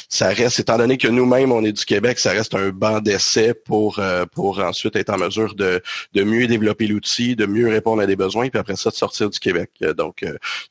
ça 0.09 0.29
reste, 0.29 0.61
étant 0.61 0.79
donné 0.79 0.99
que 0.99 1.09
nous-mêmes, 1.09 1.53
on 1.53 1.65
est 1.65 1.73
du 1.73 1.85
Québec, 1.85 2.19
ça 2.19 2.33
reste 2.33 2.55
un 2.55 2.71
banc 2.71 3.01
d'essai 3.01 3.55
pour 3.55 3.99
euh, 3.99 4.27
pour 4.27 4.61
ensuite 4.61 4.97
être 4.97 5.11
en 5.11 5.19
mesure 5.19 5.55
de, 5.55 5.83
de 6.15 6.23
mieux 6.25 6.47
développer 6.47 6.87
l'outil, 6.87 7.37
de 7.37 7.47
mieux 7.47 7.69
répondre 7.69 8.03
à 8.03 8.07
des 8.07 8.17
besoins, 8.17 8.49
puis 8.49 8.59
après 8.59 8.77
ça, 8.77 8.91
de 8.91 8.97
sortir 8.97 9.31
du 9.31 9.39
Québec. 9.39 9.71
Donc, 9.97 10.25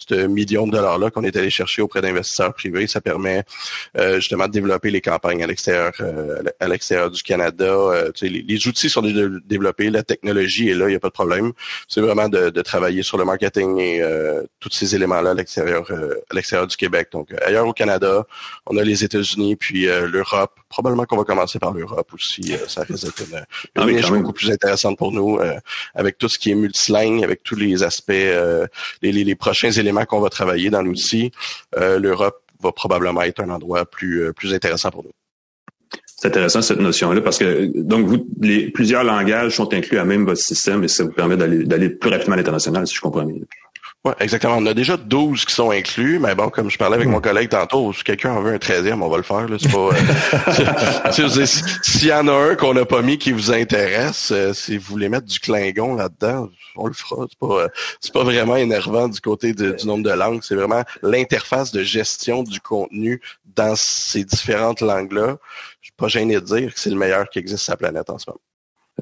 ce 0.07 0.27
million 0.27 0.67
de 0.67 0.71
dollars-là 0.71 1.09
qu'on 1.11 1.23
est 1.23 1.35
allé 1.35 1.49
chercher 1.49 1.81
auprès 1.81 2.01
d'investisseurs 2.01 2.53
privés, 2.53 2.87
ça 2.87 3.01
permet 3.01 3.43
justement 4.15 4.47
de 4.47 4.51
développer 4.51 4.91
les 4.91 5.01
campagnes 5.01 5.43
à 5.43 5.47
l'extérieur 5.47 5.93
à 6.59 6.67
l'extérieur 6.67 7.11
du 7.11 7.21
Canada 7.21 7.44
euh, 7.60 8.12
les, 8.21 8.67
outils 8.67 8.89
sont 8.89 9.01
développés, 9.01 9.89
la 9.89 10.03
technologie 10.03 10.69
est 10.69 10.73
là, 10.73 10.86
il 10.88 10.91
n'y 10.91 10.95
a 10.95 10.99
pas 10.99 11.10
de 11.10 11.13
problème. 11.13 11.51
C'est 11.88 12.01
vraiment 12.01 12.29
de, 12.29 12.49
travailler 12.62 13.03
sur 13.03 13.17
le 13.17 13.25
marketing 13.25 13.77
et 13.79 14.01
euh, 14.01 14.43
tous 14.60 14.71
ces 14.71 14.95
éléments-là 14.95 15.31
à 15.31 15.34
l'extérieur 15.34 15.86
euh, 15.91 16.15
à 16.29 16.36
l'extérieur 16.36 16.67
du 16.67 16.75
Québec. 16.75 17.10
Donc 17.12 17.29
ailleurs 17.45 17.67
au 17.67 17.73
Canada, 17.73 18.25
on 18.65 18.77
a 18.77 18.84
les 18.84 19.03
États-Unis, 19.03 19.55
puis 19.55 19.86
l'Europe. 19.86 20.53
Probablement 20.67 21.05
qu'on 21.05 21.15
va 21.15 21.23
commencer 21.23 21.58
par 21.58 21.73
l'Europe 21.73 22.12
aussi. 22.13 22.53
ça 22.67 22.81
risque 22.81 23.05
d'être 23.05 23.23
une, 23.29 23.45
ah 23.75 23.86
niche 23.86 24.10
beaucoup 24.10 24.34
plus 24.34 24.51
intéressante 24.51 24.97
pour 24.97 25.13
nous, 25.13 25.39
avec 25.93 26.17
tout 26.17 26.27
ce 26.27 26.38
qui 26.38 26.51
est 26.51 26.55
multilingue, 26.55 27.23
avec 27.23 27.43
tous 27.43 27.55
les 27.55 27.81
aspects, 27.84 28.12
les, 28.12 29.12
les, 29.12 29.36
prochains 29.36 29.71
éléments 29.71 30.03
qu'on 30.05 30.19
va 30.19 30.29
travailler 30.29 30.69
dans 30.69 30.81
l'outil. 30.81 31.31
L'Europe 31.77 32.41
va 32.62 32.71
probablement 32.73 33.21
être 33.21 33.41
un 33.41 33.51
endroit 33.51 33.86
plus, 33.86 34.34
plus 34.34 34.53
intéressant 34.53 34.89
pour 34.89 35.03
nous. 35.03 35.13
C'est 36.25 36.29
intéressant 36.29 36.63
cette 36.63 36.79
notion-là 36.79 37.21
parce 37.21 37.38
que 37.38 37.69
donc 37.83 38.07
vous, 38.07 38.25
les, 38.41 38.71
plusieurs 38.71 39.03
langages 39.03 39.57
sont 39.57 39.71
inclus 39.71 39.99
à 39.99 40.05
même 40.05 40.25
votre 40.25 40.41
système 40.41 40.83
et 40.83 40.88
ça 40.88 41.03
vous 41.03 41.11
permet 41.11 41.38
d'aller 41.38 41.89
plus 41.89 42.09
rapidement 42.09 42.33
à 42.33 42.38
l'international, 42.38 42.88
si 42.88 42.95
je 42.95 43.01
comprends 43.01 43.25
bien. 43.25 43.35
Oui, 44.05 44.11
exactement. 44.19 44.57
On 44.57 44.65
a 44.67 44.75
déjà 44.75 44.97
12 44.97 45.45
qui 45.45 45.53
sont 45.55 45.71
inclus, 45.71 46.19
mais 46.19 46.35
bon, 46.35 46.49
comme 46.49 46.69
je 46.69 46.77
parlais 46.77 46.95
avec 46.95 47.07
mon 47.07 47.19
collègue 47.19 47.49
tantôt, 47.49 47.91
si 47.91 48.03
quelqu'un 48.03 48.33
en 48.33 48.41
veut 48.41 48.53
un 48.53 48.57
13e, 48.57 49.01
on 49.01 49.09
va 49.09 49.17
le 49.17 49.23
faire. 49.23 49.47
C'est 49.59 49.71
pas. 49.71 49.89
Euh, 49.89 51.45
S'il 51.81 52.07
y 52.07 52.13
en 52.13 52.27
a 52.27 52.31
un 52.31 52.55
qu'on 52.55 52.75
n'a 52.75 52.85
pas 52.85 53.01
mis 53.01 53.17
qui 53.17 53.31
vous 53.31 53.51
intéresse, 53.51 54.29
euh, 54.31 54.53
si 54.53 54.77
vous 54.77 54.85
voulez 54.85 55.09
mettre 55.09 55.25
du 55.25 55.39
Klingon 55.39 55.95
là-dedans, 55.95 56.49
on 56.75 56.85
le 56.85 56.93
fera. 56.93 57.25
C'est 57.27 57.39
pas, 57.39 57.63
euh, 57.63 57.67
c'est 57.99 58.13
pas 58.13 58.23
vraiment 58.23 58.57
énervant 58.57 59.07
du 59.07 59.19
côté 59.19 59.53
du 59.53 59.73
nombre 59.87 60.03
de 60.03 60.11
langues. 60.11 60.41
C'est 60.43 60.55
vraiment 60.55 60.83
l'interface 61.01 61.71
de 61.71 61.81
gestion 61.81 62.43
du 62.43 62.59
contenu 62.59 63.19
dans 63.55 63.73
ces 63.75 64.23
différentes 64.23 64.81
langues-là. 64.81 65.37
Je 65.81 65.87
suis 65.87 65.95
pas 65.97 66.09
gêné 66.09 66.35
de 66.35 66.41
dire 66.41 66.71
que 66.71 66.79
c'est 66.79 66.91
le 66.91 66.97
meilleur 66.97 67.27
qui 67.27 67.39
existe 67.39 67.63
sur 67.63 67.73
la 67.73 67.77
planète 67.77 68.09
en 68.11 68.19
ce 68.19 68.29
moment. 68.29 68.39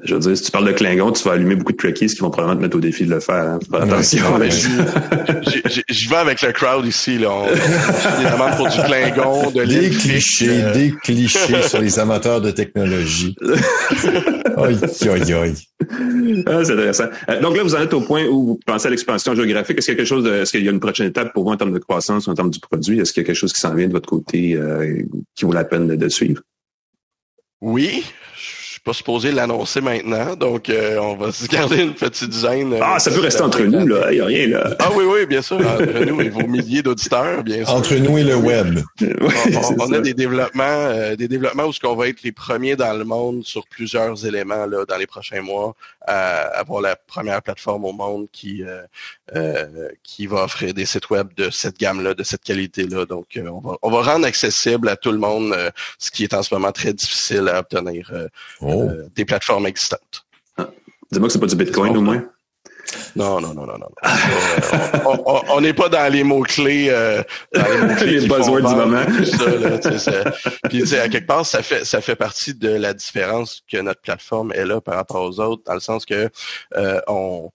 Je 0.02 0.14
veux 0.14 0.20
dire, 0.20 0.36
si 0.36 0.42
tu 0.42 0.50
parles 0.50 0.66
de 0.66 0.72
Klingon, 0.72 1.12
tu 1.12 1.22
vas 1.22 1.34
allumer 1.34 1.54
beaucoup 1.54 1.70
de 1.70 1.76
trekkies 1.76 2.08
qui 2.08 2.18
vont 2.18 2.30
probablement 2.30 2.58
te 2.58 2.62
mettre 2.62 2.76
au 2.76 2.80
défi 2.80 3.04
de 3.04 3.10
le 3.14 3.20
faire. 3.20 3.36
Hein. 3.36 3.58
attention. 3.72 4.24
je, 4.40 6.08
vais 6.10 6.16
avec 6.16 6.42
le 6.42 6.52
crowd 6.52 6.84
ici. 6.84 7.16
Là. 7.16 7.30
On, 7.30 7.46
on 7.46 8.56
pour 8.56 8.68
du 8.68 8.82
Klingon, 8.82 9.50
de 9.52 9.64
Des 9.64 9.90
clichés, 9.90 10.62
euh. 10.64 10.72
des 10.72 10.92
clichés 11.02 11.62
sur 11.62 11.80
les 11.80 11.98
amateurs 12.00 12.40
de 12.40 12.50
technologie. 12.50 13.36
aïe, 14.56 14.78
aïe, 15.08 15.32
aïe. 15.32 15.54
Ah, 16.46 16.64
c'est 16.64 16.72
intéressant. 16.72 17.04
Euh, 17.28 17.40
donc 17.40 17.56
là, 17.56 17.62
vous 17.62 17.76
en 17.76 17.80
êtes 17.80 17.94
au 17.94 18.00
point 18.00 18.24
où 18.26 18.46
vous 18.46 18.60
pensez 18.66 18.88
à 18.88 18.90
l'expansion 18.90 19.34
géographique. 19.36 19.78
Est-ce 19.78 19.86
qu'il 19.86 19.94
y 19.94 19.96
a 19.96 19.98
quelque 19.98 20.08
chose 20.08 20.24
de, 20.24 20.34
est-ce 20.34 20.50
qu'il 20.50 20.64
y 20.64 20.68
a 20.68 20.72
une 20.72 20.80
prochaine 20.80 21.06
étape 21.06 21.32
pour 21.32 21.44
vous 21.44 21.50
en 21.50 21.56
termes 21.56 21.72
de 21.72 21.78
croissance, 21.78 22.26
en 22.26 22.34
termes 22.34 22.50
du 22.50 22.58
produit? 22.58 22.98
Est-ce 22.98 23.12
qu'il 23.12 23.22
y 23.22 23.24
a 23.24 23.26
quelque 23.26 23.36
chose 23.36 23.52
qui 23.52 23.60
s'en 23.60 23.74
vient 23.74 23.86
de 23.86 23.92
votre 23.92 24.08
côté 24.08 24.54
euh, 24.54 25.02
qui 25.36 25.44
vaut 25.44 25.52
la 25.52 25.64
peine 25.64 25.86
de 25.86 26.08
suivre? 26.08 26.42
Oui, 27.60 28.04
pas 28.84 28.92
supposé 28.92 29.32
l'annoncer 29.32 29.80
maintenant, 29.80 30.36
donc 30.36 30.68
euh, 30.68 30.98
on 30.98 31.16
va 31.16 31.32
se 31.32 31.46
garder 31.46 31.82
une 31.82 31.94
petite 31.94 32.34
gêne. 32.38 32.74
Euh, 32.74 32.80
ah, 32.82 32.98
ça 32.98 33.10
peut 33.10 33.20
rester 33.20 33.42
entre 33.42 33.62
nous, 33.62 33.86
là. 33.86 34.12
Il 34.12 34.16
n'y 34.16 34.20
a 34.20 34.26
rien, 34.26 34.46
là. 34.48 34.76
Ah 34.78 34.90
oui, 34.94 35.04
oui, 35.06 35.24
bien 35.24 35.40
sûr. 35.40 35.56
Entre 35.56 36.04
nous 36.04 36.20
et 36.20 36.28
vos 36.28 36.46
milliers 36.46 36.82
d'auditeurs, 36.82 37.42
bien 37.42 37.64
sûr. 37.64 37.74
Entre 37.74 37.94
nous 37.94 38.18
et 38.18 38.24
le 38.24 38.36
web. 38.36 38.80
on, 39.80 39.92
a 39.92 40.00
des 40.00 40.12
développements, 40.12 40.64
euh, 40.64 41.16
des 41.16 41.28
développements 41.28 41.64
où 41.64 41.72
ce 41.72 41.80
qu'on 41.80 41.96
va 41.96 42.08
être 42.08 42.22
les 42.22 42.32
premiers 42.32 42.76
dans 42.76 42.92
le 42.92 43.04
monde 43.04 43.42
sur 43.44 43.66
plusieurs 43.66 44.26
éléments 44.26 44.66
là, 44.66 44.84
dans 44.86 44.98
les 44.98 45.06
prochains 45.06 45.40
mois, 45.40 45.74
à 46.06 46.58
avoir 46.58 46.80
la 46.80 46.96
première 46.96 47.42
plateforme 47.42 47.84
au 47.84 47.92
monde 47.92 48.26
qui 48.32 48.62
qui 50.02 50.26
va 50.26 50.44
offrir 50.44 50.74
des 50.74 50.86
sites 50.86 51.10
web 51.10 51.28
de 51.36 51.50
cette 51.50 51.78
gamme-là, 51.78 52.14
de 52.14 52.22
cette 52.22 52.42
qualité-là. 52.42 53.06
Donc, 53.06 53.26
on 53.36 53.60
va, 53.60 53.76
on 53.82 53.90
va 53.90 54.02
rendre 54.02 54.26
accessible 54.26 54.88
à 54.88 54.96
tout 54.96 55.12
le 55.12 55.18
monde 55.18 55.54
ce 55.98 56.10
qui 56.10 56.24
est 56.24 56.34
en 56.34 56.42
ce 56.42 56.54
moment 56.54 56.72
très 56.72 56.92
difficile 56.92 57.48
à 57.48 57.60
obtenir. 57.60 58.10
Oh. 58.60 58.88
Euh, 58.90 59.08
des 59.14 59.24
plateformes 59.24 59.66
existantes. 59.66 60.24
Ah. 60.56 60.68
Dis-moi 61.10 61.28
que 61.28 61.32
c'est 61.32 61.40
pas 61.40 61.46
du 61.46 61.56
Bitcoin 61.56 61.96
au 61.96 62.00
moins. 62.00 62.24
Non, 63.16 63.40
non, 63.40 63.54
non, 63.54 63.66
non, 63.66 63.78
non. 63.78 63.88
Euh, 64.04 65.40
on 65.48 65.60
n'est 65.60 65.72
pas 65.72 65.88
dans 65.88 66.12
les 66.12 66.24
mots-clés, 66.24 66.88
euh, 66.90 67.22
les, 67.52 68.20
les 68.20 68.26
buzzwords 68.26 68.68
du 68.68 68.74
moment. 68.74 69.04
Puis, 70.68 70.96
à 70.96 71.08
quelque 71.08 71.26
part, 71.26 71.46
ça 71.46 71.62
fait, 71.62 71.84
ça 71.84 72.00
fait 72.00 72.16
partie 72.16 72.54
de 72.54 72.70
la 72.70 72.92
différence 72.92 73.62
que 73.70 73.78
notre 73.78 74.00
plateforme 74.00 74.52
est 74.52 74.64
là 74.64 74.80
par 74.80 74.96
rapport 74.96 75.22
aux 75.22 75.40
autres, 75.40 75.62
dans 75.66 75.74
le 75.74 75.80
sens 75.80 76.04
que 76.04 76.28
euh, 76.76 77.00
on, 77.06 77.50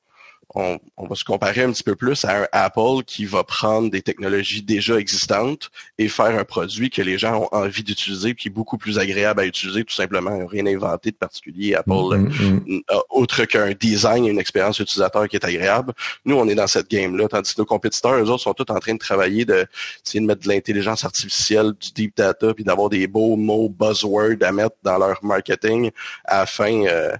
on, 0.56 0.80
va 0.98 1.16
se 1.16 1.24
comparer 1.24 1.62
un 1.62 1.72
petit 1.72 1.84
peu 1.84 1.96
plus 1.96 2.26
à 2.26 2.42
un 2.42 2.48
Apple 2.52 3.04
qui 3.06 3.26
va 3.26 3.44
prendre 3.44 3.90
des 3.90 4.02
technologies 4.02 4.62
déjà 4.62 5.00
existantes 5.00 5.70
et 5.98 6.08
faire 6.08 6.38
un 6.38 6.44
produit 6.44 6.90
que 6.90 7.02
les 7.02 7.18
gens 7.18 7.44
ont 7.44 7.50
envie 7.52 7.84
d'utiliser, 7.84 8.34
qui 8.34 8.48
est 8.48 8.52
beaucoup 8.52 8.78
plus 8.78 8.98
agréable 8.98 9.42
à 9.42 9.46
utiliser, 9.46 9.84
tout 9.84 9.94
simplement, 9.94 10.46
rien 10.48 10.66
inventé 10.66 11.12
de 11.12 11.16
particulier. 11.16 11.76
Apple, 11.76 11.92
mm-hmm, 11.92 12.66
mm-hmm. 12.66 12.82
autre 13.12 13.46
qu'un 13.46 13.74
design 13.74 14.26
et 14.26 14.30
une 14.30 14.40
expérience 14.40 14.80
utilisateur 14.80 15.28
qui 15.28 15.36
est 15.36 15.46
agréable. 15.46 15.94
Nous, 16.26 16.36
on 16.36 16.48
est 16.48 16.56
dans 16.56 16.68
cette 16.68 16.90
game-là, 16.90 17.28
tandis 17.28 17.54
que 17.54 17.62
nos 17.62 17.66
compétiteurs, 17.66 18.16
eux 18.16 18.30
autres, 18.30 18.44
sont 18.44 18.54
tous 18.54 18.72
en 18.72 18.80
train 18.80 18.94
de 18.94 19.00
travailler, 19.00 19.46
de 19.46 19.68
de 20.14 20.20
mettre 20.22 20.44
de 20.44 20.50
l'intelligence 20.50 21.06
artificielle, 21.06 21.74
du 21.80 21.92
deep 21.94 22.18
data, 22.18 22.54
puis 22.54 22.64
d'avoir 22.64 22.90
des 22.90 23.08
beaux 23.08 23.36
mots 23.36 23.70
buzzwords 23.70 24.42
à 24.42 24.52
mettre 24.52 24.76
dans 24.84 24.98
leur 24.98 25.24
marketing 25.24 25.92
afin, 26.26 26.86
euh, 26.86 27.16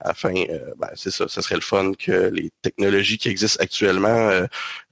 afin, 0.00 0.34
euh, 0.48 0.72
ben, 0.78 0.88
c'est 0.94 1.10
ça, 1.10 1.26
ce 1.28 1.40
serait 1.40 1.56
le 1.56 1.60
fun 1.60 1.92
que 1.98 2.30
les 2.32 2.50
technologies 2.70 3.18
qui 3.18 3.28
existent 3.28 3.62
actuellement 3.62 4.08
euh, 4.08 4.46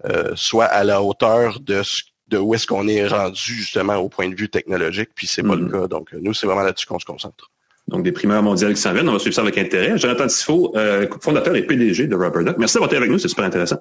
euh, 0.06 0.32
soit 0.34 0.66
à 0.66 0.84
la 0.84 1.02
hauteur 1.02 1.60
de 1.60 1.82
de 2.28 2.38
où 2.38 2.54
est-ce 2.54 2.66
qu'on 2.66 2.88
est 2.88 3.06
rendu 3.06 3.40
justement 3.40 3.96
au 3.96 4.08
point 4.08 4.28
de 4.28 4.34
vue 4.34 4.48
technologique, 4.48 5.10
puis 5.14 5.28
c'est 5.28 5.44
pas 5.44 5.54
le 5.54 5.66
mm-hmm. 5.66 5.82
cas. 5.82 5.86
Donc 5.86 6.12
nous, 6.12 6.34
c'est 6.34 6.46
vraiment 6.46 6.62
là-dessus 6.62 6.86
qu'on 6.86 6.98
se 6.98 7.04
concentre. 7.04 7.52
Donc 7.88 8.02
des 8.02 8.12
primeurs 8.12 8.42
mondiales 8.42 8.74
qui 8.74 8.80
s'en 8.80 8.92
viennent, 8.92 9.08
on 9.08 9.12
va 9.12 9.18
suivre 9.18 9.34
ça 9.34 9.42
avec 9.42 9.56
intérêt. 9.58 9.96
Jonathan 9.96 10.26
Tifo, 10.26 10.72
euh, 10.76 11.06
fondateur 11.20 11.54
et 11.54 11.62
PDG 11.62 12.08
de 12.08 12.16
Rubber 12.16 12.42
Duck. 12.42 12.56
Merci 12.58 12.74
d'avoir 12.74 12.90
été 12.90 12.96
avec 12.96 13.10
nous, 13.10 13.18
c'est 13.18 13.28
super 13.28 13.44
intéressant. 13.44 13.78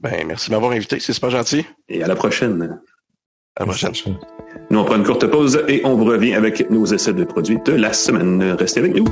Ben 0.00 0.26
merci 0.26 0.48
de 0.48 0.54
m'avoir 0.54 0.72
invité, 0.72 0.98
c'est 0.98 1.12
super 1.12 1.30
gentil. 1.30 1.66
Et 1.88 2.02
à 2.02 2.06
la 2.06 2.16
prochaine. 2.16 2.80
À 3.56 3.60
la 3.60 3.66
prochaine. 3.66 3.92
Nous 4.70 4.78
on 4.78 4.84
prend 4.84 4.96
une 4.96 5.04
courte 5.04 5.26
pause 5.26 5.62
et 5.68 5.82
on 5.84 6.02
revient 6.02 6.34
avec 6.34 6.70
nos 6.70 6.86
essais 6.86 7.12
de 7.12 7.24
produits 7.24 7.58
de 7.66 7.72
la 7.72 7.92
semaine. 7.92 8.42
Restez 8.58 8.80
avec 8.80 8.94
nous. 8.94 9.04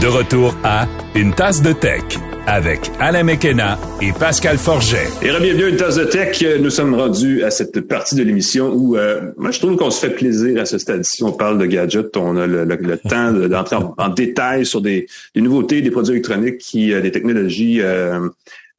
De 0.00 0.08
retour 0.08 0.54
à 0.62 0.86
Une 1.14 1.32
tasse 1.32 1.62
de 1.62 1.72
tech 1.72 2.02
avec 2.46 2.90
Alain 3.00 3.22
Mekena 3.22 3.78
et 4.02 4.12
Pascal 4.12 4.58
Forget. 4.58 5.08
Et 5.22 5.28
bienvenue 5.40 5.64
à 5.64 5.68
Une 5.68 5.76
tasse 5.76 5.96
de 5.96 6.04
tech. 6.04 6.44
Nous 6.60 6.68
sommes 6.68 6.94
rendus 6.94 7.42
à 7.42 7.50
cette 7.50 7.80
partie 7.80 8.14
de 8.14 8.22
l'émission 8.22 8.72
où 8.74 8.96
euh, 8.96 9.32
moi 9.38 9.50
je 9.52 9.58
trouve 9.58 9.76
qu'on 9.76 9.90
se 9.90 10.06
fait 10.06 10.14
plaisir 10.14 10.60
à 10.60 10.66
ce 10.66 10.76
stade-ci. 10.76 11.24
On 11.24 11.32
parle 11.32 11.58
de 11.58 11.64
gadgets, 11.64 12.14
on 12.16 12.36
a 12.36 12.46
le, 12.46 12.98
temps 13.08 13.32
d'entrer 13.32 13.76
en, 13.96 14.08
détail 14.10 14.66
sur 14.66 14.82
des, 14.82 15.06
nouveautés, 15.34 15.80
des 15.80 15.90
produits 15.90 16.12
électroniques, 16.12 16.58
qui, 16.58 16.92
euh, 16.92 17.00
des 17.00 17.10
technologies. 17.10 17.80
Euh, 17.80 18.28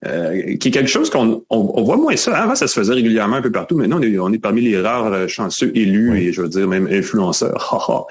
euh, 0.06 0.58
qui 0.58 0.68
est 0.68 0.72
quelque 0.72 0.90
chose 0.90 1.10
qu'on 1.10 1.44
on, 1.50 1.84
voit 1.84 1.98
moins 1.98 2.16
ça. 2.16 2.38
Avant, 2.38 2.54
ça 2.54 2.68
se 2.68 2.80
faisait 2.80 2.94
régulièrement 2.94 3.38
un 3.38 3.42
peu 3.42 3.52
partout. 3.52 3.76
Maintenant, 3.76 3.98
on 3.98 4.04
est, 4.04 4.20
on 4.20 4.32
est 4.32 4.38
parmi 4.38 4.62
les 4.62 4.80
rares 4.80 5.12
euh, 5.12 5.28
chanceux 5.28 5.72
élus 5.74 6.20
et 6.22 6.32
je 6.32 6.44
veux 6.44 6.50
dire 6.50 6.68
même 6.68 6.88
influenceurs. 6.92 8.06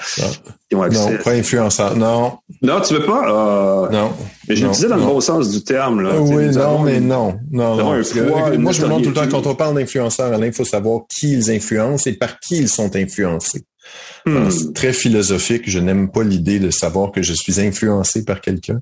Non, 0.73 0.83
pas 1.23 1.31
influenceurs. 1.31 1.97
Non. 1.97 2.39
Non, 2.61 2.81
tu 2.81 2.95
veux 2.95 3.07
pas? 3.07 3.87
Euh, 3.87 3.91
non. 3.91 4.11
Mais 4.49 4.57
je 4.57 4.67
disais 4.67 4.89
dans 4.89 4.97
le 4.97 5.03
bon 5.03 5.21
sens 5.21 5.49
du 5.49 5.63
terme. 5.63 6.01
Là, 6.01 6.21
oui, 6.21 6.49
non, 6.49 6.81
mais 6.81 6.99
non. 6.99 7.39
Non, 7.53 7.77
non. 7.77 7.85
moi, 7.85 8.03
je 8.03 8.83
me 8.83 8.83
demande 8.83 9.05
tout 9.05 9.11
le 9.11 9.15
temps, 9.15 9.29
quand 9.31 9.47
on 9.47 9.55
parle 9.55 9.77
d'influenceurs, 9.77 10.33
Alain, 10.33 10.47
il 10.47 10.53
faut 10.53 10.65
savoir 10.65 11.03
qui 11.09 11.35
ils 11.35 11.53
influencent 11.53 12.11
et 12.11 12.15
par 12.15 12.41
qui 12.41 12.57
ils 12.57 12.69
sont 12.69 12.97
influencés. 12.97 13.63
Hmm. 14.25 14.51
C'est 14.51 14.75
très 14.75 14.93
philosophique. 14.93 15.71
Je 15.71 15.79
n'aime 15.79 16.11
pas 16.11 16.25
l'idée 16.25 16.59
de 16.59 16.71
savoir 16.73 17.13
que 17.13 17.23
je 17.23 17.33
suis 17.33 17.61
influencé 17.61 18.25
par 18.25 18.41
quelqu'un 18.41 18.81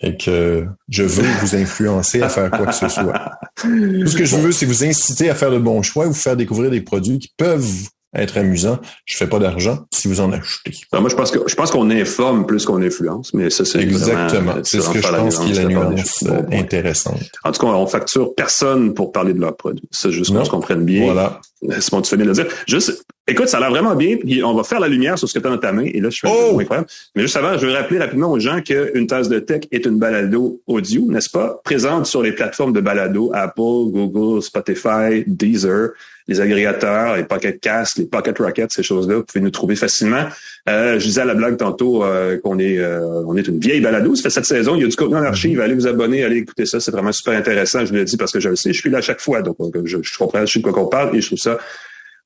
et 0.00 0.16
que 0.16 0.66
je 0.88 1.02
veux 1.02 1.26
vous 1.40 1.56
influencer 1.56 2.22
à 2.22 2.28
faire 2.28 2.50
quoi 2.50 2.66
que 2.66 2.74
ce 2.74 2.88
soit. 2.88 3.32
Tout 3.56 4.06
ce 4.06 4.16
que 4.16 4.24
je 4.24 4.36
veux, 4.36 4.52
c'est 4.52 4.66
vous 4.66 4.84
inciter 4.84 5.28
à 5.28 5.34
faire 5.34 5.50
de 5.50 5.58
bons 5.58 5.82
choix, 5.82 6.06
vous 6.06 6.14
faire 6.14 6.36
découvrir 6.36 6.70
des 6.70 6.80
produits 6.80 7.18
qui 7.18 7.32
peuvent 7.36 7.88
être 8.14 8.38
amusants. 8.38 8.78
Je 9.04 9.16
fais 9.16 9.26
pas 9.26 9.38
d'argent 9.38 9.86
si 9.92 10.08
vous 10.08 10.20
en 10.20 10.32
achetez. 10.32 10.72
Moi, 10.92 11.08
je 11.08 11.14
pense 11.14 11.30
que 11.30 11.40
je 11.46 11.54
pense 11.54 11.70
qu'on 11.70 11.90
informe 11.90 12.46
plus 12.46 12.64
qu'on 12.64 12.82
influence, 12.82 13.34
mais 13.34 13.50
ça, 13.50 13.64
c'est 13.64 13.80
exactement. 13.80 14.54
C'est 14.62 14.80
ce 14.80 14.90
que 14.90 15.00
je 15.00 15.08
pense 15.08 15.38
qui 15.38 15.52
est 15.52 15.62
la 15.62 15.64
nuance 15.64 16.24
intéressante. 16.52 17.20
En 17.44 17.52
tout 17.52 17.60
cas, 17.60 17.72
on 17.72 17.86
facture 17.86 18.34
personne 18.34 18.94
pour 18.94 19.12
parler 19.12 19.32
de 19.32 19.40
leurs 19.40 19.56
produits. 19.56 19.88
C'est 19.90 20.10
juste 20.10 20.32
qu'on 20.32 20.44
se 20.44 20.50
comprenne 20.50 20.84
bien. 20.84 21.04
Voilà. 21.04 21.40
C'est 21.80 21.90
bon, 21.90 22.00
tu 22.02 22.10
fais 22.10 22.16
bien 22.16 22.26
de 22.26 22.32
dire. 22.32 22.46
Juste, 22.68 23.04
écoute, 23.26 23.48
ça 23.48 23.56
a 23.56 23.60
l'air 23.60 23.70
vraiment 23.70 23.96
bien. 23.96 24.16
Puis 24.16 24.44
on 24.44 24.54
va 24.54 24.62
faire 24.62 24.78
la 24.78 24.86
lumière 24.86 25.18
sur 25.18 25.28
ce 25.28 25.34
que 25.34 25.40
tu 25.40 25.46
as 25.48 25.50
dans 25.50 25.58
ta 25.58 25.72
main. 25.72 25.86
Et 25.86 26.00
là, 26.00 26.08
je 26.08 26.18
fais 26.20 26.28
oh! 26.30 26.58
incroyable. 26.60 26.88
Mais 27.16 27.22
juste 27.22 27.36
avant, 27.36 27.58
je 27.58 27.66
veux 27.66 27.72
rappeler 27.72 27.98
rapidement 27.98 28.30
aux 28.30 28.38
gens 28.38 28.60
qu'une 28.62 29.06
tasse 29.08 29.28
de 29.28 29.40
tech 29.40 29.62
est 29.72 29.84
une 29.84 29.98
balado 29.98 30.60
audio, 30.68 31.02
n'est-ce 31.08 31.30
pas? 31.30 31.60
Présente 31.64 32.06
sur 32.06 32.22
les 32.22 32.32
plateformes 32.32 32.72
de 32.72 32.80
balado 32.80 33.32
Apple, 33.34 33.90
Google, 33.90 34.40
Spotify, 34.40 35.24
Deezer 35.26 35.90
les 36.28 36.40
agrégateurs, 36.40 37.16
les 37.16 37.24
Pocket 37.24 37.58
Cast, 37.58 37.98
les 37.98 38.04
Pocket 38.04 38.38
Rockets, 38.38 38.70
ces 38.70 38.82
choses-là, 38.82 39.16
vous 39.16 39.24
pouvez 39.24 39.40
nous 39.40 39.50
trouver 39.50 39.76
facilement. 39.76 40.24
Euh, 40.68 40.98
je 40.98 41.06
disais 41.06 41.22
à 41.22 41.24
la 41.24 41.34
blague 41.34 41.56
tantôt 41.56 42.04
euh, 42.04 42.38
qu'on 42.38 42.58
est 42.58 42.78
euh, 42.78 43.24
on 43.26 43.36
est 43.36 43.48
une 43.48 43.58
vieille 43.58 43.80
balado. 43.80 44.14
Ça 44.14 44.24
fait 44.24 44.30
cette 44.30 44.44
saison, 44.44 44.76
il 44.76 44.82
y 44.82 44.84
a 44.84 44.88
du 44.88 44.94
contenu 44.94 45.16
en 45.16 45.22
archive. 45.22 45.60
Allez 45.60 45.74
vous 45.74 45.86
abonner, 45.86 46.22
allez 46.24 46.36
écouter 46.36 46.66
ça. 46.66 46.80
C'est 46.80 46.90
vraiment 46.90 47.12
super 47.12 47.32
intéressant. 47.32 47.80
Je 47.80 47.90
vous 47.90 47.94
le 47.94 48.04
dis 48.04 48.18
parce 48.18 48.30
que 48.30 48.40
je 48.40 48.50
le 48.50 48.56
sais. 48.56 48.72
Je 48.72 48.78
suis 48.78 48.90
là 48.90 48.98
à 48.98 49.00
chaque 49.00 49.20
fois. 49.20 49.40
Donc, 49.40 49.56
je, 49.84 49.98
je 50.02 50.18
comprends, 50.18 50.44
je 50.44 50.52
sais 50.52 50.58
de 50.58 50.64
quoi 50.64 50.74
qu'on 50.74 50.86
parle 50.86 51.16
et 51.16 51.20
je 51.22 51.28
trouve 51.28 51.38
ça 51.38 51.58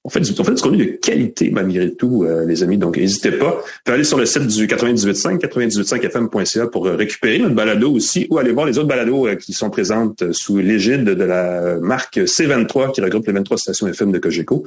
on 0.04 0.10
fait, 0.10 0.20
du, 0.20 0.32
on 0.36 0.44
fait 0.44 0.54
du 0.54 0.62
contenu 0.62 0.84
de 0.84 0.90
qualité 0.96 1.50
malgré 1.50 1.94
tout, 1.94 2.24
euh, 2.24 2.44
les 2.44 2.64
amis. 2.64 2.76
Donc, 2.76 2.96
n'hésitez 2.96 3.32
pas. 3.32 3.62
Vous 3.86 3.92
aller 3.92 4.02
sur 4.02 4.18
le 4.18 4.26
site 4.26 4.48
du 4.48 4.66
98.5, 4.66 5.38
98.5fm.ca 5.38 6.66
pour 6.66 6.86
euh, 6.86 6.96
récupérer 6.96 7.38
notre 7.38 7.54
balado 7.54 7.92
aussi 7.92 8.26
ou 8.28 8.38
aller 8.38 8.50
voir 8.50 8.66
les 8.66 8.78
autres 8.78 8.88
balados 8.88 9.28
euh, 9.28 9.36
qui 9.36 9.52
sont 9.52 9.70
présentes 9.70 10.32
sous 10.32 10.58
l'égide 10.58 11.04
de 11.04 11.24
la 11.24 11.78
marque 11.80 12.18
C23 12.18 12.92
qui 12.92 13.00
regroupe 13.00 13.26
les 13.28 13.32
23 13.32 13.56
stations 13.58 13.86
FM 13.86 14.10
de 14.10 14.18
Cogeco. 14.18 14.64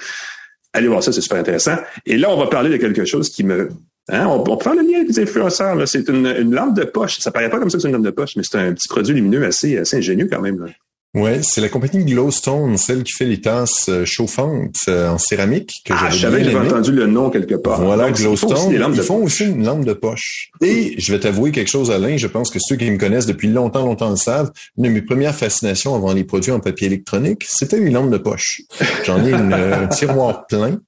Allez 0.72 0.88
voir 0.88 1.04
ça, 1.04 1.12
c'est 1.12 1.22
super 1.22 1.38
intéressant. 1.38 1.76
Et 2.06 2.18
là, 2.18 2.30
on 2.32 2.38
va 2.38 2.48
parler 2.48 2.70
de 2.70 2.78
quelque 2.78 3.04
chose 3.04 3.30
qui 3.30 3.44
me... 3.44 3.70
Hein, 4.08 4.28
on, 4.28 4.60
faire 4.60 4.76
le 4.76 4.84
lien 4.84 4.98
avec 4.98 5.10
les 5.10 5.20
influenceurs. 5.20 5.86
C'est 5.88 6.08
une, 6.08 6.28
une, 6.28 6.54
lampe 6.54 6.76
de 6.76 6.84
poche. 6.84 7.18
Ça 7.20 7.32
paraît 7.32 7.50
pas 7.50 7.60
comme 7.60 7.70
ça 7.70 7.78
que 7.78 7.82
c'est 7.82 7.88
une 7.88 7.96
lampe 7.96 8.06
de 8.06 8.12
poche, 8.12 8.36
mais 8.38 8.44
c'est 8.44 8.58
un 8.58 8.74
petit 8.74 8.88
produit 8.88 9.16
lumineux 9.16 9.44
assez, 9.46 9.82
ingénieux 9.94 10.30
quand 10.32 10.42
même. 10.42 10.68
Ouais, 11.16 11.40
c'est 11.44 11.62
la 11.62 11.70
compagnie 11.70 12.04
Glowstone, 12.04 12.78
celle 12.78 13.04
qui 13.04 13.14
fait 13.14 13.26
les 13.26 13.40
tasses 13.40 13.88
euh, 13.88 14.04
chauffantes 14.04 14.76
euh, 14.90 15.10
en 15.10 15.18
céramique. 15.18 15.72
Que 15.86 15.94
ah, 15.96 16.10
j'avais 16.10 16.54
entendu 16.54 16.92
le 16.92 17.08
nom 17.08 17.30
quelque 17.30 17.56
part. 17.56 17.82
Voilà, 17.82 18.12
Glowstone. 18.12 18.74
Ils 18.74 19.02
font, 19.02 19.24
aussi, 19.24 19.46
une 19.46 19.66
lampe 19.66 19.86
de 19.86 19.94
poche. 19.94 20.50
Et 20.62 20.96
je 20.98 21.14
vais 21.14 21.20
t'avouer 21.22 21.54
quelque 21.54 21.70
chose, 21.70 21.90
Alain. 21.90 22.18
Je 22.18 22.28
pense 22.28 22.52
que 22.52 22.60
ceux 22.60 22.76
qui 22.76 22.92
me 22.92 22.98
connaissent 22.98 23.28
depuis 23.28 23.48
longtemps, 23.48 23.86
longtemps 23.86 24.10
le 24.10 24.18
savent. 24.18 24.52
Une 24.78 24.84
de 24.84 24.90
mes 24.90 25.02
premières 25.02 25.34
fascinations 25.34 25.96
avant 25.96 26.12
les 26.12 26.26
produits 26.26 26.52
en 26.52 26.60
papier 26.60 26.88
électronique, 26.88 27.46
c'était 27.48 27.78
une 27.78 27.94
lampe 27.94 28.12
de 28.12 28.18
poche. 28.18 28.62
J'en 29.06 29.26
ai 29.26 29.32
une, 29.32 29.54
un 29.54 29.88
tiroir 29.88 30.46
plein. 30.48 30.82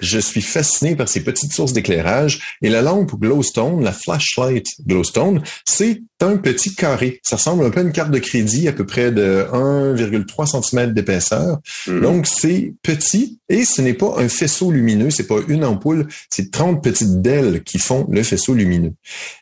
Je 0.00 0.20
suis 0.20 0.42
fasciné 0.42 0.94
par 0.94 1.08
ces 1.08 1.24
petites 1.24 1.52
sources 1.52 1.72
d'éclairage. 1.72 2.56
Et 2.62 2.68
la 2.68 2.82
lampe 2.82 3.18
Glowstone, 3.18 3.82
la 3.82 3.92
flashlight 3.92 4.66
Glowstone, 4.86 5.42
c'est 5.64 6.02
un 6.20 6.36
petit 6.36 6.74
carré. 6.74 7.20
Ça 7.22 7.36
ressemble 7.36 7.64
un 7.64 7.70
peu 7.70 7.80
à 7.80 7.82
une 7.82 7.92
carte 7.92 8.10
de 8.10 8.18
crédit, 8.18 8.68
à 8.68 8.72
peu 8.72 8.86
près 8.86 9.10
de 9.10 9.46
1,3 9.56 10.62
cm 10.62 10.92
d'épaisseur. 10.92 11.58
Mhm. 11.86 12.00
Donc, 12.00 12.26
c'est 12.26 12.74
petit 12.82 13.38
et 13.48 13.64
ce 13.64 13.80
n'est 13.80 13.94
pas 13.94 14.14
un 14.18 14.28
faisceau 14.28 14.72
lumineux, 14.72 15.10
c'est 15.10 15.26
pas 15.26 15.38
une 15.46 15.64
ampoule, 15.64 16.08
c'est 16.30 16.50
30 16.50 16.82
petites 16.82 17.22
delles 17.22 17.62
qui 17.62 17.78
font 17.78 18.06
le 18.10 18.22
faisceau 18.24 18.54
lumineux. 18.54 18.92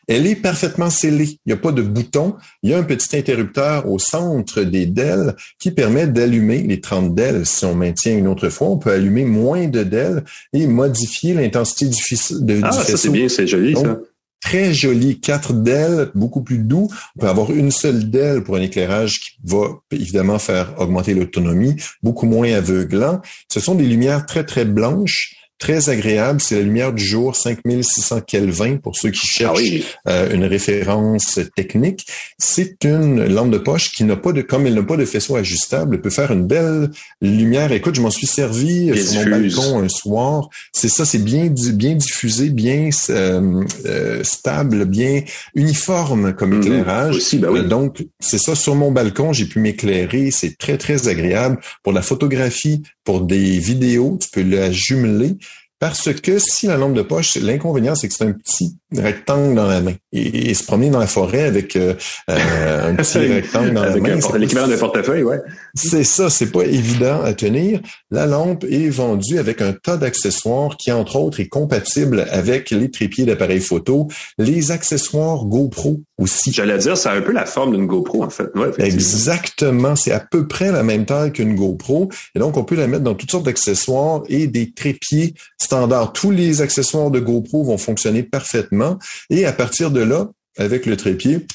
Elle 0.07 0.27
est 0.27 0.35
parfaitement 0.35 0.91
scellée. 0.91 1.39
Il 1.45 1.47
n'y 1.47 1.53
a 1.53 1.57
pas 1.57 1.71
de 1.71 1.81
bouton. 1.81 2.35
Il 2.61 2.69
y 2.69 2.73
a 2.73 2.77
un 2.77 2.83
petit 2.83 3.17
interrupteur 3.17 3.89
au 3.89 3.97
centre 3.97 4.61
des 4.61 4.85
delles 4.85 5.35
qui 5.57 5.71
permet 5.71 6.05
d'allumer 6.05 6.61
les 6.61 6.79
30 6.81 7.15
delles. 7.15 7.45
Si 7.47 7.65
on 7.65 7.73
maintient 7.73 8.15
une 8.15 8.27
autre 8.27 8.49
fois, 8.49 8.69
on 8.69 8.77
peut 8.77 8.91
allumer 8.91 9.25
moins 9.25 9.67
de 9.67 9.83
delles 9.83 10.23
et 10.53 10.67
modifier 10.67 11.33
l'intensité 11.33 11.87
du, 11.87 12.01
de, 12.41 12.59
ah, 12.63 12.71
ça 12.71 12.97
c'est 12.97 13.09
bien, 13.09 13.27
c'est 13.27 13.47
joli 13.47 13.75
ça 13.75 13.99
très 14.45 14.75
joli, 14.75 15.19
quatre 15.19 15.53
d'ailes, 15.53 16.11
beaucoup 16.13 16.43
plus 16.43 16.59
doux. 16.59 16.87
On 17.15 17.19
peut 17.19 17.27
avoir 17.27 17.51
une 17.51 17.71
seule 17.71 18.11
d'aile 18.11 18.43
pour 18.43 18.55
un 18.55 18.61
éclairage 18.61 19.13
qui 19.13 19.31
va 19.43 19.79
évidemment 19.89 20.37
faire 20.37 20.75
augmenter 20.79 21.15
l'autonomie, 21.15 21.75
beaucoup 22.03 22.27
moins 22.27 22.53
aveuglant. 22.53 23.21
Ce 23.51 23.59
sont 23.59 23.73
des 23.73 23.85
lumières 23.85 24.27
très, 24.27 24.43
très 24.43 24.63
blanches 24.63 25.35
très 25.57 25.89
agréable. 25.89 26.41
C'est 26.41 26.55
la 26.55 26.61
lumière 26.61 26.93
du 26.93 27.03
jour, 27.03 27.35
5600 27.35 28.21
Kelvin 28.21 28.77
pour 28.77 28.95
ceux 28.95 29.09
qui 29.09 29.25
cherchent 29.25 29.61
ah 30.05 30.11
euh, 30.11 30.33
une 30.33 30.43
référence 30.43 31.39
technique. 31.55 32.05
C'est 32.37 32.83
une 32.83 33.25
lampe 33.25 33.51
de 33.51 33.57
poche 33.57 33.91
qui 33.91 34.03
n'a 34.03 34.15
pas 34.15 34.31
de, 34.31 34.41
comme 34.41 34.67
elle 34.67 34.75
n'a 34.75 34.83
pas 34.83 34.97
de 34.97 35.05
faisceau 35.05 35.35
ajustable, 35.35 36.01
peut 36.01 36.09
faire 36.09 36.31
une 36.31 36.45
belle 36.45 36.91
lumière. 37.21 37.71
Écoute, 37.71 37.95
je 37.95 38.01
m'en 38.01 38.09
suis 38.09 38.27
servi 38.27 38.91
euh, 38.91 38.95
sur 38.95 39.21
mon 39.21 39.29
balcon 39.29 39.79
un 39.79 39.89
soir. 39.89 40.49
C'est 40.71 40.89
ça, 40.89 41.05
c'est 41.05 41.23
bien, 41.23 41.47
bien 41.47 41.95
diffusé, 41.95 42.49
bien 42.49 42.89
euh, 43.09 44.23
stable, 44.23 44.85
bien 44.85 45.21
uniforme 45.55 46.33
comme 46.33 46.55
mhm. 46.55 46.63
éclairage. 46.63 47.15
Aussi, 47.17 47.37
ben 47.37 47.49
oui. 47.49 47.65
donc, 47.65 48.05
c'est 48.19 48.37
ça, 48.37 48.55
sur 48.55 48.75
mon 48.75 48.91
balcon, 48.91 49.33
j'ai 49.33 49.45
pu 49.45 49.59
m'éclairer. 49.59 50.31
C'est 50.31 50.57
très, 50.57 50.77
très 50.77 51.07
agréable. 51.07 51.59
Pour 51.83 51.93
la 51.93 52.01
photographie, 52.01 52.83
pour 53.03 53.21
des 53.21 53.59
vidéos, 53.59 54.17
tu 54.19 54.29
peux 54.31 54.41
la 54.41 54.71
jumeler. 54.71 55.37
Parce 55.79 56.13
que 56.13 56.39
si 56.39 56.67
la 56.67 56.77
lampe 56.77 56.93
de 56.93 57.01
poche, 57.01 57.35
l'inconvénient, 57.35 57.95
c'est 57.95 58.07
que 58.07 58.13
c'est 58.13 58.23
un 58.23 58.31
petit 58.31 58.77
rectangle 58.95 59.55
dans 59.55 59.67
la 59.67 59.81
main. 59.81 59.93
Et, 60.13 60.53
se 60.53 60.63
promener 60.63 60.89
dans 60.89 60.99
la 60.99 61.07
forêt 61.07 61.43
avec 61.43 61.75
euh, 61.75 61.95
euh, 62.29 62.91
un 62.91 62.95
petit 62.95 63.17
rectangle 63.33 63.73
dans 63.73 63.83
la 63.83 63.95
main. 63.97 64.17
L'équivalent 64.37 64.69
d'un 64.69 64.77
portefeuille, 64.77 65.23
ouais. 65.23 65.41
C'est 65.73 66.05
ça, 66.05 66.29
c'est 66.29 66.51
pas 66.51 66.63
évident 66.63 67.21
à 67.23 67.33
tenir. 67.33 67.81
La 68.15 68.27
lampe 68.27 68.63
est 68.63 68.87
vendue 68.87 69.39
avec 69.39 69.59
un 69.59 69.73
tas 69.73 69.97
d'accessoires 69.97 70.77
qui, 70.77 70.89
entre 70.89 71.17
autres, 71.17 71.41
est 71.41 71.49
compatible 71.49 72.25
avec 72.31 72.69
les 72.69 72.89
trépieds 72.89 73.25
d'appareil 73.25 73.59
photo, 73.59 74.07
les 74.37 74.71
accessoires 74.71 75.43
GoPro 75.43 75.99
aussi. 76.17 76.53
J'allais 76.53 76.77
dire, 76.77 76.95
c'est 76.95 77.09
un 77.09 77.21
peu 77.21 77.33
la 77.33 77.45
forme 77.45 77.75
d'une 77.75 77.87
GoPro, 77.87 78.23
en 78.23 78.29
fait. 78.29 78.47
Exactement. 78.77 79.97
C'est 79.97 80.13
à 80.13 80.21
peu 80.21 80.47
près 80.47 80.71
la 80.71 80.81
même 80.81 81.05
taille 81.05 81.33
qu'une 81.33 81.55
GoPro. 81.55 82.07
Et 82.35 82.39
donc, 82.39 82.55
on 82.55 82.63
peut 82.63 82.75
la 82.75 82.87
mettre 82.87 83.03
dans 83.03 83.15
toutes 83.15 83.31
sortes 83.31 83.43
d'accessoires 83.43 84.21
et 84.29 84.47
des 84.47 84.71
trépieds 84.71 85.33
standards. 85.61 86.13
Tous 86.13 86.31
les 86.31 86.61
accessoires 86.61 87.11
de 87.11 87.19
GoPro 87.19 87.65
vont 87.65 87.77
fonctionner 87.77 88.23
parfaitement. 88.23 88.97
Et 89.29 89.45
à 89.45 89.51
partir 89.51 89.91
de 89.91 89.99
là, 89.99 90.29
avec 90.57 90.85
le 90.85 90.95
trépied, 90.95 91.45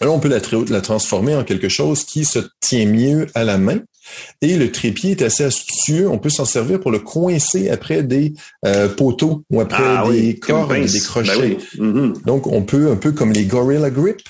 on 0.00 0.18
peut 0.18 0.28
la, 0.28 0.40
la 0.70 0.80
transformer 0.80 1.36
en 1.36 1.44
quelque 1.44 1.68
chose 1.68 2.02
qui 2.02 2.24
se 2.24 2.40
tient 2.60 2.86
mieux 2.86 3.28
à 3.36 3.44
la 3.44 3.58
main. 3.58 3.78
Et 4.40 4.56
le 4.56 4.70
trépied 4.70 5.12
est 5.12 5.22
assez 5.22 5.44
astucieux. 5.44 6.08
On 6.08 6.18
peut 6.18 6.30
s'en 6.30 6.44
servir 6.44 6.80
pour 6.80 6.90
le 6.90 6.98
coincer 6.98 7.70
après 7.70 8.02
des 8.02 8.34
euh, 8.64 8.88
poteaux 8.88 9.44
ou 9.50 9.60
après 9.60 9.82
ah 9.84 10.04
des 10.10 10.38
cordes, 10.38 10.72
des 10.72 10.80
ben 10.80 11.00
crochets. 11.00 11.58
Mm-hmm. 11.76 12.24
Donc, 12.24 12.46
on 12.46 12.62
peut, 12.62 12.90
un 12.90 12.96
peu 12.96 13.12
comme 13.12 13.32
les 13.32 13.44
Gorilla 13.44 13.90
Grip, 13.90 14.20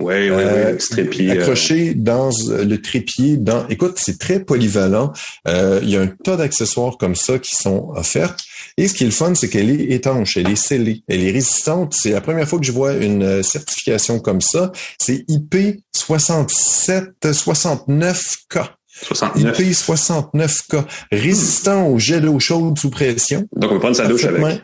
oui, 0.00 0.14
oui, 0.14 0.30
oui, 0.30 0.42
euh, 0.44 0.76
trépied. 0.76 1.30
Euh. 1.30 1.40
Accroché 1.40 1.94
dans 1.94 2.30
le 2.48 2.76
trépied. 2.76 3.36
Dans, 3.36 3.66
écoute, 3.66 3.94
c'est 3.96 4.18
très 4.18 4.38
polyvalent. 4.38 5.12
il 5.46 5.88
y 5.90 5.96
a 5.96 6.00
un 6.00 6.06
tas 6.06 6.36
d'accessoires 6.36 6.96
comme 6.98 7.16
ça 7.16 7.38
qui 7.38 7.56
sont 7.56 7.90
offerts. 7.96 8.36
Et 8.78 8.86
ce 8.86 8.94
qui 8.94 9.02
est 9.02 9.06
le 9.06 9.12
fun, 9.12 9.34
c'est 9.34 9.48
qu'elle 9.48 9.70
est 9.70 9.92
étanche, 9.92 10.36
elle 10.36 10.48
est 10.48 10.56
scellée, 10.56 11.02
elle 11.08 11.24
est 11.24 11.32
résistante. 11.32 11.94
C'est 12.00 12.12
la 12.12 12.20
première 12.20 12.48
fois 12.48 12.60
que 12.60 12.64
je 12.64 12.70
vois 12.70 12.92
une 12.92 13.24
euh, 13.24 13.42
certification 13.42 14.20
comme 14.20 14.40
ça. 14.40 14.70
C'est 15.00 15.24
IP 15.26 15.82
67 15.96 17.10
69K. 17.24 18.68
69. 19.02 19.58
IP 19.58 19.66
69K, 19.72 20.84
résistant 21.12 21.86
au 21.88 21.98
jet 21.98 22.20
d'eau 22.20 22.38
chaude 22.38 22.78
sous 22.78 22.90
pression. 22.90 23.46
Donc 23.54 23.70
on 23.70 23.74
peut 23.74 23.80
prendre 23.80 23.96
sa 23.96 24.06
douche 24.06 24.24
avec. 24.24 24.62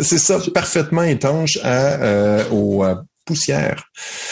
C'est 0.00 0.18
ça, 0.18 0.40
parfaitement 0.54 1.02
étanche 1.02 1.58
à, 1.62 2.02
euh, 2.02 2.48
aux 2.50 2.82
euh, 2.82 2.94
poussières. 3.24 3.84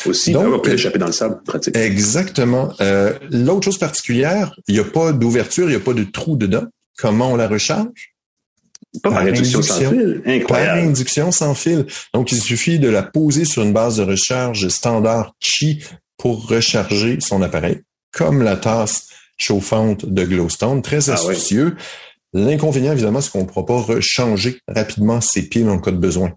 Aussi, 0.06 0.32
Donc, 0.32 0.54
on 0.54 0.58
peut 0.58 0.72
échapper 0.72 0.98
dans 0.98 1.06
le 1.06 1.12
sable, 1.12 1.42
pratique. 1.44 1.76
Exactement. 1.76 2.72
Euh, 2.80 3.12
L'autre 3.30 3.64
chose 3.64 3.78
particulière, 3.78 4.54
il 4.68 4.74
n'y 4.74 4.80
a 4.80 4.84
pas 4.84 5.12
d'ouverture, 5.12 5.66
il 5.68 5.70
n'y 5.70 5.76
a 5.76 5.84
pas 5.84 5.92
de 5.92 6.04
trou 6.04 6.36
dedans. 6.36 6.64
Comment 6.98 7.32
on 7.32 7.36
la 7.36 7.48
recharge? 7.48 8.14
Pas 9.02 9.10
par, 9.10 9.18
induction, 9.20 9.62
sans 9.62 9.90
fil. 9.90 10.22
Incroyable. 10.26 10.80
Par 10.80 10.88
induction 10.88 11.30
sans 11.30 11.54
fil. 11.54 11.86
Donc, 12.14 12.32
il 12.32 12.40
suffit 12.40 12.78
de 12.78 12.88
la 12.88 13.02
poser 13.02 13.44
sur 13.44 13.62
une 13.62 13.72
base 13.72 13.98
de 13.98 14.02
recharge 14.02 14.68
standard 14.68 15.34
Qi 15.40 15.84
pour 16.16 16.48
recharger 16.48 17.18
son 17.20 17.42
appareil, 17.42 17.80
comme 18.12 18.42
la 18.42 18.56
tasse 18.56 19.09
chauffante 19.40 20.06
de 20.06 20.24
Glowstone. 20.24 20.82
Très 20.82 21.10
ah 21.10 21.14
astucieux. 21.14 21.76
L'inconvénient, 22.32 22.92
évidemment, 22.92 23.20
c'est 23.20 23.30
qu'on 23.32 23.42
ne 23.42 23.46
pourra 23.46 23.66
pas 23.66 23.80
rechanger 23.80 24.60
rapidement 24.68 25.20
ses 25.20 25.48
piles 25.48 25.68
en 25.68 25.78
cas 25.78 25.90
de 25.90 25.96
besoin. 25.96 26.32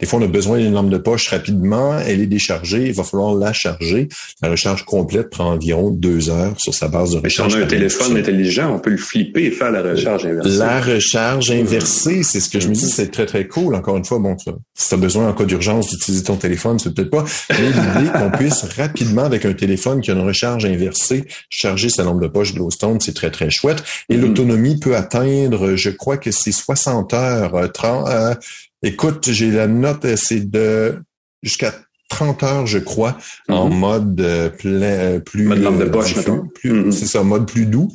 Des 0.00 0.06
fois, 0.06 0.18
on 0.18 0.22
a 0.22 0.28
besoin 0.28 0.58
d'une 0.58 0.74
lampe 0.74 0.90
de 0.90 0.98
poche 0.98 1.28
rapidement, 1.28 1.98
elle 1.98 2.20
est 2.20 2.26
déchargée, 2.26 2.88
il 2.88 2.92
va 2.92 3.02
falloir 3.02 3.34
la 3.34 3.52
charger. 3.52 4.08
La 4.42 4.50
recharge 4.50 4.84
complète 4.84 5.30
prend 5.30 5.52
environ 5.52 5.90
deux 5.90 6.28
heures 6.28 6.54
sur 6.58 6.74
sa 6.74 6.88
base 6.88 7.12
de 7.12 7.18
recharge. 7.18 7.52
si 7.52 7.58
on 7.58 7.60
a 7.60 7.64
un 7.64 7.68
téléphone 7.68 8.16
intelligent, 8.16 8.74
on 8.74 8.78
peut 8.78 8.90
le 8.90 8.96
flipper 8.96 9.44
et 9.44 9.50
faire 9.50 9.70
la 9.70 9.82
recharge 9.82 10.26
inversée. 10.26 10.58
La 10.58 10.80
recharge 10.80 11.50
inversée, 11.50 12.22
c'est 12.22 12.40
ce 12.40 12.50
que 12.50 12.60
je 12.60 12.68
me 12.68 12.74
dis, 12.74 12.88
c'est 12.88 13.10
très, 13.10 13.26
très 13.26 13.46
cool. 13.46 13.74
Encore 13.74 13.96
une 13.96 14.04
fois, 14.04 14.18
bon, 14.18 14.36
si 14.38 14.88
tu 14.88 14.94
as 14.94 14.98
besoin 14.98 15.28
en 15.28 15.32
cas 15.32 15.44
d'urgence 15.44 15.88
d'utiliser 15.88 16.24
ton 16.24 16.36
téléphone, 16.36 16.78
c'est 16.78 16.94
peut-être 16.94 17.10
pas, 17.10 17.24
mais 17.50 17.66
l'idée 17.66 18.10
qu'on 18.12 18.30
puisse 18.30 18.62
rapidement, 18.76 19.24
avec 19.24 19.44
un 19.44 19.54
téléphone 19.54 20.00
qui 20.00 20.10
a 20.10 20.14
une 20.14 20.26
recharge 20.26 20.64
inversée, 20.66 21.24
charger 21.48 21.88
sa 21.88 22.04
lampe 22.04 22.20
de 22.20 22.28
poche 22.28 22.54
Glowstone, 22.54 23.00
c'est 23.00 23.14
très, 23.14 23.30
très 23.30 23.50
chouette. 23.50 23.82
Et 24.08 24.16
mm-hmm. 24.16 24.20
l'autonomie 24.20 24.78
peut 24.78 24.96
atteindre, 24.96 25.74
je 25.76 25.90
crois 25.90 26.18
que 26.18 26.30
c'est 26.30 26.52
60 26.52 27.14
heures, 27.14 27.72
30, 27.72 28.08
euh, 28.08 28.34
Écoute, 28.82 29.30
j'ai 29.30 29.50
la 29.50 29.66
note, 29.66 30.04
euh, 30.04 30.16
c'est 30.16 30.50
de 30.50 31.02
jusqu'à 31.42 31.74
30 32.08 32.42
heures, 32.44 32.66
je 32.66 32.78
crois, 32.78 33.18
en 33.48 33.68
mhm. 33.68 33.78
mode 33.78 34.20
euh, 34.20 34.48
plein, 34.48 34.82
euh, 34.82 35.18
plus, 35.18 35.44
mode 35.44 35.58
lampe 35.58 35.78
de 35.78 35.86
poche, 35.86 36.14
plus, 36.54 36.72
mhm. 36.72 36.92
c'est 36.92 37.06
ça, 37.06 37.22
mode 37.22 37.46
plus 37.46 37.66
doux. 37.66 37.88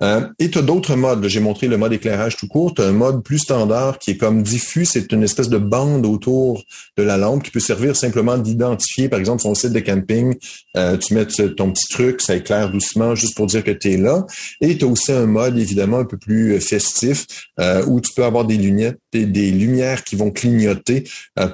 Euh, 0.00 0.26
et 0.38 0.50
tu 0.50 0.58
as 0.58 0.62
d'autres 0.62 0.96
modes. 0.96 1.26
J'ai 1.28 1.40
montré 1.40 1.68
le 1.68 1.76
mode 1.76 1.92
éclairage 1.92 2.36
tout 2.36 2.48
court. 2.48 2.74
Tu 2.74 2.82
as 2.82 2.86
un 2.86 2.92
mode 2.92 3.22
plus 3.22 3.38
standard 3.38 3.98
qui 3.98 4.12
est 4.12 4.16
comme 4.16 4.42
diffus. 4.42 4.86
C'est 4.86 5.12
une 5.12 5.22
espèce 5.22 5.48
de 5.48 5.58
bande 5.58 6.06
autour 6.06 6.62
de 6.96 7.02
la 7.02 7.18
lampe 7.18 7.42
qui 7.42 7.50
peut 7.50 7.60
servir 7.60 7.94
simplement 7.94 8.38
d'identifier, 8.38 9.08
par 9.08 9.18
exemple, 9.18 9.42
son 9.42 9.54
site 9.54 9.72
de 9.72 9.80
camping. 9.80 10.34
tu 10.74 11.14
mets 11.14 11.26
ton 11.26 11.70
petit 11.70 11.88
truc, 11.90 12.20
ça 12.20 12.36
éclaire 12.36 12.70
doucement 12.70 13.14
juste 13.14 13.36
pour 13.36 13.46
dire 13.46 13.62
que 13.62 13.70
tu 13.70 13.92
es 13.92 13.96
là. 13.96 14.26
Et 14.60 14.78
tu 14.78 14.84
as 14.84 14.88
aussi 14.88 15.12
un 15.12 15.26
mode, 15.26 15.58
évidemment, 15.58 15.98
un 15.98 16.04
peu 16.04 16.16
plus 16.16 16.60
festif 16.60 17.26
où 17.86 18.00
tu 18.00 18.12
peux 18.14 18.24
avoir 18.24 18.44
des 18.44 18.56
lunettes, 18.56 18.98
des, 19.12 19.26
des 19.26 19.50
lumières 19.50 20.04
qui 20.04 20.16
vont 20.16 20.30
clignoter 20.30 21.04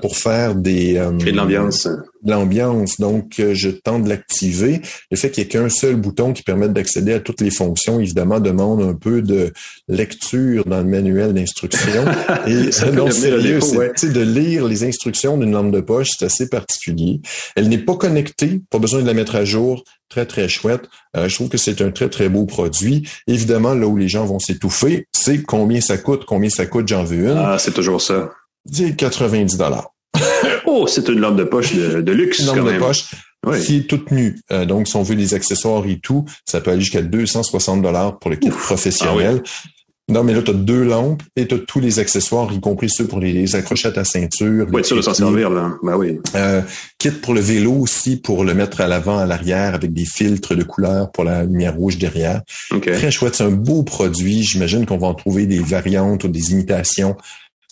pour 0.01 0.17
faire 0.17 0.55
des... 0.55 0.95
Et 1.21 1.33
de 1.33 1.37
l'ambiance 1.37 1.89
l'ambiance. 2.25 2.99
Donc, 2.99 3.39
euh, 3.39 3.55
je 3.55 3.71
tente 3.71 4.05
de 4.05 4.09
l'activer. 4.09 4.81
Le 5.11 5.17
fait 5.17 5.31
qu'il 5.31 5.43
n'y 5.43 5.47
ait 5.47 5.51
qu'un 5.51 5.69
seul 5.69 5.97
bouton 5.97 6.33
qui 6.33 6.43
permette 6.43 6.73
d'accéder 6.73 7.13
à 7.13 7.21
toutes 7.21 7.41
les 7.41 7.51
fonctions, 7.51 8.01
évidemment, 8.01 8.41
demande 8.41 8.83
un 8.83 8.95
peu 8.95 9.23
de 9.23 9.53
lecture 9.89 10.65
dans 10.65 10.79
le 10.79 10.85
manuel 10.85 11.33
d'instruction. 11.33 12.05
Et 12.47 12.71
non, 12.93 13.11
sérieux, 13.11 13.61
c'est 13.97 14.13
de 14.13 14.21
lire 14.21 14.67
les 14.67 14.85
instructions 14.85 15.37
d'une 15.39 15.53
lampe 15.53 15.73
de 15.73 15.81
poche, 15.81 16.11
c'est 16.19 16.25
assez 16.25 16.49
particulier. 16.49 17.21
Elle 17.57 17.69
n'est 17.69 17.79
pas 17.79 17.97
connectée, 17.97 18.63
pas 18.71 18.79
besoin 18.79 19.03
de 19.03 19.07
la 19.07 19.15
mettre 19.15 19.37
à 19.37 19.45
jour. 19.45 19.85
Très, 20.11 20.27
très 20.27 20.49
chouette. 20.49 20.83
Euh, 21.17 21.29
je 21.29 21.35
trouve 21.35 21.49
que 21.49 21.59
c'est 21.59 21.81
un 21.81 21.91
très, 21.91 22.09
très 22.09 22.29
beau 22.29 22.45
produit. 22.45 23.09
Évidemment, 23.27 23.75
là 23.75 23.87
où 23.87 23.97
les 23.97 24.09
gens 24.09 24.25
vont 24.27 24.39
s'étouffer, 24.39 25.07
c'est 25.13 25.43
combien 25.43 25.81
ça 25.81 25.99
coûte, 25.99 26.25
combien 26.25 26.51
ça 26.51 26.67
coûte, 26.67 26.87
j'en 26.87 27.05
veux 27.05 27.25
une. 27.25 27.39
Ah, 27.39 27.57
c'est 27.59 27.73
toujours 27.73 28.01
ça. 28.01 28.31
C'est 28.71 28.95
90 28.95 29.57
dollars. 29.57 29.94
Oh, 30.67 30.87
c'est 30.87 31.09
une 31.09 31.21
lampe 31.21 31.37
de 31.37 31.45
poche 31.45 31.75
de, 31.75 32.13
luxe. 32.13 32.41
Une 32.41 32.47
lampe 32.47 32.73
de 32.73 32.79
poche 32.79 33.07
qui 33.65 33.79
est 33.79 33.89
toute 33.89 34.11
nue. 34.11 34.37
Euh, 34.53 34.65
donc, 34.65 34.89
si 34.89 34.97
on 34.97 35.03
veut 35.03 35.17
des 35.17 35.35
accessoires 35.35 35.87
et 35.87 35.99
tout, 35.99 36.25
ça 36.45 36.61
peut 36.61 36.71
aller 36.71 36.81
jusqu'à 36.81 37.03
260 37.03 37.83
dollars 37.83 38.19
pour 38.19 38.31
le 38.31 38.37
kit 38.37 38.49
professionnel. 38.49 39.43
Ah 39.45 39.51
non, 40.07 40.23
mais 40.23 40.35
là, 40.35 40.43
tu 40.43 40.51
as 40.51 40.55
deux 40.55 40.83
lampes 40.83 41.23
et 41.35 41.47
tu 41.49 41.55
as 41.55 41.59
tous 41.59 41.81
les 41.81 41.99
accessoires, 41.99 42.53
y 42.53 42.61
compris 42.61 42.91
ceux 42.91 43.07
pour 43.07 43.21
les, 43.21 43.57
accrocher 43.57 43.89
à 43.89 43.93
ta 43.93 44.05
ceinture. 44.05 44.67
Oui, 44.71 44.85
sûr 44.85 44.99
de 44.99 45.03
s'en 45.03 45.15
servir, 45.15 45.49
là. 45.49 45.73
Ben 45.83 45.97
oui. 45.97 46.19
Euh, 46.35 46.61
kit 46.99 47.11
pour 47.11 47.33
le 47.33 47.41
vélo 47.41 47.73
aussi, 47.73 48.17
pour 48.17 48.45
le 48.45 48.53
mettre 48.53 48.83
à 48.83 48.87
l'avant, 48.87 49.17
à 49.17 49.25
l'arrière, 49.25 49.75
avec 49.75 49.95
des 49.95 50.05
filtres 50.05 50.55
de 50.55 50.63
couleur 50.63 51.11
pour 51.11 51.25
la 51.25 51.45
lumière 51.45 51.75
rouge 51.75 51.97
derrière. 51.97 52.43
Très 52.83 53.11
chouette. 53.11 53.37
C'est 53.37 53.45
un 53.45 53.51
beau 53.51 53.83
produit. 53.83 54.43
J'imagine 54.43 54.85
qu'on 54.85 54.99
va 54.99 55.07
en 55.07 55.15
trouver 55.15 55.47
des 55.47 55.61
variantes 55.61 56.25
ou 56.25 56.29
des 56.29 56.53
imitations 56.53 57.17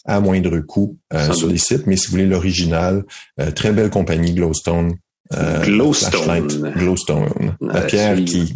à 0.04 0.20
moindre 0.20 0.58
coût 0.60 0.98
euh, 1.12 1.32
sur 1.32 1.48
les 1.48 1.58
sites. 1.58 1.86
Mais 1.86 1.96
si 1.96 2.06
vous 2.06 2.12
voulez 2.12 2.26
l'original, 2.26 3.04
euh, 3.40 3.50
très 3.50 3.72
belle 3.72 3.90
compagnie 3.90 4.32
Glowstone. 4.32 4.94
Euh, 5.32 5.62
Glowstone. 5.64 6.72
Glowstone. 6.76 7.56
La 7.60 7.82
pierre 7.82 8.16
qui, 8.24 8.54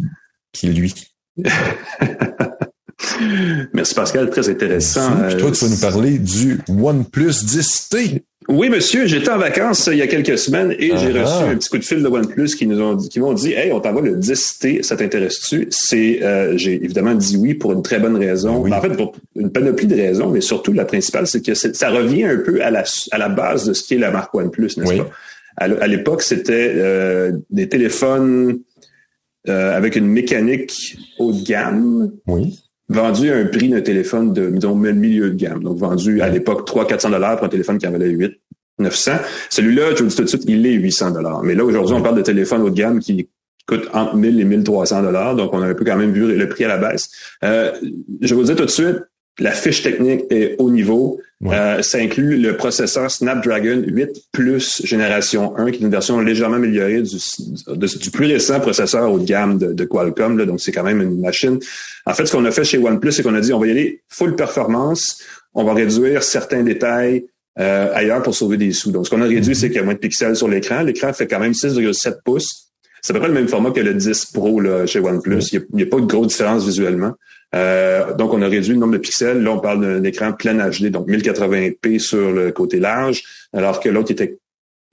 qui 0.51 0.67
lui. 0.67 0.93
Merci 3.73 3.95
Pascal, 3.95 4.29
très 4.29 4.49
intéressant. 4.49 5.17
toi, 5.37 5.51
tu 5.51 5.65
vas 5.65 5.71
nous 5.71 5.79
parler 5.79 6.19
du 6.19 6.59
OnePlus 6.67 7.31
10T. 7.31 8.23
Oui, 8.49 8.69
monsieur, 8.69 9.05
j'étais 9.07 9.29
en 9.29 9.37
vacances 9.37 9.89
il 9.91 9.97
y 9.97 10.01
a 10.01 10.07
quelques 10.07 10.37
semaines 10.37 10.73
et 10.79 10.95
j'ai 10.97 11.11
reçu 11.11 11.43
ah. 11.43 11.49
un 11.49 11.55
petit 11.57 11.69
coup 11.69 11.77
de 11.77 11.83
fil 11.83 12.01
de 12.01 12.07
OnePlus 12.07 12.55
qui 12.55 12.65
nous 12.65 12.81
ont 12.81 12.93
dit, 12.93 13.09
qui 13.09 13.19
m'ont 13.19 13.33
dit, 13.33 13.51
hey, 13.51 13.71
on 13.73 13.81
t'envoie 13.81 14.01
le 14.01 14.15
10T, 14.15 14.83
ça 14.83 14.95
t'intéresse-tu? 14.95 15.67
C'est, 15.69 16.23
euh, 16.23 16.57
j'ai 16.57 16.75
évidemment 16.75 17.13
dit 17.13 17.35
oui 17.35 17.55
pour 17.55 17.73
une 17.73 17.81
très 17.81 17.99
bonne 17.99 18.15
raison. 18.15 18.65
En 18.71 18.81
fait, 18.81 18.95
pour 18.95 19.13
une 19.35 19.51
panoplie 19.51 19.87
de 19.87 19.95
raisons, 19.95 20.29
mais 20.29 20.41
surtout 20.41 20.71
la 20.71 20.85
principale, 20.85 21.27
c'est 21.27 21.45
que 21.45 21.53
ça 21.53 21.89
revient 21.89 22.23
un 22.23 22.37
peu 22.37 22.63
à 22.63 22.71
la, 22.71 22.85
à 23.11 23.17
la 23.17 23.27
base 23.27 23.65
de 23.65 23.73
ce 23.73 23.85
qu'est 23.85 23.97
la 23.97 24.11
marque 24.11 24.33
OnePlus, 24.33 24.71
n'est-ce 24.77 24.97
pas? 24.97 25.09
À 25.57 25.87
l'époque, 25.87 26.21
c'était 26.21 26.71
euh, 26.75 27.31
des 27.49 27.67
téléphones 27.67 28.59
euh, 29.49 29.75
avec 29.75 29.95
une 29.95 30.07
mécanique 30.07 30.97
haut 31.17 31.33
de 31.33 31.43
gamme. 31.43 32.11
Oui 32.27 32.59
vendu 32.89 33.31
à 33.31 33.35
un 33.35 33.45
prix 33.45 33.69
d'un 33.69 33.81
téléphone 33.81 34.33
de, 34.33 34.49
disons, 34.49 34.75
milieu 34.75 35.29
de 35.29 35.35
gamme. 35.35 35.63
Donc, 35.63 35.77
vendu 35.77 36.21
à 36.21 36.29
l'époque 36.29 36.67
300-400 36.69 37.11
dollars 37.11 37.37
pour 37.37 37.45
un 37.45 37.49
téléphone 37.49 37.77
qui 37.77 37.87
en 37.87 37.91
valait 37.91 38.09
8 38.09 38.33
900. 38.79 39.11
Celui-là, 39.49 39.95
je 39.95 40.03
vous 40.03 40.09
dis 40.09 40.15
tout 40.15 40.23
de 40.23 40.27
suite, 40.27 40.43
il 40.47 40.65
est 40.65 40.73
800 40.73 41.11
dollars. 41.11 41.43
Mais 41.43 41.55
là, 41.55 41.65
aujourd'hui, 41.65 41.95
on 41.95 42.01
parle 42.01 42.17
de 42.17 42.21
téléphone 42.21 42.61
haut 42.61 42.69
de 42.69 42.75
gamme 42.75 42.99
qui 42.99 43.27
coûte 43.67 43.87
entre 43.93 44.15
1000 44.15 44.39
et 44.39 44.45
1300 44.45 45.03
dollars. 45.03 45.35
Donc, 45.35 45.53
on 45.53 45.61
a 45.61 45.67
un 45.67 45.73
peu 45.73 45.83
quand 45.83 45.97
même 45.97 46.11
vu 46.11 46.35
le 46.35 46.49
prix 46.49 46.63
à 46.65 46.67
la 46.67 46.77
baisse. 46.77 47.09
Euh, 47.43 47.71
je 48.21 48.35
vous 48.35 48.43
dis 48.43 48.55
tout 48.55 48.65
de 48.65 48.69
suite, 48.69 48.97
la 49.39 49.51
fiche 49.51 49.83
technique 49.83 50.23
est 50.29 50.55
haut 50.57 50.71
niveau. 50.71 51.19
Euh, 51.45 51.83
ça 51.83 51.99
inclut 51.99 52.37
le 52.37 52.57
processeur 52.57 53.11
Snapdragon 53.11 53.83
8 53.85 54.09
Plus 54.31 54.81
génération 54.83 55.55
1, 55.55 55.69
qui 55.69 55.77
est 55.77 55.81
une 55.81 55.91
version 55.91 56.19
légèrement 56.19 56.55
améliorée 56.55 57.03
du, 57.03 57.17
du 57.99 58.11
plus 58.11 58.25
récent 58.25 58.59
processeur 58.59 59.11
haut 59.11 59.19
de 59.19 59.25
gamme 59.25 59.59
de, 59.59 59.85
Qualcomm. 59.85 60.39
Là, 60.39 60.45
donc, 60.45 60.59
c'est 60.59 60.71
quand 60.71 60.83
même 60.83 61.01
une 61.01 61.21
machine. 61.21 61.59
En 62.07 62.13
fait, 62.13 62.25
ce 62.25 62.31
qu'on 62.31 62.45
a 62.45 62.51
fait 62.51 62.63
chez 62.63 62.79
OnePlus, 62.79 63.11
c'est 63.11 63.23
qu'on 63.23 63.35
a 63.35 63.41
dit 63.41 63.53
on 63.53 63.59
va 63.59 63.67
y 63.67 63.71
aller 63.71 64.01
full 64.09 64.35
performance, 64.35 65.21
on 65.53 65.63
va 65.63 65.73
réduire 65.73 66.23
certains 66.23 66.63
détails 66.63 67.25
euh, 67.59 67.91
ailleurs 67.93 68.23
pour 68.23 68.33
sauver 68.33 68.57
des 68.57 68.71
sous. 68.71 68.91
Donc, 68.91 69.05
ce 69.05 69.11
qu'on 69.11 69.21
a 69.21 69.25
réduit, 69.25 69.49
mhm. 69.49 69.55
c'est 69.55 69.67
qu'il 69.67 69.77
y 69.77 69.79
a 69.79 69.83
moins 69.83 69.93
de 69.93 69.99
pixels 69.99 70.35
sur 70.35 70.47
l'écran. 70.47 70.81
L'écran 70.81 71.13
fait 71.13 71.27
quand 71.27 71.39
même 71.39 71.53
6,7 71.53 72.17
pouces. 72.25 72.67
C'est 73.01 73.11
à 73.11 73.13
peu 73.13 73.19
près 73.19 73.29
le 73.29 73.35
même 73.35 73.47
format 73.47 73.71
que 73.71 73.79
le 73.79 73.93
10 73.93 74.25
Pro 74.33 74.59
là, 74.59 74.87
chez 74.87 74.99
OnePlus. 74.99 75.43
Il 75.53 75.63
n'y 75.73 75.83
a, 75.83 75.85
pas 75.85 75.99
de 75.99 76.05
grosse 76.05 76.27
différence 76.27 76.65
visuellement. 76.65 77.13
Euh, 77.55 78.13
donc, 78.13 78.33
on 78.33 78.41
a 78.41 78.47
réduit 78.47 78.73
le 78.73 78.79
nombre 78.79 78.93
de 78.93 78.97
pixels. 78.97 79.41
Là, 79.41 79.51
on 79.51 79.59
parle 79.59 79.81
d'un 79.81 80.03
écran 80.03 80.33
plein 80.33 80.69
HD, 80.69 80.87
donc 80.87 81.07
1080p 81.07 81.99
sur 81.99 82.31
le 82.31 82.51
côté 82.51 82.79
large, 82.79 83.23
alors 83.53 83.79
que 83.79 83.89
l'autre 83.89 84.11
était, 84.11 84.37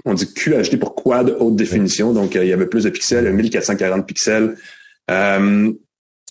on 0.04 0.14
dit 0.14 0.32
QHD 0.32 0.78
pour 0.78 0.94
quad 0.94 1.36
haute 1.38 1.56
définition. 1.56 2.12
Donc, 2.12 2.36
euh, 2.36 2.44
il 2.44 2.48
y 2.48 2.52
avait 2.52 2.66
plus 2.66 2.84
de 2.84 2.90
pixels, 2.90 3.32
1440 3.32 4.06
pixels. 4.06 4.56
Euh, 5.10 5.72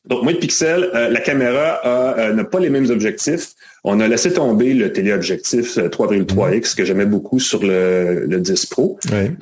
donc, 0.06 0.24
moins 0.24 0.34
de 0.34 0.38
pixels. 0.38 0.90
Euh, 0.94 1.10
la 1.10 1.22
caméra 1.22 1.80
euh, 1.86 2.34
n'a 2.34 2.44
pas 2.44 2.60
les 2.60 2.70
mêmes 2.70 2.90
objectifs. 2.90 3.54
On 3.86 4.00
a 4.02 4.08
laissé 4.08 4.34
tomber 4.34 4.74
le 4.74 4.92
téléobjectif 4.92 5.78
3,3x 5.78 6.72
euh, 6.72 6.76
que 6.78 6.86
j'aimais 6.86 7.06
beaucoup 7.06 7.40
sur 7.40 7.64
le, 7.64 8.26
le 8.28 8.40
10 8.40 8.66
Pro, 8.66 8.98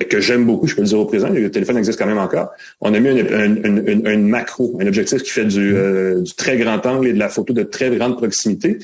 que 0.08 0.20
j'aime 0.20 0.44
beaucoup, 0.44 0.66
je 0.66 0.74
peux 0.74 0.82
le 0.82 0.88
dire 0.88 0.98
au 0.98 1.06
présent, 1.06 1.28
le 1.28 1.50
téléphone 1.50 1.78
existe 1.78 1.98
quand 1.98 2.06
même 2.06 2.18
encore. 2.18 2.50
On 2.80 2.94
a 2.94 3.00
mis 3.00 3.08
un, 3.08 4.18
macro, 4.18 4.78
un 4.80 4.86
objectif 4.86 5.22
qui 5.22 5.30
fait 5.30 5.44
du, 5.44 5.74
du 6.22 6.34
très 6.34 6.56
grand 6.56 6.84
angle 6.86 7.08
et 7.08 7.12
de 7.12 7.18
la 7.18 7.28
photo 7.28 7.52
de 7.52 7.62
très 7.62 7.90
grande 7.90 8.16
proximité. 8.16 8.78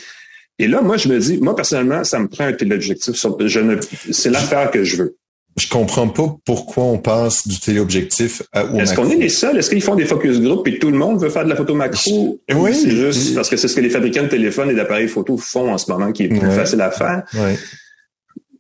Et 0.61 0.67
là, 0.67 0.81
moi, 0.81 0.97
je 0.97 1.09
me 1.09 1.19
dis, 1.19 1.39
moi, 1.39 1.55
personnellement, 1.55 2.03
ça 2.03 2.19
me 2.19 2.27
prend 2.27 2.45
un 2.45 2.53
téléobjectif. 2.53 3.15
Je 3.15 3.61
ne, 3.61 3.77
c'est 4.11 4.31
l'affaire 4.31 4.71
que 4.71 4.83
je 4.83 4.97
veux. 4.97 5.17
Je 5.59 5.69
comprends 5.69 6.09
pas 6.09 6.37
pourquoi 6.45 6.85
on 6.85 6.99
passe 6.99 7.47
du 7.47 7.59
téléobjectif 7.59 8.43
à 8.53 8.65
au 8.65 8.79
Est-ce 8.79 8.95
qu'on 8.95 9.11
est 9.11 9.17
les 9.17 9.29
seuls? 9.29 9.59
Est-ce 9.59 9.71
qu'ils 9.71 9.83
font 9.83 9.97
des 9.97 10.05
focus 10.05 10.41
group 10.41 10.67
et 10.69 10.79
tout 10.79 10.91
le 10.91 10.97
monde 10.97 11.21
veut 11.21 11.31
faire 11.31 11.45
de 11.45 11.51
la 11.51 11.57
photo 11.57 11.75
macro? 11.75 12.41
Oui. 12.55 12.75
C'est 12.75 12.91
juste 12.91 13.35
parce 13.35 13.49
que 13.49 13.57
c'est 13.57 13.69
ce 13.69 13.75
que 13.75 13.81
les 13.81 13.91
fabricants 13.91 14.23
de 14.23 14.29
téléphones 14.29 14.71
et 14.71 14.75
d'appareils 14.75 15.09
photo 15.09 15.37
font 15.37 15.73
en 15.73 15.79
ce 15.79 15.91
moment 15.91 16.13
qui 16.13 16.25
est 16.25 16.29
plus 16.29 16.51
facile 16.51 16.81
à 16.81 16.91
faire? 16.91 17.25
Ouais. 17.35 17.57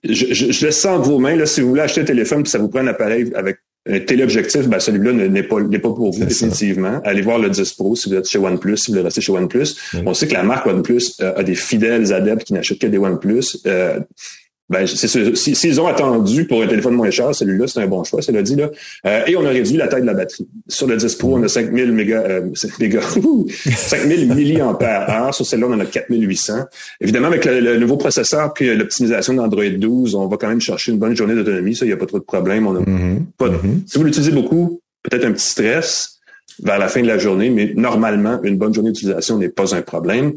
Je, 0.05 0.33
je, 0.33 0.53
je, 0.53 0.67
laisse 0.67 0.79
ça 0.79 0.93
entre 0.93 1.09
vos 1.09 1.19
mains. 1.19 1.35
Là, 1.35 1.47
si 1.47 1.61
vous 1.61 1.71
voulez 1.71 1.83
acheter 1.83 2.03
un 2.03 2.05
téléphone 2.05 2.43
et 2.43 2.49
ça 2.49 2.59
vous 2.59 2.69
prend 2.69 2.81
un 2.81 2.87
appareil 2.87 3.33
avec 3.35 3.59
un 3.89 4.01
téléobjectif, 4.01 4.69
ben 4.69 4.79
celui-là 4.79 5.13
n'est 5.29 5.43
pas, 5.43 5.61
n'est 5.61 5.79
pas 5.79 5.93
pour 5.93 6.13
vous 6.13 6.25
définitivement. 6.25 7.01
Allez 7.05 7.23
voir 7.23 7.39
le 7.39 7.49
10 7.49 7.73
Pro 7.73 7.97
si 7.97 8.09
vous 8.09 8.17
êtes 8.17 8.29
chez 8.29 8.39
OnePlus, 8.39 8.77
si 8.77 8.87
vous 8.89 8.93
voulez 8.95 9.05
rester 9.05 9.21
chez 9.21 9.33
OnePlus. 9.33 9.69
On 10.05 10.15
sait 10.15 10.29
que 10.29 10.35
la 10.35 10.43
marque 10.43 10.67
OnePlus 10.67 11.15
euh, 11.21 11.33
a 11.37 11.43
des 11.43 11.55
fidèles 11.55 12.13
adeptes 12.13 12.45
qui 12.45 12.53
n'achètent 12.53 12.81
que 12.81 12.87
des 12.87 12.99
OnePlus. 12.99 13.45
Euh, 13.67 14.01
ben, 14.69 14.87
c'est 14.87 15.09
S'ils 15.09 15.57
si, 15.57 15.81
ont 15.81 15.87
attendu 15.87 16.45
pour 16.45 16.63
un 16.63 16.67
téléphone 16.67 16.95
moins 16.95 17.11
cher, 17.11 17.35
celui-là, 17.35 17.67
c'est 17.67 17.81
un 17.81 17.87
bon 17.87 18.05
choix, 18.05 18.21
cela 18.21 18.43
dit. 18.43 18.55
Là. 18.55 18.71
Euh, 19.07 19.23
et 19.27 19.35
on 19.37 19.45
a 19.47 19.49
réduit 19.49 19.77
la 19.77 19.89
taille 19.89 20.03
de 20.03 20.07
la 20.07 20.15
batterie. 20.15 20.47
Sur 20.69 20.87
le 20.87 20.97
10 20.97 21.15
Pro, 21.15 21.39
on 21.39 21.43
a 21.43 21.49
5000 21.49 21.93
méga, 21.93 22.21
euh, 22.21 22.51
méga 22.79 23.01
5000 23.77 24.35
milliampères 24.35 25.33
Sur 25.33 25.47
celle-là, 25.47 25.67
on 25.69 25.75
en 25.75 25.81
a 25.81 25.87
4800. 25.87 26.67
Évidemment, 27.01 27.29
avec 27.29 27.47
le, 27.47 27.79
nouveau 27.79 27.97
processeur 27.97 28.53
puis 28.53 28.75
l'optimisation 28.75 29.33
d'Android 29.33 29.65
12, 29.65 30.15
on 30.15 30.27
va 30.27 30.37
quand 30.37 30.49
même 30.49 30.61
chercher 30.61 30.93
une 30.93 30.99
bonne 30.99 31.17
journée 31.17 31.35
d'autonomie. 31.35 31.75
Ça, 31.75 31.87
il 31.87 31.89
n'y 31.89 31.95
a 31.95 31.97
pas 31.97 32.07
trop 32.07 32.19
de 32.19 32.25
problème. 32.25 32.67
On 32.67 32.77
a 32.77 32.81
mm-hmm. 32.81 33.19
pas 33.39 33.49
mm-hmm. 33.49 33.87
Si 33.87 33.97
vous 33.97 34.05
l'utilisez 34.05 34.33
beaucoup, 34.33 34.81
peut-être 35.03 35.25
un 35.25 35.33
petit 35.33 35.49
stress 35.49 36.19
vers 36.63 36.79
la 36.79 36.89
fin 36.89 37.01
de 37.01 37.07
la 37.07 37.19
journée, 37.19 37.51
mais 37.51 37.73
normalement, 37.75 38.41
une 38.43 38.59
bonne 38.59 38.75
journée 38.75 38.91
d'utilisation 38.91 39.39
n'est 39.39 39.49
pas 39.49 39.75
un 39.75 39.83
problème. 39.83 40.35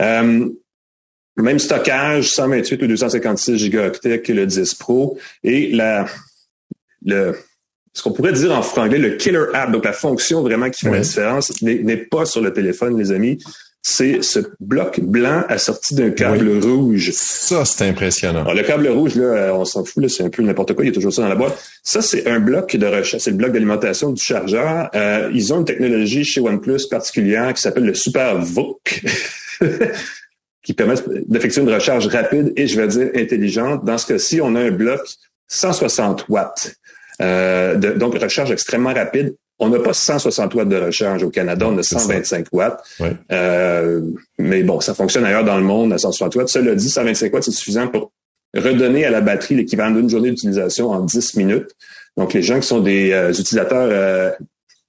Euh, 0.00 0.48
même 1.42 1.58
stockage, 1.58 2.30
128 2.30 2.82
ou 2.82 2.86
256 2.86 3.56
gigaoctets 3.56 4.22
que 4.22 4.32
le 4.32 4.46
10 4.46 4.74
Pro. 4.74 5.18
Et 5.42 5.72
la, 5.72 6.06
le, 7.04 7.34
ce 7.92 8.02
qu'on 8.02 8.12
pourrait 8.12 8.32
dire 8.32 8.52
en 8.52 8.62
franglais, 8.62 8.98
le 8.98 9.10
killer 9.10 9.46
app, 9.54 9.70
donc 9.70 9.84
la 9.84 9.92
fonction 9.92 10.42
vraiment 10.42 10.68
qui 10.68 10.84
fait 10.84 10.90
la 10.90 11.00
différence, 11.00 11.62
n'est 11.62 11.96
pas 11.96 12.24
sur 12.24 12.40
le 12.40 12.52
téléphone, 12.52 12.98
les 12.98 13.12
amis. 13.12 13.38
C'est 13.86 14.22
ce 14.22 14.40
bloc 14.60 14.98
blanc 15.00 15.44
assorti 15.48 15.94
d'un 15.94 16.10
câble 16.10 16.58
rouge. 16.64 17.10
Ça, 17.12 17.66
c'est 17.66 17.86
impressionnant. 17.86 18.40
Alors, 18.40 18.54
le 18.54 18.62
câble 18.62 18.88
rouge, 18.88 19.14
là, 19.14 19.24
euh, 19.24 19.52
on 19.52 19.66
s'en 19.66 19.84
fout, 19.84 20.08
c'est 20.08 20.22
un 20.22 20.30
peu 20.30 20.42
n'importe 20.42 20.72
quoi, 20.72 20.84
il 20.84 20.88
y 20.88 20.90
a 20.90 20.94
toujours 20.94 21.12
ça 21.12 21.20
dans 21.20 21.28
la 21.28 21.34
boîte. 21.34 21.62
Ça, 21.82 22.00
c'est 22.00 22.26
un 22.26 22.40
bloc 22.40 22.74
de 22.74 22.86
recharge, 22.86 23.22
c'est 23.22 23.30
le 23.30 23.36
bloc 23.36 23.52
d'alimentation 23.52 24.10
du 24.10 24.22
chargeur. 24.22 24.88
Euh, 24.94 25.30
ils 25.34 25.52
ont 25.52 25.58
une 25.58 25.66
technologie 25.66 26.24
chez 26.24 26.40
OnePlus 26.40 26.88
particulière 26.90 27.52
qui 27.52 27.60
s'appelle 27.60 27.84
le 27.84 27.94
Super 27.94 28.40
VOOC. 28.40 29.04
qui 30.64 30.72
permettent 30.72 31.04
d'effectuer 31.28 31.60
une 31.60 31.72
recharge 31.72 32.06
rapide 32.08 32.52
et, 32.56 32.66
je 32.66 32.80
vais 32.80 32.88
dire, 32.88 33.10
intelligente. 33.14 33.84
Dans 33.84 33.98
ce 33.98 34.06
cas-ci, 34.06 34.40
on 34.40 34.56
a 34.56 34.60
un 34.60 34.70
bloc 34.70 35.00
160 35.48 36.26
watts. 36.28 36.74
Euh, 37.20 37.76
de, 37.76 37.92
donc, 37.92 38.18
recharge 38.18 38.50
extrêmement 38.50 38.92
rapide. 38.92 39.36
On 39.60 39.68
n'a 39.68 39.78
pas 39.78 39.92
160 39.92 40.54
watts 40.54 40.68
de 40.68 40.76
recharge 40.76 41.22
au 41.22 41.30
Canada, 41.30 41.66
on 41.68 41.78
a 41.78 41.82
125 41.82 42.46
watts. 42.50 42.82
Euh, 43.30 44.00
mais 44.38 44.62
bon, 44.64 44.80
ça 44.80 44.94
fonctionne 44.94 45.24
ailleurs 45.24 45.44
dans 45.44 45.58
le 45.58 45.62
monde 45.62 45.92
à 45.92 45.98
160 45.98 46.34
watts. 46.34 46.48
Cela 46.48 46.74
dit, 46.74 46.88
125 46.88 47.32
watts, 47.32 47.44
c'est 47.44 47.52
suffisant 47.52 47.86
pour 47.86 48.10
redonner 48.54 49.04
à 49.04 49.10
la 49.10 49.20
batterie 49.20 49.54
l'équivalent 49.54 49.92
d'une 49.92 50.08
journée 50.08 50.30
d'utilisation 50.30 50.90
en 50.90 51.00
10 51.00 51.36
minutes. 51.36 51.70
Donc, 52.16 52.32
les 52.32 52.42
gens 52.42 52.58
qui 52.58 52.66
sont 52.66 52.80
des 52.80 53.12
euh, 53.12 53.30
utilisateurs 53.30 53.88
euh, 53.90 54.30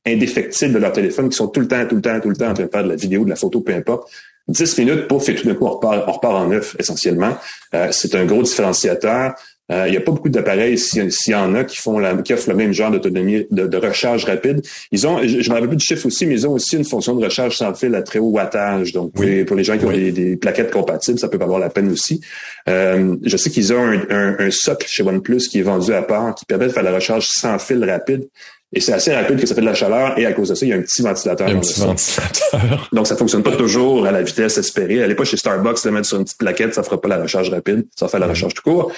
indéfectibles 0.05 0.73
de 0.73 0.79
leur 0.79 0.91
téléphone, 0.91 1.29
qui 1.29 1.35
sont 1.35 1.47
tout 1.47 1.59
le 1.59 1.67
temps, 1.67 1.85
tout 1.87 1.95
le 1.95 2.01
temps, 2.01 2.19
tout 2.19 2.29
le 2.29 2.35
temps 2.35 2.49
en 2.49 2.53
train 2.53 2.65
de 2.65 2.69
faire 2.69 2.83
de 2.83 2.89
la 2.89 2.95
vidéo, 2.95 3.25
de 3.25 3.29
la 3.29 3.35
photo, 3.35 3.61
peu 3.61 3.73
importe, 3.73 4.11
10 4.47 4.77
minutes, 4.79 5.07
pour 5.07 5.27
et 5.27 5.35
tout 5.35 5.47
d'un 5.47 5.55
coup, 5.55 5.65
on 5.65 5.71
repart, 5.71 6.03
on 6.07 6.11
repart 6.11 6.35
en 6.35 6.47
neuf, 6.47 6.75
essentiellement. 6.77 7.35
Euh, 7.73 7.87
c'est 7.91 8.13
un 8.15 8.25
gros 8.25 8.43
différenciateur. 8.43 9.33
Euh, 9.71 9.85
il 9.87 9.91
n'y 9.91 9.97
a 9.97 10.01
pas 10.01 10.11
beaucoup 10.11 10.29
d'appareils, 10.29 10.77
s'il 10.77 11.09
y 11.27 11.35
en 11.35 11.55
a, 11.55 11.63
qui 11.63 11.77
font 11.77 11.97
la, 11.97 12.15
qui 12.17 12.33
offrent 12.33 12.49
le 12.49 12.55
même 12.55 12.71
genre 12.71 12.91
d'autonomie 12.91 13.45
de, 13.49 13.77
recharge 13.77 14.25
rapide. 14.25 14.61
Ils 14.91 15.07
ont, 15.07 15.21
je, 15.23 15.41
je 15.41 15.49
me 15.49 15.55
rappelle 15.55 15.69
plus 15.69 15.77
du 15.77 15.85
chiffre 15.85 16.05
aussi, 16.05 16.25
mais 16.27 16.35
ils 16.35 16.47
ont 16.47 16.53
aussi 16.53 16.75
une 16.75 16.85
fonction 16.85 17.15
de 17.15 17.23
recharge 17.23 17.57
sans 17.57 17.73
fil 17.73 17.93
à 17.95 18.03
très 18.03 18.19
haut 18.19 18.29
wattage. 18.29 18.93
Donc, 18.93 19.13
pour 19.13 19.55
les 19.55 19.63
gens 19.63 19.77
qui 19.77 19.85
ont 19.85 19.91
des, 19.91 20.37
plaquettes 20.37 20.71
compatibles, 20.71 21.17
ça 21.17 21.29
peut 21.29 21.37
valoir 21.37 21.59
la 21.59 21.69
peine 21.69 21.91
aussi. 21.91 22.21
Euh, 22.69 23.15
je 23.23 23.37
sais 23.37 23.49
qu'ils 23.49 23.73
ont 23.73 23.83
un, 23.83 24.01
un, 24.09 24.35
un, 24.39 24.51
socle 24.51 24.87
chez 24.87 25.01
OnePlus 25.01 25.47
qui 25.49 25.59
est 25.59 25.63
vendu 25.63 25.93
à 25.93 26.01
part, 26.03 26.35
qui 26.35 26.45
permet 26.45 26.67
de 26.67 26.71
faire 26.71 26.83
la 26.83 26.93
recharge 26.93 27.25
sans 27.27 27.57
fil 27.57 27.83
rapide. 27.83 28.27
Et 28.73 28.81
c'est 28.81 28.91
assez 28.91 29.13
rapide 29.15 29.39
que 29.39 29.45
ça 29.45 29.55
fait 29.55 29.61
de 29.61 29.65
la 29.65 29.73
chaleur 29.73 30.19
et 30.19 30.25
à 30.25 30.33
cause 30.33 30.49
de 30.49 30.55
ça, 30.55 30.65
il 30.65 30.69
y 30.69 30.73
a 30.73 30.75
un 30.75 30.81
petit 30.81 31.01
ventilateur. 31.01 31.47
Un 31.47 31.59
petit 31.59 31.79
ventilateur. 31.79 32.89
Donc, 32.93 33.07
ça 33.07 33.15
fonctionne 33.15 33.41
pas 33.41 33.55
toujours 33.55 34.05
à 34.05 34.11
la 34.11 34.21
vitesse 34.21 34.57
espérée. 34.57 35.01
Allez 35.01 35.15
pas 35.15 35.23
chez 35.23 35.37
Starbucks 35.37 35.85
le 35.85 35.91
mettre 35.91 36.07
sur 36.07 36.17
une 36.17 36.25
petite 36.25 36.37
plaquette, 36.37 36.73
ça 36.73 36.83
fera 36.83 36.99
pas 36.99 37.07
la 37.07 37.21
recharge 37.21 37.49
rapide, 37.49 37.85
ça 37.95 38.05
va 38.05 38.09
faire 38.09 38.19
la 38.19 38.27
recharge 38.27 38.53
tout 38.53 38.63
court. 38.63 38.91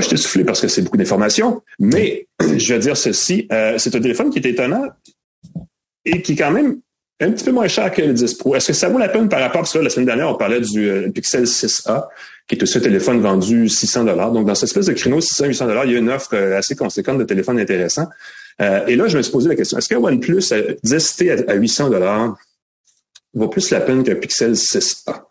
Je 0.00 0.08
t'ai 0.08 0.16
soufflé? 0.16 0.44
Parce 0.44 0.60
que 0.60 0.68
c'est 0.68 0.82
beaucoup 0.82 0.96
d'informations, 0.96 1.62
mais 1.78 2.26
je 2.56 2.74
vais 2.74 2.80
dire 2.80 2.96
ceci, 2.96 3.46
euh, 3.52 3.78
c'est 3.78 3.94
un 3.94 4.00
téléphone 4.00 4.30
qui 4.30 4.38
est 4.38 4.46
étonnant 4.46 4.84
et 6.04 6.22
qui 6.22 6.32
est 6.32 6.36
quand 6.36 6.50
même 6.50 6.80
un 7.20 7.30
petit 7.30 7.44
peu 7.44 7.52
moins 7.52 7.68
cher 7.68 7.92
que 7.92 8.02
le 8.02 8.12
10 8.12 8.34
Pro. 8.34 8.56
Est-ce 8.56 8.68
que 8.68 8.72
ça 8.72 8.88
vaut 8.88 8.98
la 8.98 9.08
peine 9.08 9.28
par 9.28 9.40
rapport, 9.40 9.60
parce 9.62 9.72
que 9.72 9.78
la 9.78 9.90
semaine 9.90 10.06
dernière, 10.06 10.28
on 10.28 10.34
parlait 10.34 10.60
du 10.60 10.88
euh, 10.88 11.10
Pixel 11.10 11.44
6A, 11.44 12.08
qui 12.48 12.56
est 12.56 12.62
aussi 12.62 12.78
un 12.78 12.80
téléphone 12.80 13.20
vendu 13.20 13.68
600 13.68 14.04
dollars. 14.04 14.32
Donc, 14.32 14.46
dans 14.46 14.54
cette 14.54 14.68
espèce 14.68 14.86
de 14.86 14.92
créneau 14.92 15.20
600-800 15.20 15.66
dollars, 15.66 15.84
il 15.86 15.92
y 15.92 15.94
a 15.94 15.98
une 15.98 16.10
offre 16.10 16.34
euh, 16.34 16.58
assez 16.58 16.74
conséquente 16.74 17.18
de 17.18 17.24
téléphones 17.24 17.58
intéressants. 17.58 18.08
Et 18.86 18.94
là, 18.94 19.08
je 19.08 19.16
me 19.16 19.22
suis 19.22 19.32
posé 19.32 19.48
la 19.48 19.56
question, 19.56 19.78
est-ce 19.78 19.88
qu'un 19.88 19.98
OnePlus 19.98 20.38
10T 20.38 21.44
à 21.48 21.54
800 21.54 21.90
dollars 21.90 22.36
vaut 23.34 23.48
plus 23.48 23.68
la 23.70 23.80
peine 23.80 24.04
qu'un 24.04 24.14
Pixel 24.14 24.52
6A 24.52 25.22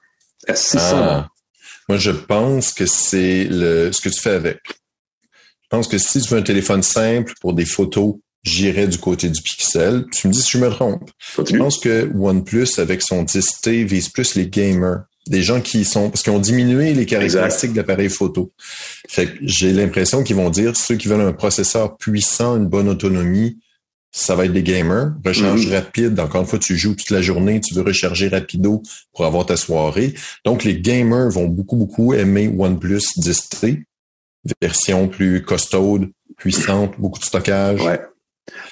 à 0.45 0.55
600 0.55 0.79
ah. 0.91 1.27
Moi, 1.89 1.97
je 1.97 2.11
pense 2.11 2.71
que 2.71 2.85
c'est 2.85 3.45
le 3.45 3.91
ce 3.91 4.01
que 4.01 4.09
tu 4.09 4.21
fais 4.21 4.31
avec. 4.31 4.59
Je 5.63 5.67
pense 5.69 5.87
que 5.87 5.97
si 5.97 6.21
tu 6.21 6.29
veux 6.29 6.39
un 6.39 6.43
téléphone 6.43 6.83
simple 6.83 7.33
pour 7.41 7.53
des 7.53 7.65
photos, 7.65 8.15
j'irais 8.43 8.87
du 8.87 8.97
côté 8.97 9.29
du 9.29 9.41
Pixel. 9.41 10.05
Tu 10.11 10.27
me 10.27 10.33
dis 10.33 10.41
si 10.41 10.51
je 10.51 10.57
me 10.59 10.69
trompe. 10.69 11.09
Je 11.37 11.57
pense 11.57 11.79
que 11.79 12.09
OnePlus, 12.15 12.67
avec 12.77 13.01
son 13.01 13.23
10T, 13.23 13.83
vise 13.85 14.09
plus 14.09 14.35
les 14.35 14.47
gamers 14.47 15.03
des 15.27 15.41
gens 15.41 15.61
qui 15.61 15.85
sont 15.85 16.09
parce 16.09 16.21
qu'ils 16.21 16.33
ont 16.33 16.39
diminué 16.39 16.93
les 16.93 17.05
caractéristiques 17.05 17.71
de 17.71 17.77
l'appareil 17.77 18.09
photo. 18.09 18.51
Fait 19.07 19.27
que 19.27 19.37
j'ai 19.41 19.71
l'impression 19.71 20.23
qu'ils 20.23 20.35
vont 20.35 20.49
dire 20.49 20.75
ceux 20.75 20.95
qui 20.95 21.07
veulent 21.07 21.21
un 21.21 21.33
processeur 21.33 21.97
puissant, 21.97 22.57
une 22.57 22.67
bonne 22.67 22.89
autonomie, 22.89 23.57
ça 24.13 24.35
va 24.35 24.45
être 24.45 24.53
des 24.53 24.63
gamers. 24.63 25.11
Recharge 25.25 25.67
mm-hmm. 25.67 25.73
rapide, 25.73 26.19
encore 26.19 26.41
une 26.41 26.47
fois, 26.47 26.59
tu 26.59 26.77
joues 26.77 26.95
toute 26.95 27.09
la 27.09 27.21
journée, 27.21 27.59
tu 27.59 27.73
veux 27.73 27.81
recharger 27.81 28.29
rapido 28.29 28.81
pour 29.11 29.25
avoir 29.25 29.45
ta 29.45 29.57
soirée. 29.57 30.13
Donc 30.45 30.63
les 30.63 30.79
gamers 30.79 31.29
vont 31.29 31.47
beaucoup 31.47 31.75
beaucoup 31.75 32.13
aimer 32.13 32.47
OnePlus 32.47 33.01
10T, 33.17 33.83
version 34.61 35.07
plus 35.07 35.41
costaude, 35.41 36.09
puissante, 36.37 36.93
beaucoup 36.99 37.19
de 37.19 37.25
stockage. 37.25 37.81
Ouais. 37.81 37.99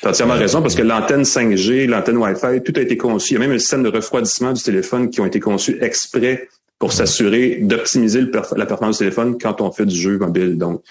Tu 0.01 0.07
as 0.07 0.11
entièrement 0.11 0.35
raison 0.35 0.61
parce 0.61 0.75
que 0.75 0.83
l'antenne 0.83 1.23
5G, 1.23 1.87
l'antenne 1.87 2.17
Wi-Fi, 2.17 2.61
tout 2.63 2.73
a 2.75 2.81
été 2.81 2.97
conçu. 2.97 3.33
Il 3.33 3.33
y 3.33 3.37
a 3.37 3.39
même 3.39 3.51
un 3.51 3.59
système 3.59 3.83
de 3.83 3.89
refroidissement 3.89 4.53
du 4.53 4.61
téléphone 4.61 5.09
qui 5.09 5.21
ont 5.21 5.25
été 5.25 5.39
conçus 5.39 5.77
exprès 5.81 6.49
pour 6.81 6.93
s'assurer 6.93 7.59
d'optimiser 7.61 8.23
la 8.57 8.65
performance 8.65 8.97
du 8.97 9.05
téléphone 9.05 9.37
quand 9.39 9.61
on 9.61 9.71
fait 9.71 9.85
du 9.85 9.95
jeu 9.95 10.17
mobile. 10.17 10.57
Donc, 10.57 10.81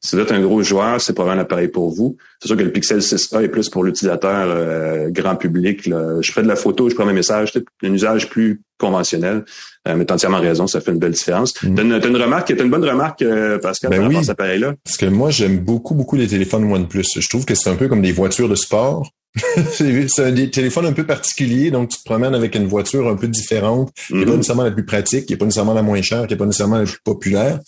si 0.00 0.14
vous 0.14 0.22
êtes 0.22 0.30
un 0.30 0.40
gros 0.40 0.62
joueur, 0.62 1.00
c'est 1.00 1.14
probablement 1.14 1.40
un 1.40 1.42
appareil 1.42 1.66
pour 1.66 1.90
vous. 1.90 2.16
C'est 2.40 2.46
sûr 2.46 2.56
que 2.56 2.62
le 2.62 2.70
Pixel 2.70 3.00
6a 3.00 3.42
est 3.42 3.48
plus 3.48 3.68
pour 3.68 3.82
l'utilisateur 3.82 4.46
euh, 4.48 5.10
grand 5.10 5.34
public. 5.34 5.82
Je 5.82 6.32
fais 6.32 6.44
de 6.44 6.46
la 6.46 6.54
photo, 6.54 6.88
je 6.88 6.94
prends 6.94 7.04
mes 7.04 7.12
messages, 7.12 7.52
un 7.82 7.92
usage 7.92 8.28
plus 8.28 8.62
conventionnel. 8.78 9.44
Euh, 9.88 9.96
mais 9.96 10.06
tu 10.06 10.12
as 10.12 10.14
entièrement 10.14 10.38
raison, 10.38 10.68
ça 10.68 10.80
fait 10.80 10.92
une 10.92 11.00
belle 11.00 11.10
différence. 11.10 11.60
Mm. 11.60 11.74
T'as 11.74 11.82
une, 11.82 11.92
une, 11.92 12.22
remarque, 12.22 12.54
t'as 12.56 12.62
une 12.62 12.70
bonne 12.70 12.84
remarque, 12.84 13.22
euh, 13.22 13.58
Pascal, 13.58 13.90
ben 13.90 14.12
par 14.12 14.20
cet 14.20 14.30
appareil-là? 14.30 14.74
Parce 14.84 14.96
que 14.96 15.06
moi, 15.06 15.30
j'aime 15.30 15.58
beaucoup, 15.58 15.94
beaucoup 15.94 16.14
les 16.14 16.28
téléphones 16.28 16.70
OnePlus. 16.72 17.18
Je 17.18 17.28
trouve 17.28 17.44
que 17.44 17.56
c'est 17.56 17.68
un 17.68 17.74
peu 17.74 17.88
comme 17.88 18.00
des 18.00 18.12
voitures 18.12 18.48
de 18.48 18.54
sport. 18.54 19.10
c'est 19.72 20.24
un 20.24 20.46
téléphone 20.46 20.86
un 20.86 20.92
peu 20.92 21.04
particulier, 21.04 21.70
donc 21.70 21.88
tu 21.88 21.98
te 21.98 22.04
promènes 22.04 22.34
avec 22.34 22.54
une 22.54 22.66
voiture 22.66 23.08
un 23.08 23.16
peu 23.16 23.28
différente, 23.28 23.90
qui 23.94 24.14
n'est 24.14 24.24
pas 24.24 24.32
mm-hmm. 24.32 24.36
nécessairement 24.36 24.64
la 24.64 24.70
plus 24.70 24.84
pratique, 24.84 25.26
qui 25.26 25.32
n'est 25.32 25.38
pas 25.38 25.46
nécessairement 25.46 25.74
la 25.74 25.82
moins 25.82 26.02
chère, 26.02 26.26
qui 26.26 26.34
n'est 26.34 26.38
pas 26.38 26.46
nécessairement 26.46 26.78
la 26.78 26.84
plus 26.84 26.98
populaire. 27.02 27.60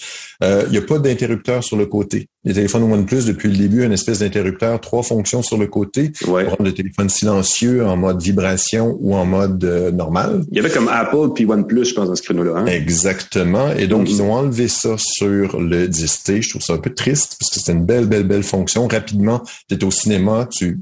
Euh, 0.43 0.65
il 0.67 0.73
n'y 0.73 0.79
a 0.79 0.83
pas 0.83 0.99
d'interrupteur 0.99 1.65
sur 1.65 1.77
le 1.77 1.87
côté. 1.87 2.29
Les 2.45 2.53
téléphones 2.53 2.83
OnePlus, 2.83 3.25
depuis 3.25 3.49
le 3.49 3.57
début, 3.57 3.85
une 3.85 3.93
espèce 3.93 4.19
d'interrupteur, 4.19 4.79
trois 4.81 5.03
fonctions 5.03 5.43
sur 5.43 5.57
le 5.57 5.67
côté. 5.67 6.12
Ouais. 6.27 6.45
Pour 6.45 6.51
rendre 6.51 6.65
le 6.65 6.75
téléphone 6.75 7.09
silencieux 7.09 7.87
en 7.87 7.97
mode 7.97 8.21
vibration 8.21 8.99
ou 9.01 9.15
en 9.15 9.25
mode 9.25 9.65
euh, 9.65 9.91
normal. 9.91 10.45
Il 10.51 10.59
y 10.59 10.61
avait 10.61 10.71
comme 10.71 10.89
Apple 10.89 11.33
puis 11.35 11.47
OnePlus, 11.47 11.87
je 11.87 11.95
pense, 11.95 12.09
dans 12.09 12.15
ce 12.15 12.23
créneau-là. 12.23 12.59
Hein? 12.59 12.67
Exactement. 12.67 13.73
Et 13.73 13.87
donc, 13.87 14.11
ils 14.11 14.21
ont 14.21 14.35
enlevé 14.35 14.69
ça 14.69 14.97
sur 14.99 15.59
le 15.59 15.89
10T. 15.89 16.43
Je 16.43 16.51
trouve 16.51 16.62
ça 16.62 16.75
un 16.75 16.79
peu 16.79 16.93
triste 16.93 17.37
parce 17.41 17.51
que 17.51 17.61
c'était 17.61 17.73
une 17.73 17.87
belle, 17.87 18.07
belle, 18.07 18.25
belle 18.25 18.43
fonction. 18.43 18.87
Rapidement, 18.87 19.43
tu 19.69 19.77
es 19.77 19.85
au 19.85 19.91
cinéma, 19.91 20.47
tu 20.53 20.81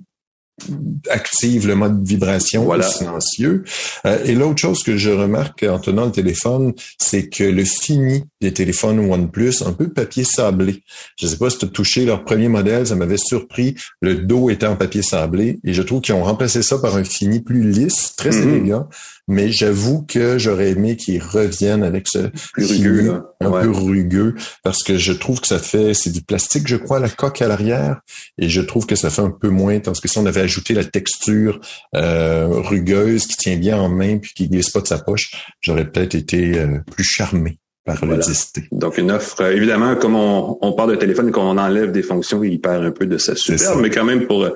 active 1.10 1.66
le 1.66 1.74
mode 1.74 2.06
vibration 2.06 2.64
voilà. 2.64 2.84
silencieux. 2.84 3.64
Euh, 4.06 4.22
et 4.24 4.34
l'autre 4.34 4.58
chose 4.58 4.82
que 4.82 4.96
je 4.96 5.10
remarque 5.10 5.64
en 5.64 5.78
tenant 5.78 6.04
le 6.04 6.12
téléphone, 6.12 6.72
c'est 6.98 7.28
que 7.28 7.44
le 7.44 7.64
fini 7.64 8.24
des 8.40 8.52
téléphones 8.52 9.00
OnePlus, 9.00 9.62
un 9.66 9.72
peu 9.72 9.88
papier 9.88 10.24
sablé. 10.24 10.82
Je 11.18 11.26
ne 11.26 11.30
sais 11.30 11.36
pas 11.36 11.50
si 11.50 11.58
tu 11.58 11.64
as 11.64 11.68
touché 11.68 12.04
leur 12.04 12.24
premier 12.24 12.48
modèle, 12.48 12.86
ça 12.86 12.94
m'avait 12.94 13.16
surpris. 13.16 13.74
Le 14.00 14.16
dos 14.16 14.50
était 14.50 14.66
en 14.66 14.76
papier 14.76 15.02
sablé 15.02 15.58
et 15.64 15.72
je 15.72 15.82
trouve 15.82 16.00
qu'ils 16.00 16.14
ont 16.14 16.24
remplacé 16.24 16.62
ça 16.62 16.78
par 16.78 16.96
un 16.96 17.04
fini 17.04 17.40
plus 17.40 17.70
lisse, 17.70 18.14
très 18.16 18.30
mm-hmm. 18.30 18.48
élégant 18.48 18.88
mais 19.28 19.52
j'avoue 19.52 20.02
que 20.02 20.38
j'aurais 20.38 20.70
aimé 20.70 20.96
qu'ils 20.96 21.22
reviennent 21.22 21.84
avec 21.84 22.06
ce 22.08 22.30
rugueux, 22.56 23.22
un 23.40 23.50
peu 23.50 23.70
rugueux, 23.70 24.34
parce 24.62 24.82
que 24.82 24.98
je 24.98 25.12
trouve 25.12 25.40
que 25.40 25.46
ça 25.46 25.58
fait, 25.58 25.94
c'est 25.94 26.10
du 26.10 26.22
plastique, 26.22 26.66
je 26.66 26.76
crois, 26.76 26.98
la 26.98 27.08
coque 27.08 27.40
à 27.42 27.48
l'arrière, 27.48 28.00
et 28.38 28.48
je 28.48 28.60
trouve 28.60 28.86
que 28.86 28.96
ça 28.96 29.10
fait 29.10 29.22
un 29.22 29.30
peu 29.30 29.48
moins, 29.48 29.78
tandis 29.80 30.00
que 30.00 30.08
si 30.08 30.18
on 30.18 30.26
avait 30.26 30.40
ajouté 30.40 30.74
la 30.74 30.84
texture 30.84 31.60
euh, 31.94 32.46
rugueuse 32.48 33.26
qui 33.26 33.36
tient 33.36 33.56
bien 33.56 33.78
en 33.78 33.88
main 33.88 34.18
puis 34.18 34.32
qui 34.34 34.48
glisse 34.48 34.70
pas 34.70 34.80
de 34.80 34.86
sa 34.86 34.98
poche, 34.98 35.30
j'aurais 35.60 35.88
peut-être 35.88 36.14
été 36.14 36.58
euh, 36.58 36.78
plus 36.90 37.04
charmé 37.04 37.58
par 37.84 37.96
voilà. 38.04 38.24
Donc 38.70 38.98
une 38.98 39.10
offre, 39.10 39.40
euh, 39.40 39.56
évidemment, 39.56 39.96
comme 39.96 40.14
on, 40.14 40.56
on 40.60 40.72
parle 40.72 40.92
de 40.92 40.96
téléphone 40.96 41.28
et 41.28 41.32
qu'on 41.32 41.58
enlève 41.58 41.90
des 41.90 42.02
fonctions, 42.02 42.42
il 42.44 42.60
perd 42.60 42.84
un 42.84 42.92
peu 42.92 43.06
de 43.06 43.18
sa 43.18 43.34
superbe, 43.34 43.80
mais 43.80 43.90
quand 43.90 44.04
même 44.04 44.26
pour 44.26 44.48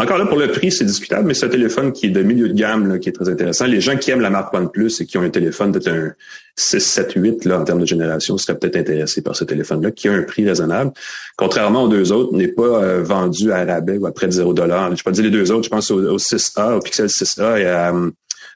encore 0.00 0.18
là, 0.18 0.26
pour 0.26 0.38
le 0.38 0.50
prix, 0.50 0.72
c'est 0.72 0.84
discutable, 0.84 1.26
mais 1.26 1.34
c'est 1.34 1.46
un 1.46 1.50
téléphone 1.50 1.92
qui 1.92 2.06
est 2.06 2.10
de 2.10 2.22
milieu 2.22 2.48
de 2.48 2.54
gamme, 2.54 2.88
là, 2.88 2.98
qui 2.98 3.10
est 3.10 3.12
très 3.12 3.28
intéressant. 3.28 3.66
Les 3.66 3.80
gens 3.80 3.96
qui 3.96 4.10
aiment 4.10 4.20
la 4.20 4.30
marque 4.30 4.54
OnePlus 4.54 4.92
et 5.00 5.06
qui 5.06 5.18
ont 5.18 5.22
un 5.22 5.30
téléphone 5.30 5.72
peut-être 5.72 5.88
un 5.88 6.12
6, 6.56 6.80
7, 6.80 7.12
8 7.16 7.44
là, 7.44 7.60
en 7.60 7.64
termes 7.64 7.80
de 7.80 7.86
génération 7.86 8.38
seraient 8.38 8.58
peut-être 8.58 8.76
intéressés 8.76 9.22
par 9.22 9.36
ce 9.36 9.44
téléphone-là, 9.44 9.90
qui 9.90 10.08
a 10.08 10.12
un 10.12 10.22
prix 10.22 10.46
raisonnable. 10.46 10.92
Contrairement 11.36 11.84
aux 11.84 11.88
deux 11.88 12.12
autres, 12.12 12.34
n'est 12.34 12.48
pas 12.48 12.62
euh, 12.62 13.02
vendu 13.02 13.52
à 13.52 13.64
rabais 13.64 13.98
ou 13.98 14.06
à 14.06 14.12
près 14.12 14.26
de 14.26 14.32
0 14.32 14.54
Je 14.56 15.02
pas 15.02 15.10
dire 15.10 15.24
les 15.24 15.30
deux 15.30 15.52
autres, 15.52 15.64
je 15.64 15.70
pense 15.70 15.90
au, 15.90 16.16
6A, 16.16 16.76
au 16.76 16.80
Pixel 16.80 17.06
6A 17.06 17.60
et 17.60 17.66
à 17.66 17.90
um, 17.90 18.12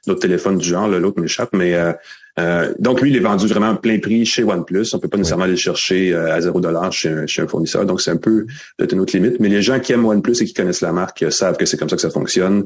d'autres 0.07 0.21
téléphones 0.21 0.57
du 0.57 0.67
genre, 0.67 0.87
l'autre 0.87 1.21
m'échappe, 1.21 1.49
mais 1.53 1.75
euh, 1.75 1.93
euh, 2.37 2.73
donc, 2.79 3.01
lui, 3.01 3.11
il 3.11 3.15
est 3.15 3.21
vendu 3.21 3.47
vraiment 3.47 3.75
plein 3.75 3.99
prix 3.99 4.25
chez 4.25 4.43
OnePlus. 4.43 4.87
On 4.93 4.99
peut 4.99 5.07
pas 5.07 5.17
nécessairement 5.17 5.45
aller 5.45 5.55
chercher 5.55 6.13
euh, 6.13 6.33
à 6.33 6.41
0 6.41 6.61
chez, 6.91 7.09
un, 7.09 7.25
chez 7.27 7.41
un 7.41 7.47
fournisseur. 7.47 7.85
Donc, 7.85 8.01
c'est 8.01 8.11
un 8.11 8.17
peu 8.17 8.45
de 8.79 8.95
notre 8.95 9.15
limite. 9.15 9.39
Mais 9.39 9.47
les 9.47 9.61
gens 9.61 9.79
qui 9.79 9.93
aiment 9.93 10.05
OnePlus 10.05 10.41
et 10.41 10.45
qui 10.45 10.53
connaissent 10.53 10.81
la 10.81 10.91
marque 10.91 11.23
euh, 11.23 11.31
savent 11.31 11.55
que 11.55 11.65
c'est 11.65 11.77
comme 11.77 11.89
ça 11.89 11.95
que 11.95 12.01
ça 12.01 12.09
fonctionne. 12.09 12.65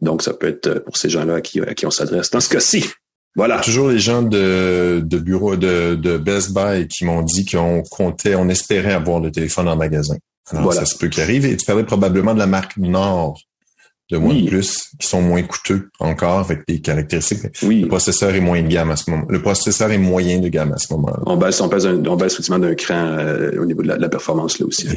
Donc, 0.00 0.22
ça 0.22 0.34
peut 0.34 0.48
être 0.48 0.80
pour 0.80 0.96
ces 0.96 1.08
gens-là 1.08 1.36
à 1.36 1.40
qui, 1.40 1.60
à 1.60 1.74
qui 1.74 1.86
on 1.86 1.90
s'adresse. 1.90 2.30
Dans 2.30 2.40
ce 2.40 2.48
cas-ci, 2.48 2.84
voilà. 3.36 3.60
Toujours 3.60 3.88
les 3.88 3.98
gens 3.98 4.22
de, 4.22 5.00
de 5.04 5.18
bureau 5.18 5.56
de, 5.56 5.94
de 5.94 6.18
Best 6.18 6.52
Buy 6.52 6.88
qui 6.88 7.04
m'ont 7.04 7.22
dit 7.22 7.44
qu'on 7.44 7.82
comptait, 7.82 8.34
on 8.34 8.48
espérait 8.48 8.92
avoir 8.92 9.20
le 9.20 9.30
téléphone 9.30 9.68
en 9.68 9.76
magasin. 9.76 10.16
Alors, 10.50 10.64
voilà. 10.64 10.80
ça 10.80 10.86
se 10.86 10.98
peut 10.98 11.08
qu'il 11.08 11.22
arrive. 11.22 11.46
Et 11.46 11.56
tu 11.56 11.64
parlais 11.64 11.84
probablement 11.84 12.34
de 12.34 12.38
la 12.40 12.46
marque 12.46 12.76
Nord 12.76 13.38
de 14.10 14.16
OnePlus 14.16 14.66
qui 14.98 15.06
sont 15.06 15.22
moins 15.22 15.42
coûteux 15.42 15.90
encore 16.00 16.40
avec 16.40 16.66
des 16.66 16.80
caractéristiques. 16.80 17.40
Oui. 17.62 17.82
Le 17.82 17.88
processeur 17.88 18.34
est 18.34 18.40
moins 18.40 18.62
de 18.62 18.68
gamme 18.68 18.90
à 18.90 18.96
ce 18.96 19.10
moment. 19.10 19.24
Le 19.28 19.40
processeur 19.40 19.90
est 19.90 19.98
moyen 19.98 20.38
de 20.38 20.48
gamme 20.48 20.72
à 20.72 20.78
ce 20.78 20.92
moment-là. 20.94 21.20
On 21.26 21.36
baisse, 21.36 21.60
on 21.60 21.68
baisse, 21.68 21.84
on 21.84 22.16
baisse 22.16 22.32
effectivement 22.32 22.58
d'un 22.58 22.74
cran 22.74 22.94
euh, 23.18 23.60
au 23.60 23.66
niveau 23.66 23.82
de 23.82 23.88
la, 23.88 24.08
performance 24.08 24.58
là 24.58 24.66
aussi. 24.66 24.88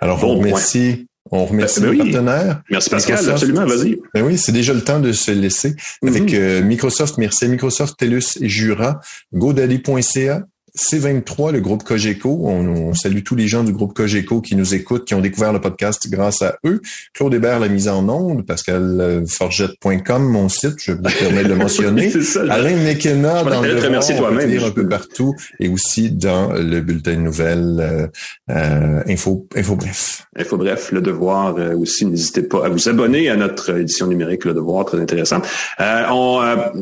Alors 0.00 0.20
bon, 0.20 0.34
on 0.34 0.38
remercie. 0.38 1.06
On 1.30 1.46
remercie 1.46 1.80
ben, 1.80 1.96
ben 1.96 1.98
partenaires. 1.98 2.62
Merci 2.70 2.90
Pascal, 2.90 3.30
absolument, 3.30 3.64
vas-y. 3.64 3.98
Ben 4.12 4.22
oui, 4.22 4.36
c'est 4.36 4.52
déjà 4.52 4.74
le 4.74 4.82
temps 4.82 5.00
de 5.00 5.12
se 5.12 5.30
laisser 5.30 5.74
avec 6.06 6.24
mm-hmm. 6.24 6.34
euh, 6.34 6.62
Microsoft. 6.62 7.16
Merci 7.16 7.48
Microsoft, 7.48 7.96
TELUS 7.96 8.38
et 8.40 8.48
Jura, 8.48 9.00
godaddy.ca, 9.32 10.42
C23, 10.76 11.52
le 11.52 11.60
groupe 11.60 11.82
Cogeco. 11.82 12.46
On, 12.46 12.94
salue 12.94 13.22
tous 13.24 13.34
les 13.34 13.46
gens 13.46 13.62
du 13.62 13.72
groupe 13.72 13.92
Cogeco 13.92 14.40
qui 14.40 14.56
nous 14.56 14.74
écoutent, 14.74 15.04
qui 15.04 15.14
ont 15.14 15.20
découvert 15.20 15.52
le 15.52 15.60
podcast 15.60 16.08
grâce 16.08 16.40
à 16.42 16.56
eux. 16.64 16.80
Claude 17.12 17.34
Hébert, 17.34 17.60
la 17.60 17.68
mise 17.68 17.88
en 17.88 18.08
onde, 18.08 18.46
pascalforgette.com, 18.46 20.24
mon 20.24 20.48
site, 20.48 20.76
je 20.78 20.92
me 20.92 21.18
permets 21.18 21.44
de 21.44 21.48
le 21.48 21.56
mentionner. 21.56 22.10
Alain 22.50 22.76
McKenna 22.76 23.42
dans 23.44 23.60
le 23.60 23.78
toi-même. 24.16 24.64
un 24.64 24.70
peu 24.70 24.88
partout 24.88 25.34
et 25.60 25.68
aussi 25.68 26.10
dans 26.10 26.52
le 26.52 26.80
bulletin 26.80 27.16
de 27.16 27.20
nouvelles 27.20 27.78
euh, 27.80 28.06
euh, 28.50 29.02
Info, 29.08 29.46
Info 29.54 29.76
Bref. 29.76 30.26
Info 30.36 30.56
Bref, 30.56 30.90
Le 30.92 31.02
Devoir 31.02 31.56
euh, 31.58 31.74
aussi. 31.76 32.06
N'hésitez 32.06 32.42
pas 32.42 32.66
à 32.66 32.68
vous 32.70 32.88
abonner 32.88 33.28
à 33.28 33.36
notre 33.36 33.78
édition 33.78 34.06
numérique 34.06 34.44
Le 34.46 34.54
Devoir, 34.54 34.86
très 34.86 35.00
intéressant. 35.00 35.42
on, 35.78 36.40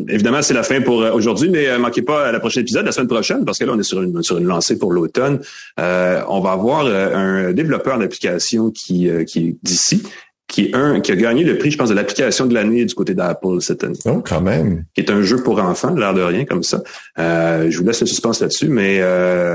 évidemment, 0.09 0.43
c'est 0.43 0.55
la 0.55 0.62
fin 0.62 0.80
pour 0.80 0.99
aujourd'hui, 0.99 1.51
mais 1.51 1.76
manquez 1.78 2.03
pas 2.03 2.28
à 2.28 2.32
la 2.32 2.38
prochaine 2.38 2.62
épisode, 2.62 2.86
la 2.86 2.93
semaine 2.93 3.09
prochaine, 3.09 3.45
parce 3.45 3.59
que 3.59 3.64
là, 3.64 3.72
on 3.74 3.79
sur 3.82 4.02
une, 4.02 4.22
sur 4.22 4.38
une 4.38 4.46
lancée 4.46 4.78
pour 4.78 4.92
l'automne. 4.92 5.40
Euh, 5.78 6.22
on 6.28 6.40
va 6.40 6.52
avoir 6.52 6.86
euh, 6.86 7.48
un 7.48 7.52
développeur 7.52 7.98
d'application 7.98 8.70
qui, 8.70 9.08
euh, 9.08 9.24
qui 9.24 9.48
est 9.48 9.56
d'ici, 9.62 10.02
qui 10.46 10.66
est 10.66 10.74
un 10.74 11.00
qui 11.00 11.12
a 11.12 11.16
gagné 11.16 11.44
le 11.44 11.58
prix, 11.58 11.70
je 11.70 11.78
pense, 11.78 11.88
de 11.88 11.94
l'application 11.94 12.46
de 12.46 12.54
l'année 12.54 12.84
du 12.84 12.94
côté 12.94 13.14
d'Apple 13.14 13.60
cette 13.60 13.84
année. 13.84 13.98
Oh, 14.04 14.22
quand 14.26 14.40
même. 14.40 14.84
Qui 14.94 15.02
est 15.02 15.10
un 15.10 15.22
jeu 15.22 15.42
pour 15.42 15.60
enfants, 15.60 15.94
l'air 15.94 16.14
de 16.14 16.22
rien 16.22 16.44
comme 16.44 16.62
ça. 16.62 16.82
je 17.16 17.76
vous 17.76 17.84
laisse 17.84 18.00
le 18.00 18.06
suspense 18.06 18.40
là-dessus, 18.40 18.68
mais 18.68 19.00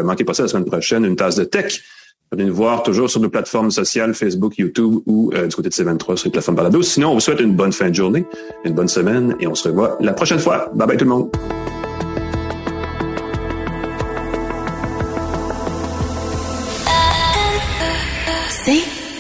manquez 0.04 0.24
pas 0.24 0.34
ça 0.34 0.44
la 0.44 0.50
semaine 0.50 0.66
prochaine, 0.66 1.04
une 1.04 1.18
tasse 1.18 1.36
de 1.36 1.44
tech. 1.44 1.82
Venez 2.32 2.46
nous 2.46 2.56
voir 2.56 2.82
toujours 2.82 3.10
sur 3.10 3.20
nos 3.20 3.30
plateformes 3.30 3.72
sociales, 3.72 4.14
Facebook, 4.14 4.58
YouTube 4.58 4.96
ou 5.06 5.32
du 5.34 5.54
côté 5.54 5.68
de 5.68 5.74
C23 5.74 6.16
sur 6.16 6.28
les 6.28 6.32
plateformes 6.32 6.56
balado. 6.56 6.82
Sinon, 6.82 7.10
on 7.10 7.14
vous 7.16 7.20
souhaite 7.20 7.42
une 7.42 7.56
bonne 7.56 7.74
fin 7.74 7.90
de 7.90 7.96
journée, 7.96 8.26
une 8.64 8.74
bonne 8.74 8.88
semaine 8.88 9.36
et 9.42 9.48
on 9.48 9.56
se 9.56 9.68
revoit 9.68 9.98
la 10.00 10.14
prochaine 10.14 10.40
fois. 10.40 10.72
Bye 10.74 10.88
bye 10.88 10.98
tout 10.98 11.04
le 11.04 11.10
monde. 11.10 11.30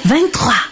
23. 0.07 0.64